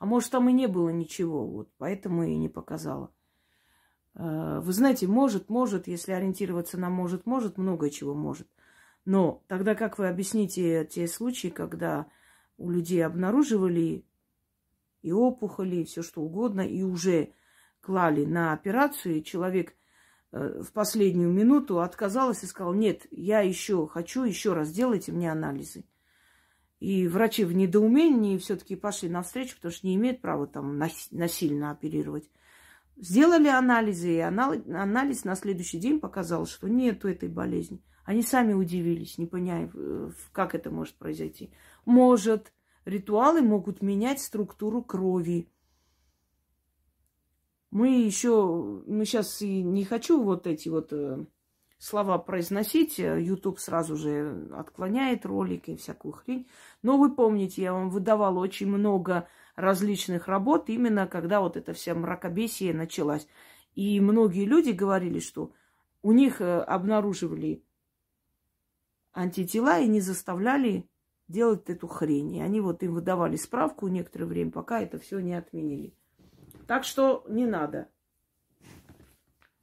а 0.00 0.06
может, 0.06 0.30
там 0.30 0.48
и 0.48 0.52
не 0.52 0.66
было 0.66 0.88
ничего, 0.88 1.46
вот, 1.46 1.68
поэтому 1.76 2.24
и 2.24 2.34
не 2.34 2.48
показала. 2.48 3.12
Э, 4.14 4.58
вы 4.60 4.72
знаете, 4.72 5.06
может, 5.06 5.50
может, 5.50 5.86
если 5.88 6.12
ориентироваться 6.12 6.78
на 6.78 6.88
может, 6.88 7.26
может, 7.26 7.58
много 7.58 7.90
чего 7.90 8.14
может. 8.14 8.48
Но 9.04 9.44
тогда 9.46 9.74
как 9.74 9.98
вы 9.98 10.08
объясните 10.08 10.86
те 10.86 11.06
случаи, 11.06 11.48
когда 11.48 12.06
у 12.56 12.70
людей 12.70 13.04
обнаруживали 13.04 14.06
и 15.02 15.12
опухоли, 15.12 15.76
и 15.76 15.84
все 15.84 16.02
что 16.02 16.22
угодно, 16.22 16.62
и 16.62 16.82
уже 16.82 17.34
клали 17.82 18.24
на 18.24 18.54
операцию, 18.54 19.16
и 19.16 19.22
человек 19.22 19.76
э, 20.32 20.62
в 20.62 20.72
последнюю 20.72 21.30
минуту 21.30 21.82
отказался 21.82 22.46
и 22.46 22.48
сказал, 22.48 22.72
нет, 22.72 23.06
я 23.10 23.40
еще 23.40 23.86
хочу, 23.86 24.24
еще 24.24 24.54
раз 24.54 24.72
делайте 24.72 25.12
мне 25.12 25.30
анализы. 25.30 25.84
И 26.80 27.06
врачи 27.06 27.44
в 27.44 27.54
недоумении 27.54 28.38
все-таки 28.38 28.74
пошли 28.74 29.10
навстречу, 29.10 29.56
потому 29.56 29.72
что 29.72 29.86
не 29.86 29.96
имеют 29.96 30.22
права 30.22 30.46
там 30.46 30.78
насильно 30.78 31.70
оперировать. 31.70 32.30
Сделали 32.96 33.48
анализы, 33.48 34.16
и 34.16 34.18
анализ 34.20 35.24
на 35.24 35.36
следующий 35.36 35.78
день 35.78 36.00
показал, 36.00 36.46
что 36.46 36.68
нету 36.68 37.08
этой 37.08 37.28
болезни. 37.28 37.82
Они 38.04 38.22
сами 38.22 38.54
удивились, 38.54 39.18
не 39.18 39.26
поняя, 39.26 39.70
как 40.32 40.54
это 40.54 40.70
может 40.70 40.94
произойти. 40.94 41.50
Может, 41.84 42.52
ритуалы 42.86 43.42
могут 43.42 43.82
менять 43.82 44.20
структуру 44.20 44.82
крови. 44.82 45.48
Мы 47.70 48.00
еще, 48.04 48.82
мы 48.86 49.04
сейчас 49.04 49.42
и 49.42 49.62
не 49.62 49.84
хочу 49.84 50.22
вот 50.22 50.46
эти 50.46 50.68
вот 50.68 50.92
э, 50.92 51.24
слова 51.80 52.18
произносить, 52.18 52.98
YouTube 52.98 53.58
сразу 53.58 53.96
же 53.96 54.48
отклоняет 54.52 55.26
ролики 55.26 55.72
и 55.72 55.76
всякую 55.76 56.12
хрень. 56.12 56.46
Но 56.82 56.98
вы 56.98 57.12
помните, 57.12 57.62
я 57.62 57.72
вам 57.72 57.88
выдавала 57.90 58.38
очень 58.38 58.68
много 58.68 59.26
различных 59.56 60.28
работ, 60.28 60.68
именно 60.68 61.06
когда 61.06 61.40
вот 61.40 61.56
эта 61.56 61.72
вся 61.72 61.94
мракобесие 61.94 62.74
началась. 62.74 63.26
И 63.74 63.98
многие 64.00 64.44
люди 64.44 64.70
говорили, 64.70 65.20
что 65.20 65.52
у 66.02 66.12
них 66.12 66.40
э, 66.40 66.60
обнаруживали 66.60 67.64
антитела 69.12 69.80
и 69.80 69.88
не 69.88 70.00
заставляли 70.00 70.86
делать 71.28 71.68
эту 71.70 71.88
хрень. 71.88 72.36
И 72.36 72.42
они 72.42 72.60
вот 72.60 72.82
им 72.82 72.92
выдавали 72.94 73.36
справку 73.36 73.88
некоторое 73.88 74.26
время, 74.26 74.50
пока 74.50 74.80
это 74.80 74.98
все 74.98 75.20
не 75.20 75.34
отменили. 75.34 75.94
Так 76.66 76.84
что 76.84 77.24
не 77.28 77.46
надо 77.46 77.88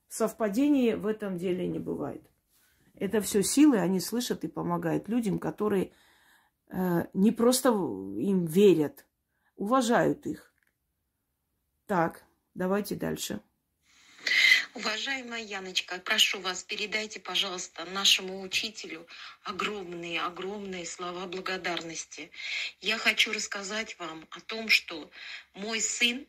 совпадений 0.09 0.95
в 0.95 1.05
этом 1.05 1.37
деле 1.37 1.67
не 1.67 1.79
бывает. 1.79 2.23
Это 2.95 3.21
все 3.21 3.43
силы, 3.43 3.77
они 3.79 3.99
слышат 3.99 4.43
и 4.43 4.47
помогают 4.47 5.07
людям, 5.07 5.39
которые 5.39 5.91
э, 6.69 7.05
не 7.13 7.31
просто 7.31 7.69
им 7.69 8.45
верят, 8.45 9.05
уважают 9.55 10.25
их. 10.25 10.51
Так, 11.85 12.23
давайте 12.53 12.95
дальше. 12.95 13.41
Уважаемая 14.73 15.41
Яночка, 15.41 15.99
прошу 15.99 16.39
вас, 16.41 16.63
передайте, 16.63 17.19
пожалуйста, 17.19 17.85
нашему 17.85 18.41
учителю 18.41 19.07
огромные, 19.43 20.21
огромные 20.21 20.85
слова 20.85 21.25
благодарности. 21.25 22.29
Я 22.81 22.97
хочу 22.97 23.31
рассказать 23.31 23.97
вам 23.97 24.27
о 24.31 24.41
том, 24.41 24.69
что 24.69 25.09
мой 25.53 25.81
сын 25.81 26.27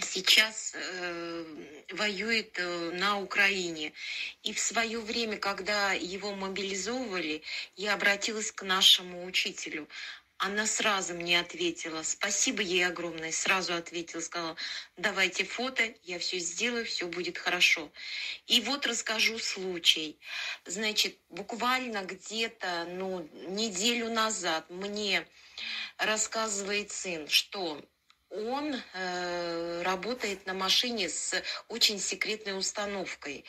сейчас 0.00 0.74
э, 0.74 1.44
воюет 1.92 2.58
э, 2.58 2.90
на 2.92 3.18
Украине. 3.20 3.92
И 4.42 4.52
в 4.52 4.58
свое 4.58 5.00
время, 5.00 5.38
когда 5.38 5.92
его 5.92 6.34
мобилизовывали, 6.34 7.42
я 7.76 7.94
обратилась 7.94 8.52
к 8.52 8.62
нашему 8.62 9.24
учителю. 9.24 9.88
Она 10.38 10.66
сразу 10.66 11.14
мне 11.14 11.40
ответила, 11.40 12.02
спасибо 12.02 12.60
ей 12.60 12.86
огромное, 12.86 13.32
сразу 13.32 13.72
ответила, 13.72 14.20
сказала, 14.20 14.56
давайте 14.98 15.44
фото, 15.44 15.94
я 16.02 16.18
все 16.18 16.38
сделаю, 16.38 16.84
все 16.84 17.06
будет 17.06 17.38
хорошо. 17.38 17.90
И 18.46 18.60
вот 18.60 18.86
расскажу 18.86 19.38
случай. 19.38 20.18
Значит, 20.66 21.16
буквально 21.30 22.02
где-то 22.02 22.84
ну, 22.90 23.26
неделю 23.48 24.10
назад 24.10 24.68
мне 24.68 25.26
рассказывает 25.96 26.92
сын, 26.92 27.28
что 27.28 27.82
он 28.30 28.74
э, 28.92 29.82
работает 29.82 30.46
на 30.46 30.54
машине 30.54 31.08
с 31.08 31.42
очень 31.68 32.00
секретной 32.00 32.58
установкой. 32.58 33.44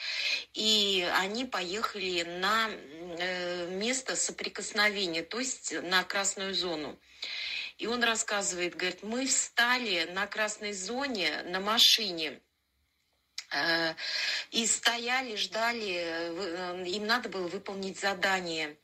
И 0.53 1.07
они 1.15 1.45
поехали 1.45 2.23
на 2.23 2.69
э, 2.69 3.67
место 3.71 4.15
соприкосновения, 4.15 5.23
то 5.23 5.39
есть 5.39 5.73
на 5.73 6.03
красную 6.03 6.53
зону. 6.53 6.99
И 7.77 7.87
он 7.87 8.03
рассказывает, 8.03 8.75
говорит, 8.75 9.03
мы 9.03 9.25
встали 9.27 10.09
на 10.11 10.25
красной 10.27 10.73
зоне 10.73 11.43
на 11.43 11.59
машине, 11.59 12.39
э, 13.51 13.93
и 14.51 14.65
стояли, 14.65 15.35
ждали, 15.35 15.93
э, 15.95 16.83
им 16.87 17.05
надо 17.05 17.29
было 17.29 17.47
выполнить 17.47 17.99
задание. 17.99 18.77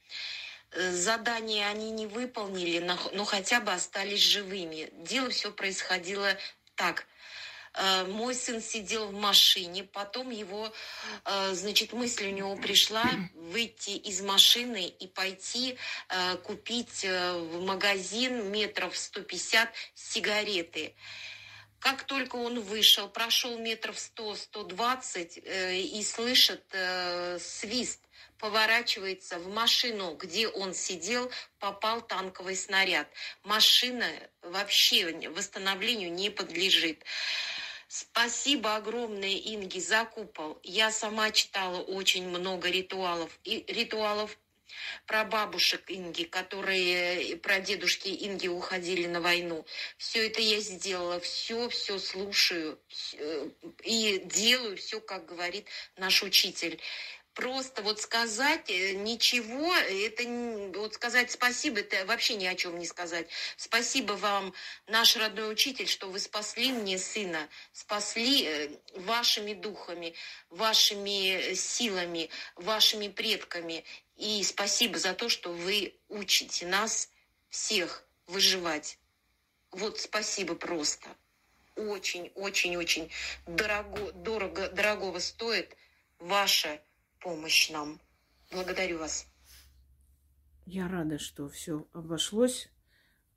Э, 0.74 0.91
задание 0.91 1.67
они 1.67 1.91
не 1.91 2.07
выполнили, 2.07 2.80
но 2.80 3.26
хотя 3.26 3.59
бы 3.59 3.71
остались 3.71 4.21
живыми. 4.21 4.89
Дело 4.93 5.30
все 5.30 5.51
происходило 5.51 6.36
так. 6.76 7.05
Э, 7.76 8.05
мой 8.05 8.34
сын 8.34 8.61
сидел 8.61 9.07
в 9.07 9.13
машине, 9.13 9.84
потом 9.84 10.32
его, 10.32 10.74
э, 11.26 11.53
значит, 11.53 11.93
мысль 11.93 12.28
у 12.28 12.32
него 12.32 12.55
пришла 12.55 13.05
выйти 13.36 13.91
из 13.91 14.21
машины 14.21 14.88
и 14.88 15.07
пойти 15.07 15.78
купить 16.43 17.03
в 17.03 17.61
магазин 17.61 18.51
метров 18.51 18.97
150 18.97 19.71
сигареты. 19.93 20.95
Как 21.80 22.03
только 22.05 22.38
он 22.38 22.61
вышел, 22.61 23.09
прошел 23.09 23.57
метров 23.59 23.97
100-120 23.97 25.76
и 25.76 26.03
слышит 26.03 26.63
свист 27.39 27.99
поворачивается 28.38 29.39
в 29.39 29.47
машину, 29.49 30.15
где 30.15 30.47
он 30.47 30.73
сидел, 30.73 31.31
попал 31.59 32.01
танковый 32.01 32.55
снаряд. 32.55 33.07
Машина 33.43 34.07
вообще 34.41 35.29
восстановлению 35.29 36.11
не 36.11 36.29
подлежит. 36.29 37.03
Спасибо 37.88 38.75
огромное 38.75 39.36
Инге 39.36 39.79
за 39.79 40.05
купол. 40.05 40.59
Я 40.63 40.91
сама 40.91 41.29
читала 41.31 41.79
очень 41.79 42.27
много 42.27 42.69
ритуалов. 42.69 43.39
И 43.43 43.63
ритуалов 43.67 44.38
про 45.05 45.23
бабушек 45.23 45.84
Инги, 45.88 46.23
которые, 46.23 47.38
про 47.38 47.59
дедушки 47.59 48.09
Инги 48.09 48.47
уходили 48.47 49.07
на 49.07 49.21
войну. 49.21 49.65
Все 49.97 50.27
это 50.27 50.41
я 50.41 50.59
сделала, 50.59 51.19
все, 51.19 51.69
все 51.69 51.99
слушаю 51.99 52.79
и 53.84 54.21
делаю 54.25 54.77
все, 54.77 54.99
как 54.99 55.25
говорит 55.25 55.67
наш 55.97 56.23
учитель 56.23 56.79
просто 57.34 57.81
вот 57.81 57.99
сказать 57.99 58.69
э, 58.69 58.93
ничего, 58.93 59.73
это 59.75 60.77
вот 60.77 60.93
сказать 60.93 61.31
спасибо, 61.31 61.79
это 61.79 62.05
вообще 62.05 62.36
ни 62.36 62.45
о 62.45 62.55
чем 62.55 62.77
не 62.77 62.86
сказать. 62.86 63.27
Спасибо 63.57 64.13
вам, 64.13 64.53
наш 64.88 65.15
родной 65.17 65.51
учитель, 65.51 65.88
что 65.88 66.09
вы 66.09 66.19
спасли 66.19 66.71
мне 66.71 66.97
сына, 66.97 67.49
спасли 67.71 68.45
э, 68.45 68.69
вашими 68.95 69.53
духами, 69.53 70.13
вашими 70.49 71.53
силами, 71.53 72.29
вашими 72.55 73.07
предками. 73.07 73.84
И 74.15 74.43
спасибо 74.43 74.99
за 74.99 75.13
то, 75.13 75.27
что 75.27 75.51
вы 75.51 75.95
учите 76.09 76.67
нас 76.67 77.09
всех 77.49 78.03
выживать. 78.27 78.97
Вот 79.71 79.99
спасибо 79.99 80.55
просто. 80.55 81.07
Очень, 81.75 82.31
очень, 82.36 82.77
очень 82.77 83.09
дорого, 83.47 84.11
дорого, 84.11 84.69
дорогого 84.69 85.17
стоит 85.17 85.75
ваше 86.19 86.79
помощь 87.24 87.69
нам. 87.69 87.99
Благодарю 88.51 88.99
вас. 88.99 89.28
Я 90.65 90.88
рада, 90.88 91.17
что 91.17 91.49
все 91.49 91.88
обошлось. 91.93 92.69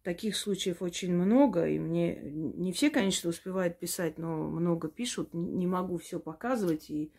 Таких 0.03 0.37
случаев 0.37 0.83
очень 0.83 1.13
много, 1.13 1.67
и 1.67 1.79
мне 1.79 2.15
не 2.23 2.73
все, 2.73 2.91
конечно, 2.91 3.31
успевают 3.31 3.81
писать, 3.81 4.19
но 4.19 4.49
много 4.49 4.89
пишут. 4.89 5.35
Не 5.35 5.67
могу 5.67 5.99
все 5.99 6.21
показывать, 6.21 6.91
и 6.91 7.13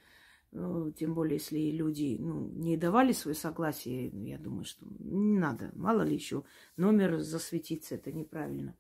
ну, 0.52 0.92
тем 0.92 1.14
более, 1.14 1.36
если 1.36 1.60
люди 1.72 2.16
ну, 2.18 2.48
не 2.48 2.78
давали 2.78 3.12
свое 3.12 3.36
согласие, 3.36 4.08
я 4.30 4.38
думаю, 4.38 4.64
что 4.64 4.86
не 5.00 5.38
надо. 5.38 5.72
Мало 5.76 6.04
ли 6.04 6.16
еще 6.16 6.46
номер 6.78 7.20
засветиться, 7.20 7.96
это 7.96 8.14
неправильно. 8.14 8.74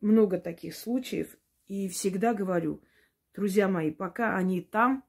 Много 0.00 0.38
таких 0.38 0.74
случаев, 0.74 1.36
и 1.66 1.88
всегда 1.88 2.32
говорю, 2.32 2.82
друзья 3.34 3.68
мои, 3.68 3.90
пока 3.90 4.36
они 4.36 4.62
там, 4.62 5.04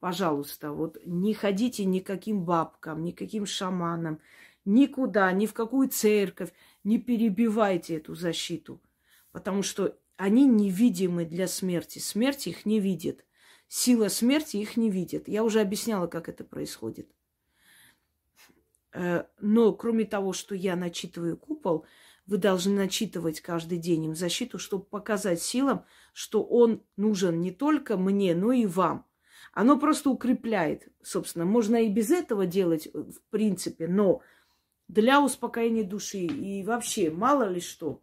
Пожалуйста, 0.00 0.72
вот 0.72 0.98
не 1.04 1.34
ходите 1.34 1.84
никаким 1.84 2.44
бабкам, 2.44 3.02
никаким 3.02 3.46
шаманам, 3.46 4.20
никуда, 4.64 5.32
ни 5.32 5.46
в 5.46 5.54
какую 5.54 5.88
церковь, 5.88 6.52
не 6.84 6.98
перебивайте 6.98 7.96
эту 7.96 8.14
защиту, 8.14 8.80
потому 9.32 9.62
что 9.62 9.98
они 10.16 10.46
невидимы 10.46 11.24
для 11.24 11.48
смерти. 11.48 11.98
Смерть 11.98 12.46
их 12.46 12.64
не 12.64 12.78
видит. 12.78 13.24
Сила 13.66 14.08
смерти 14.08 14.56
их 14.56 14.76
не 14.76 14.90
видит. 14.90 15.28
Я 15.28 15.42
уже 15.44 15.60
объясняла, 15.60 16.06
как 16.06 16.28
это 16.28 16.44
происходит. 16.44 17.10
Э, 18.92 19.24
но 19.40 19.72
кроме 19.72 20.04
того, 20.04 20.32
что 20.32 20.54
я 20.54 20.76
начитываю 20.76 21.36
купол, 21.36 21.86
вы 22.26 22.38
должны 22.38 22.74
начитывать 22.74 23.40
каждый 23.40 23.78
день 23.78 24.04
им 24.04 24.14
защиту, 24.14 24.58
чтобы 24.58 24.84
показать 24.84 25.42
силам, 25.42 25.84
что 26.12 26.42
он 26.42 26.82
нужен 26.96 27.40
не 27.40 27.50
только 27.50 27.96
мне, 27.96 28.34
но 28.34 28.52
и 28.52 28.66
вам. 28.66 29.07
Оно 29.58 29.76
просто 29.76 30.10
укрепляет, 30.10 30.86
собственно. 31.02 31.44
Можно 31.44 31.82
и 31.82 31.88
без 31.88 32.12
этого 32.12 32.46
делать, 32.46 32.86
э, 32.86 32.96
в 32.96 33.20
принципе, 33.30 33.88
но 33.88 34.20
для 34.86 35.20
успокоения 35.20 35.82
души 35.82 36.18
и 36.18 36.62
вообще 36.62 37.10
мало 37.10 37.42
ли 37.42 37.60
что, 37.60 38.00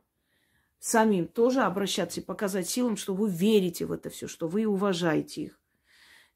самим 0.79 1.29
тоже 1.29 1.61
обращаться 1.61 2.19
и 2.19 2.23
показать 2.25 2.67
силам, 2.67 2.97
что 2.97 3.13
вы 3.13 3.29
верите 3.29 3.85
в 3.85 3.93
это 3.93 4.09
все, 4.09 4.27
что 4.27 4.49
вы 4.49 4.65
уважаете 4.65 5.43
их. 5.43 5.59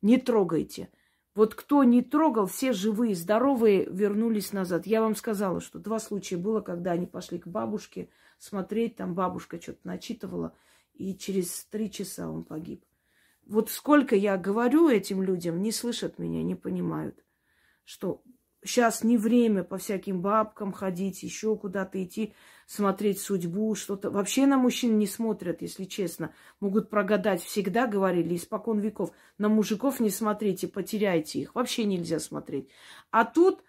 Не 0.02 0.16
трогайте. 0.16 0.90
Вот 1.36 1.54
кто 1.54 1.84
не 1.84 2.02
трогал, 2.02 2.46
все 2.46 2.72
живые, 2.72 3.14
здоровые 3.14 3.90
вернулись 3.92 4.54
назад. 4.54 4.88
Я 4.88 5.02
вам 5.02 5.18
сказала, 5.18 5.60
что 5.60 5.80
два 5.80 6.00
случая 6.00 6.38
было, 6.38 6.62
когда 6.62 6.94
они 6.94 7.08
пошли 7.08 7.40
к 7.40 7.48
бабушке 7.48 8.08
смотреть, 8.38 8.96
там 8.96 9.16
бабушка 9.16 9.62
что-то 9.62 9.82
начитывала, 9.84 10.56
и 10.94 11.14
через 11.14 11.66
три 11.66 11.92
часа 11.92 12.30
он 12.30 12.46
погиб. 12.46 12.86
Вот 13.50 13.72
сколько 13.72 14.16
я 14.16 14.38
говорю 14.38 14.90
этим 14.90 15.24
людям, 15.24 15.62
не 15.62 15.72
слышат 15.72 16.20
меня, 16.20 16.44
не 16.44 16.54
понимают, 16.54 17.26
что 17.84 18.22
сейчас 18.64 19.04
не 19.04 19.18
время 19.18 19.64
по 19.64 19.80
всяким 19.80 20.22
бабкам 20.22 20.72
ходить, 20.72 21.24
еще 21.24 21.58
куда-то 21.58 22.04
идти, 22.04 22.36
смотреть 22.68 23.20
судьбу, 23.20 23.74
что-то. 23.74 24.12
Вообще 24.12 24.46
на 24.46 24.58
мужчин 24.58 25.00
не 25.00 25.08
смотрят, 25.08 25.64
если 25.64 25.86
честно. 25.86 26.32
Могут 26.60 26.92
прогадать. 26.92 27.42
Всегда 27.42 27.88
говорили, 27.88 28.36
испокон 28.36 28.80
веков. 28.80 29.12
На 29.40 29.50
мужиков 29.50 30.00
не 30.00 30.12
смотрите, 30.12 30.68
потеряйте 30.68 31.40
их. 31.40 31.56
Вообще 31.56 31.86
нельзя 31.86 32.20
смотреть. 32.20 32.70
А 33.10 33.26
тут 33.26 33.64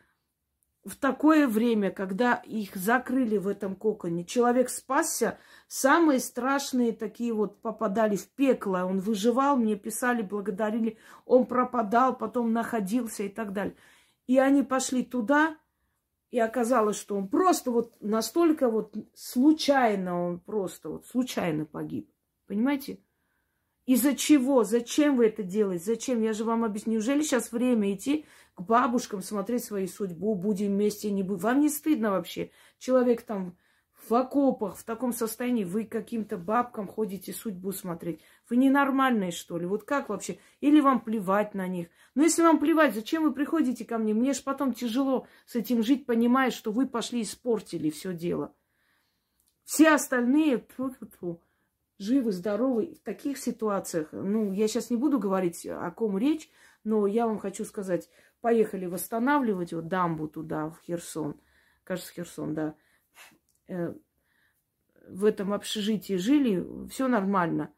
в 0.85 0.97
такое 0.97 1.47
время, 1.47 1.91
когда 1.91 2.35
их 2.35 2.75
закрыли 2.75 3.37
в 3.37 3.49
этом 3.49 3.77
коконе, 3.77 4.25
человек 4.25 4.71
спасся, 4.71 5.39
самые 5.69 6.21
страшные 6.21 6.93
такие 6.93 7.35
вот 7.35 7.61
попадали 7.61 8.17
в 8.17 8.29
пекло, 8.31 8.85
он 8.85 9.01
выживал, 9.01 9.57
мне 9.57 9.77
писали, 9.77 10.23
благодарили, 10.23 10.97
он 11.27 11.45
пропадал, 11.45 12.17
потом 12.17 12.53
находился 12.53 13.25
и 13.25 13.29
так 13.29 13.53
далее. 13.53 13.77
И 14.27 14.39
они 14.39 14.63
пошли 14.63 15.05
туда, 15.05 15.57
и 16.31 16.39
оказалось, 16.39 16.97
что 16.97 17.17
он 17.17 17.29
просто 17.29 17.71
вот 17.71 18.01
настолько 18.01 18.71
вот 18.71 18.97
случайно, 19.15 20.29
он 20.29 20.41
просто 20.41 20.89
вот 20.89 21.07
случайно 21.07 21.67
погиб. 21.67 22.11
Понимаете? 22.47 23.01
Из-за 23.91 24.15
чего? 24.15 24.63
Зачем 24.63 25.17
вы 25.17 25.27
это 25.27 25.43
делаете? 25.43 25.85
Зачем? 25.85 26.23
Я 26.23 26.33
же 26.33 26.45
вам 26.45 26.63
объясню. 26.63 26.93
Неужели 26.93 27.23
сейчас 27.23 27.51
время 27.51 27.93
идти 27.93 28.25
к 28.55 28.63
бабушкам, 28.63 29.21
смотреть 29.21 29.65
свою 29.65 29.89
судьбу, 29.89 30.37
будем 30.37 30.75
вместе, 30.75 31.11
не 31.11 31.25
будем? 31.25 31.41
Вам 31.41 31.61
не 31.61 31.69
стыдно 31.69 32.13
вообще? 32.13 32.53
Человек 32.79 33.23
там 33.23 33.59
в 34.09 34.15
окопах, 34.15 34.77
в 34.77 34.85
таком 34.85 35.13
состоянии, 35.13 35.65
вы 35.65 35.87
каким-то 35.87 36.37
бабкам 36.37 36.87
ходите 36.87 37.33
судьбу 37.33 37.73
смотреть. 37.73 38.21
Вы 38.49 38.59
ненормальные, 38.59 39.33
что 39.33 39.59
ли? 39.59 39.67
Вот 39.67 39.83
как 39.83 40.09
вообще? 40.09 40.39
Или 40.61 40.81
вам 40.81 41.01
плевать 41.01 41.55
на 41.55 41.67
них? 41.67 41.89
Ну, 42.15 42.23
если 42.23 42.43
вам 42.43 42.61
плевать, 42.61 42.95
зачем 42.95 43.25
вы 43.25 43.33
приходите 43.33 43.85
ко 43.85 43.99
мне? 43.99 44.15
Мне 44.15 44.35
же 44.35 44.43
потом 44.45 44.73
тяжело 44.73 45.27
с 45.47 45.57
этим 45.57 45.83
жить, 45.83 46.07
понимая, 46.07 46.53
что 46.53 46.71
вы 46.71 46.87
пошли 46.87 47.23
испортили 47.23 47.91
все 47.91 48.15
дело. 48.15 48.55
Все 49.65 49.89
остальные 49.89 50.65
фу 50.77 50.91
-фу 50.91 51.11
-фу, 51.21 51.41
живы, 52.01 52.33
здоровы 52.33 52.95
в 52.95 53.05
таких 53.05 53.39
ситуациях. 53.39 54.09
Ну, 54.11 54.53
я 54.53 54.67
сейчас 54.67 54.91
не 54.91 54.97
буду 54.97 55.21
говорить, 55.21 55.65
о 55.65 55.89
ком 55.93 56.19
речь, 56.19 56.51
но 56.83 57.07
я 57.07 57.29
вам 57.29 57.39
хочу 57.39 57.65
сказать, 57.65 58.09
поехали 58.41 58.87
восстанавливать 58.87 59.73
вот 59.73 59.87
дамбу 59.87 60.27
туда, 60.27 60.71
в 60.71 60.81
Херсон. 60.81 61.41
Кажется, 61.85 62.13
Херсон, 62.13 62.55
да 62.55 62.75
Э, 63.71 63.95
в 65.09 65.25
этом 65.25 65.53
общежитии 65.53 66.15
жили, 66.15 66.89
все 66.89 67.09
нормально. 67.09 67.73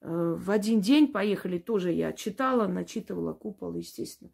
Э, 0.00 0.34
в 0.36 0.50
один 0.50 0.80
день 0.80 1.12
поехали, 1.12 1.58
тоже 1.58 1.92
я 1.92 2.12
читала, 2.12 2.66
начитывала 2.66 3.34
купол, 3.34 3.74
естественно. 3.74 4.30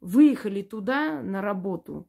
Выехали 0.00 0.62
туда 0.62 1.22
на 1.22 1.42
работу, 1.42 2.08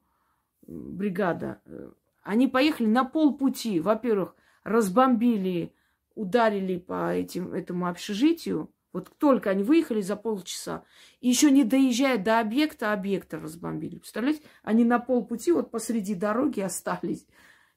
бригада. 0.62 1.62
Э, 1.66 1.92
они 2.24 2.48
поехали 2.48 2.88
на 2.88 3.04
полпути. 3.04 3.80
Во-первых, 3.82 4.36
разбомбили, 4.64 5.74
ударили 6.16 6.78
по 6.78 7.14
этим, 7.14 7.54
этому 7.54 7.88
общежитию. 7.88 8.72
Вот 8.92 9.12
только 9.18 9.50
они 9.50 9.64
выехали 9.64 10.02
за 10.02 10.16
полчаса. 10.16 10.84
И 11.20 11.28
еще 11.28 11.50
не 11.50 11.64
доезжая 11.64 12.18
до 12.18 12.40
объекта, 12.40 12.94
объекта 12.94 13.40
разбомбили. 13.40 13.98
Представляете? 13.98 14.44
Они 14.62 14.86
на 14.86 15.00
полпути 15.00 15.52
вот 15.52 15.72
посреди 15.72 16.14
дороги 16.14 16.60
остались 16.60 17.26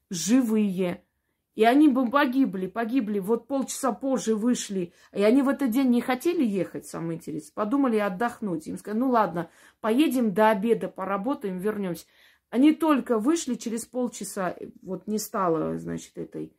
живые. 0.09 1.03
И 1.55 1.63
они 1.63 1.87
бы 1.87 2.07
погибли, 2.07 2.67
погибли. 2.67 3.17
Вот 3.17 3.47
полчаса 3.47 3.91
позже 3.91 4.35
вышли. 4.35 4.93
И 5.11 5.23
они 5.23 5.41
в 5.41 5.49
этот 5.49 5.71
день 5.71 5.89
не 5.89 6.01
хотели 6.01 6.43
ехать, 6.45 6.85
самое 6.85 7.17
интересное. 7.17 7.53
Подумали 7.55 7.97
отдохнуть. 7.97 8.67
Им 8.67 8.77
сказали, 8.77 8.99
ну 8.99 9.09
ладно, 9.09 9.49
поедем 9.81 10.35
до 10.35 10.51
обеда, 10.51 10.87
поработаем, 10.87 11.57
вернемся. 11.57 12.05
Они 12.51 12.73
только 12.73 13.17
вышли 13.17 13.55
через 13.55 13.85
полчаса, 13.85 14.55
вот 14.83 15.07
не 15.07 15.17
стало, 15.17 15.79
значит, 15.79 16.17
этой, 16.17 16.53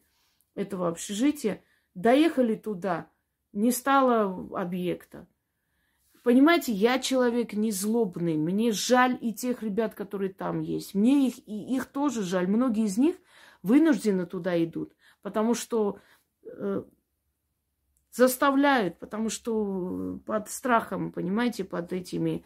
этого 0.57 0.89
общежития. 0.89 1.63
Доехали 1.99 2.55
туда, 2.55 3.11
не 3.53 3.73
стало 3.73 4.49
объекта. 4.57 5.27
Понимаете, 6.23 6.71
я 6.71 7.01
человек 7.01 7.55
не 7.55 7.73
злобный. 7.73 8.37
Мне 8.37 8.71
жаль 8.71 9.19
и 9.21 9.35
тех 9.35 9.65
ребят, 9.65 9.97
которые 9.97 10.33
там 10.33 10.61
есть. 10.61 10.95
Мне 10.95 11.27
их, 11.27 11.39
и 11.49 11.75
их 11.75 11.87
тоже 11.87 12.23
жаль. 12.23 12.47
Многие 12.47 12.85
из 12.85 12.99
них 12.99 13.17
вынуждены 13.65 14.27
туда 14.27 14.63
идут, 14.63 14.95
потому 15.23 15.55
что 15.55 15.99
э, 16.45 16.85
заставляют, 18.13 19.01
потому 19.01 19.29
что 19.29 20.21
под 20.25 20.49
страхом, 20.51 21.11
понимаете, 21.11 21.65
под 21.65 21.93
этими, 21.93 22.45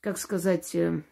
как 0.00 0.16
сказать, 0.16 0.74
э, 0.74 1.02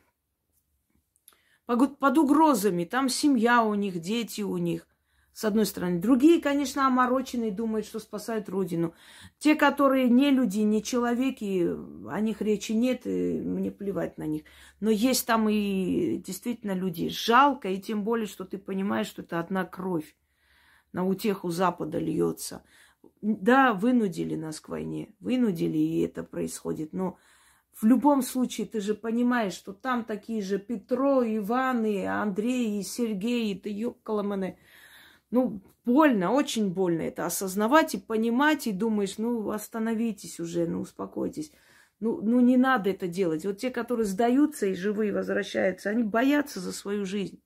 под, 1.66 1.98
под 1.98 2.16
угрозами. 2.16 2.84
Там 2.86 3.10
семья 3.10 3.62
у 3.62 3.74
них, 3.74 4.00
дети 4.00 4.40
у 4.40 4.56
них 4.56 4.86
с 5.32 5.44
одной 5.44 5.66
стороны. 5.66 5.98
Другие, 5.98 6.40
конечно, 6.40 6.86
омороченные, 6.86 7.50
думают, 7.50 7.86
что 7.86 7.98
спасают 7.98 8.48
Родину. 8.48 8.94
Те, 9.38 9.54
которые 9.54 10.08
не 10.08 10.30
люди, 10.30 10.60
не 10.60 10.82
человеки, 10.82 11.68
о 12.08 12.20
них 12.20 12.42
речи 12.42 12.72
нет, 12.72 13.06
и 13.06 13.40
мне 13.40 13.70
плевать 13.70 14.18
на 14.18 14.26
них. 14.26 14.42
Но 14.80 14.90
есть 14.90 15.26
там 15.26 15.48
и 15.48 16.18
действительно 16.18 16.72
люди. 16.72 17.08
Жалко, 17.08 17.68
и 17.68 17.80
тем 17.80 18.04
более, 18.04 18.26
что 18.26 18.44
ты 18.44 18.58
понимаешь, 18.58 19.06
что 19.06 19.22
это 19.22 19.40
одна 19.40 19.64
кровь 19.64 20.14
на 20.92 21.06
утеху 21.06 21.48
Запада 21.48 21.98
льется. 21.98 22.62
Да, 23.22 23.72
вынудили 23.72 24.36
нас 24.36 24.60
к 24.60 24.68
войне, 24.68 25.14
вынудили, 25.20 25.78
и 25.78 26.00
это 26.00 26.22
происходит. 26.22 26.92
Но 26.92 27.16
в 27.72 27.84
любом 27.84 28.22
случае, 28.22 28.66
ты 28.66 28.80
же 28.80 28.94
понимаешь, 28.94 29.54
что 29.54 29.72
там 29.72 30.04
такие 30.04 30.42
же 30.42 30.58
Петро, 30.58 31.24
Иван, 31.24 31.86
и 31.86 32.02
Андрей, 32.02 32.82
Сергей, 32.82 33.52
и 33.52 33.58
ты 33.58 33.70
ёбкаламаны. 33.70 34.58
Ну, 35.32 35.62
больно, 35.86 36.30
очень 36.30 36.70
больно 36.70 37.00
это 37.00 37.24
осознавать 37.24 37.94
и 37.94 37.98
понимать, 37.98 38.66
и 38.66 38.72
думаешь, 38.72 39.16
ну, 39.16 39.50
остановитесь 39.50 40.38
уже, 40.38 40.66
ну, 40.66 40.82
успокойтесь. 40.82 41.50
Ну, 42.00 42.20
ну, 42.20 42.40
не 42.40 42.58
надо 42.58 42.90
это 42.90 43.08
делать. 43.08 43.46
Вот 43.46 43.56
те, 43.56 43.70
которые 43.70 44.04
сдаются 44.04 44.66
и 44.66 44.74
живые 44.74 45.10
возвращаются, 45.10 45.88
они 45.88 46.02
боятся 46.02 46.60
за 46.60 46.70
свою 46.70 47.06
жизнь, 47.06 47.42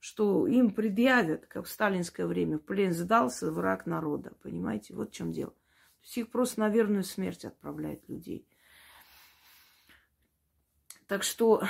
что 0.00 0.46
им 0.46 0.70
предъявят, 0.70 1.46
как 1.46 1.66
в 1.66 1.68
сталинское 1.68 2.26
время, 2.26 2.58
в 2.58 2.62
плен 2.62 2.94
сдался 2.94 3.52
враг 3.52 3.84
народа, 3.84 4.32
понимаете? 4.42 4.94
Вот 4.94 5.10
в 5.10 5.12
чем 5.12 5.32
дело. 5.32 5.50
То 5.50 6.04
есть 6.04 6.16
их 6.16 6.30
просто 6.30 6.60
на 6.60 6.70
верную 6.70 7.04
смерть 7.04 7.44
отправляют 7.44 8.08
людей. 8.08 8.48
Так 11.08 11.24
что, 11.24 11.62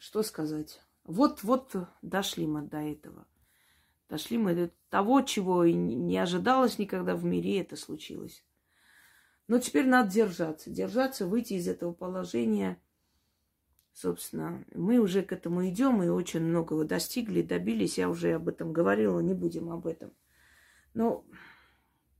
что 0.00 0.24
сказать? 0.24 0.80
Вот, 1.04 1.44
вот 1.44 1.76
дошли 2.02 2.48
мы 2.48 2.62
до 2.62 2.78
этого. 2.78 3.24
Дошли 4.10 4.38
мы 4.38 4.56
до 4.56 4.70
того, 4.88 5.22
чего 5.22 5.64
и 5.64 5.72
не 5.72 6.18
ожидалось 6.18 6.80
никогда 6.80 7.14
в 7.14 7.24
мире 7.24 7.60
это 7.60 7.76
случилось. 7.76 8.44
Но 9.46 9.60
теперь 9.60 9.86
надо 9.86 10.10
держаться, 10.10 10.68
держаться, 10.68 11.26
выйти 11.26 11.54
из 11.54 11.68
этого 11.68 11.92
положения. 11.92 12.82
Собственно, 13.92 14.64
мы 14.74 14.98
уже 14.98 15.22
к 15.22 15.32
этому 15.32 15.68
идем 15.68 16.02
и 16.02 16.08
очень 16.08 16.40
многого 16.40 16.84
достигли, 16.84 17.40
добились. 17.40 17.98
Я 17.98 18.10
уже 18.10 18.32
об 18.32 18.48
этом 18.48 18.72
говорила, 18.72 19.20
не 19.20 19.32
будем 19.32 19.70
об 19.70 19.86
этом. 19.86 20.12
Но 20.92 21.24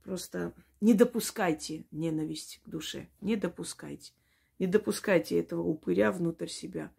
просто 0.03 0.53
не 0.79 0.93
допускайте 0.93 1.85
ненависть 1.91 2.61
к 2.63 2.69
душе, 2.69 3.09
не 3.19 3.35
допускайте. 3.35 4.13
Не 4.59 4.67
допускайте 4.67 5.37
этого 5.37 5.61
упыря 5.61 6.13
внутрь 6.13 6.47
себя. 6.47 6.93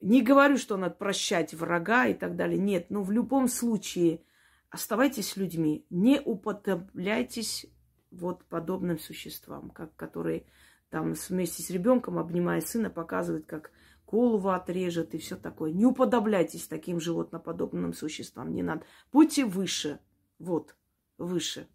Не 0.00 0.22
говорю, 0.22 0.58
что 0.58 0.76
надо 0.76 0.94
прощать 0.94 1.54
врага 1.54 2.06
и 2.06 2.14
так 2.14 2.36
далее. 2.36 2.58
Нет, 2.58 2.90
но 2.90 3.02
в 3.02 3.10
любом 3.10 3.48
случае 3.48 4.22
оставайтесь 4.70 5.36
людьми. 5.36 5.86
Не 5.90 6.20
уподобляйтесь 6.20 7.66
вот 8.10 8.44
подобным 8.44 8.98
существам, 8.98 9.70
как, 9.70 9.94
которые 9.96 10.46
там 10.90 11.14
вместе 11.14 11.62
с 11.62 11.70
ребенком, 11.70 12.18
обнимая 12.18 12.60
сына, 12.60 12.90
показывают, 12.90 13.46
как 13.46 13.72
голову 14.06 14.50
отрежет 14.50 15.14
и 15.14 15.18
все 15.18 15.36
такое. 15.36 15.72
Не 15.72 15.86
уподобляйтесь 15.86 16.68
таким 16.68 17.00
животноподобным 17.00 17.92
существам. 17.92 18.54
Не 18.54 18.62
надо. 18.62 18.84
Будьте 19.12 19.44
выше. 19.44 19.98
Вот, 20.38 20.76
выше. 21.18 21.68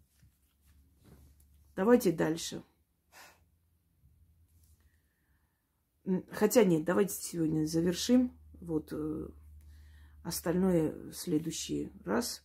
Давайте 1.76 2.12
дальше. 2.12 2.62
Хотя 6.30 6.64
нет, 6.64 6.84
давайте 6.84 7.14
сегодня 7.14 7.66
завершим. 7.66 8.36
Вот 8.60 8.92
э, 8.92 9.28
остальное 10.24 10.92
в 10.92 11.12
следующий 11.12 11.92
раз. 12.04 12.44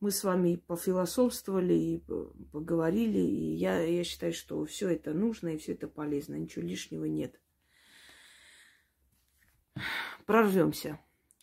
Мы 0.00 0.10
с 0.10 0.22
вами 0.22 0.56
пофилософствовали 0.56 1.74
и 1.74 2.04
поговорили. 2.52 3.18
И 3.18 3.54
я, 3.54 3.80
я 3.80 4.04
считаю, 4.04 4.32
что 4.32 4.64
все 4.66 4.90
это 4.90 5.12
нужно 5.12 5.48
и 5.48 5.58
все 5.58 5.72
это 5.72 5.88
полезно. 5.88 6.34
Ничего 6.34 6.64
лишнего 6.64 7.04
нет. 7.04 7.40
Прорвемся. 10.26 11.00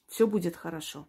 Все 0.07 0.27
будет 0.27 0.55
хорошо. 0.55 1.07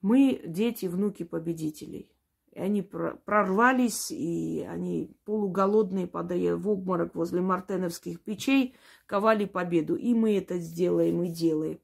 Мы 0.00 0.42
дети, 0.46 0.86
внуки 0.86 1.24
победителей. 1.24 2.13
И 2.54 2.60
они 2.60 2.82
прорвались, 2.82 4.12
и 4.12 4.64
они 4.70 5.10
полуголодные, 5.24 6.06
падая 6.06 6.54
в 6.54 6.68
обморок 6.68 7.16
возле 7.16 7.40
мартеновских 7.40 8.20
печей, 8.20 8.76
ковали 9.06 9.44
победу. 9.44 9.96
И 9.96 10.14
мы 10.14 10.38
это 10.38 10.58
сделаем 10.58 11.24
и 11.24 11.28
делаем. 11.28 11.80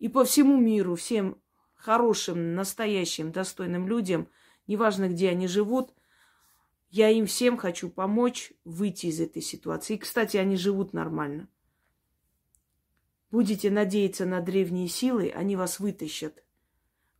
И 0.00 0.08
по 0.08 0.24
всему 0.24 0.56
миру 0.56 0.96
всем 0.96 1.40
хорошим, 1.76 2.56
настоящим, 2.56 3.30
достойным 3.30 3.86
людям, 3.86 4.28
неважно, 4.66 5.08
где 5.08 5.30
они 5.30 5.46
живут, 5.46 5.94
я 6.90 7.08
им 7.10 7.26
всем 7.26 7.56
хочу 7.56 7.88
помочь 7.88 8.52
выйти 8.64 9.06
из 9.06 9.20
этой 9.20 9.40
ситуации. 9.40 9.94
И, 9.94 9.98
кстати, 9.98 10.36
они 10.36 10.56
живут 10.56 10.92
нормально. 10.92 11.48
Будете 13.30 13.70
надеяться 13.70 14.26
на 14.26 14.40
древние 14.40 14.88
силы, 14.88 15.30
они 15.30 15.54
вас 15.54 15.78
вытащат. 15.78 16.42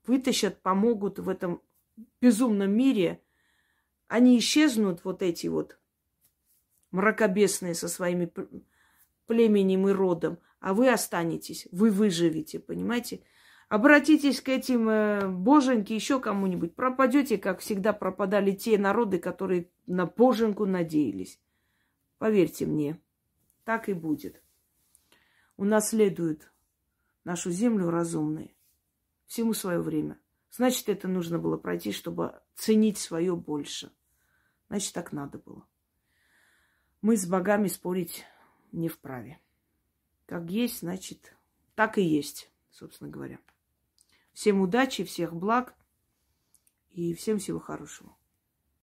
Вытащат, 0.05 0.62
помогут 0.62 1.21
в 1.21 1.29
этом 1.29 1.62
безумном 2.21 2.71
мире, 2.71 3.21
они 4.09 4.39
исчезнут, 4.39 5.05
вот 5.05 5.23
эти 5.23 5.47
вот 5.47 5.79
мракобесные 6.91 7.75
со 7.75 7.89
своими 7.89 8.33
племенем 9.27 9.89
и 9.89 9.93
родом, 9.93 10.39
а 10.61 10.75
вы 10.75 10.91
останетесь, 10.91 11.69
вы 11.71 11.91
выживете, 11.91 12.59
понимаете? 12.59 13.23
Обратитесь 13.69 14.41
к 14.41 14.49
этим 14.49 14.89
э, 14.89 15.29
боженьке, 15.29 15.97
еще 15.97 16.21
кому-нибудь. 16.21 16.77
Пропадете, 16.77 17.37
как 17.37 17.59
всегда 17.59 17.93
пропадали 17.93 18.53
те 18.53 18.79
народы, 18.79 19.19
которые 19.19 19.69
на 19.87 20.07
боженку 20.07 20.67
надеялись. 20.67 21.41
Поверьте 22.19 22.65
мне, 22.65 23.01
так 23.65 23.89
и 23.89 23.93
будет. 23.93 24.41
Унаследуют 25.57 26.53
нашу 27.25 27.51
землю 27.51 27.91
разумные. 27.91 28.55
Всему 29.27 29.53
свое 29.53 29.81
время. 29.81 30.17
Значит, 30.57 30.89
это 30.89 31.07
нужно 31.07 31.39
было 31.39 31.59
пройти, 31.59 31.93
чтобы 31.93 32.41
ценить 32.55 32.97
свое 32.97 33.37
больше. 33.37 33.93
Значит, 34.69 34.95
так 34.95 35.13
надо 35.13 35.37
было. 35.39 35.69
Мы 37.03 37.19
с 37.19 37.27
богами 37.27 37.69
спорить 37.69 38.25
не 38.73 38.89
вправе. 38.89 39.39
Как 40.25 40.49
есть, 40.49 40.81
значит, 40.81 41.37
так 41.75 41.99
и 41.99 42.03
есть, 42.03 42.51
собственно 42.71 43.11
говоря. 43.11 43.39
Всем 44.33 44.63
удачи, 44.63 45.05
всех 45.05 45.35
благ 45.35 45.75
и 46.89 47.13
всем 47.13 47.39
всего 47.39 47.59
хорошего. 47.59 48.17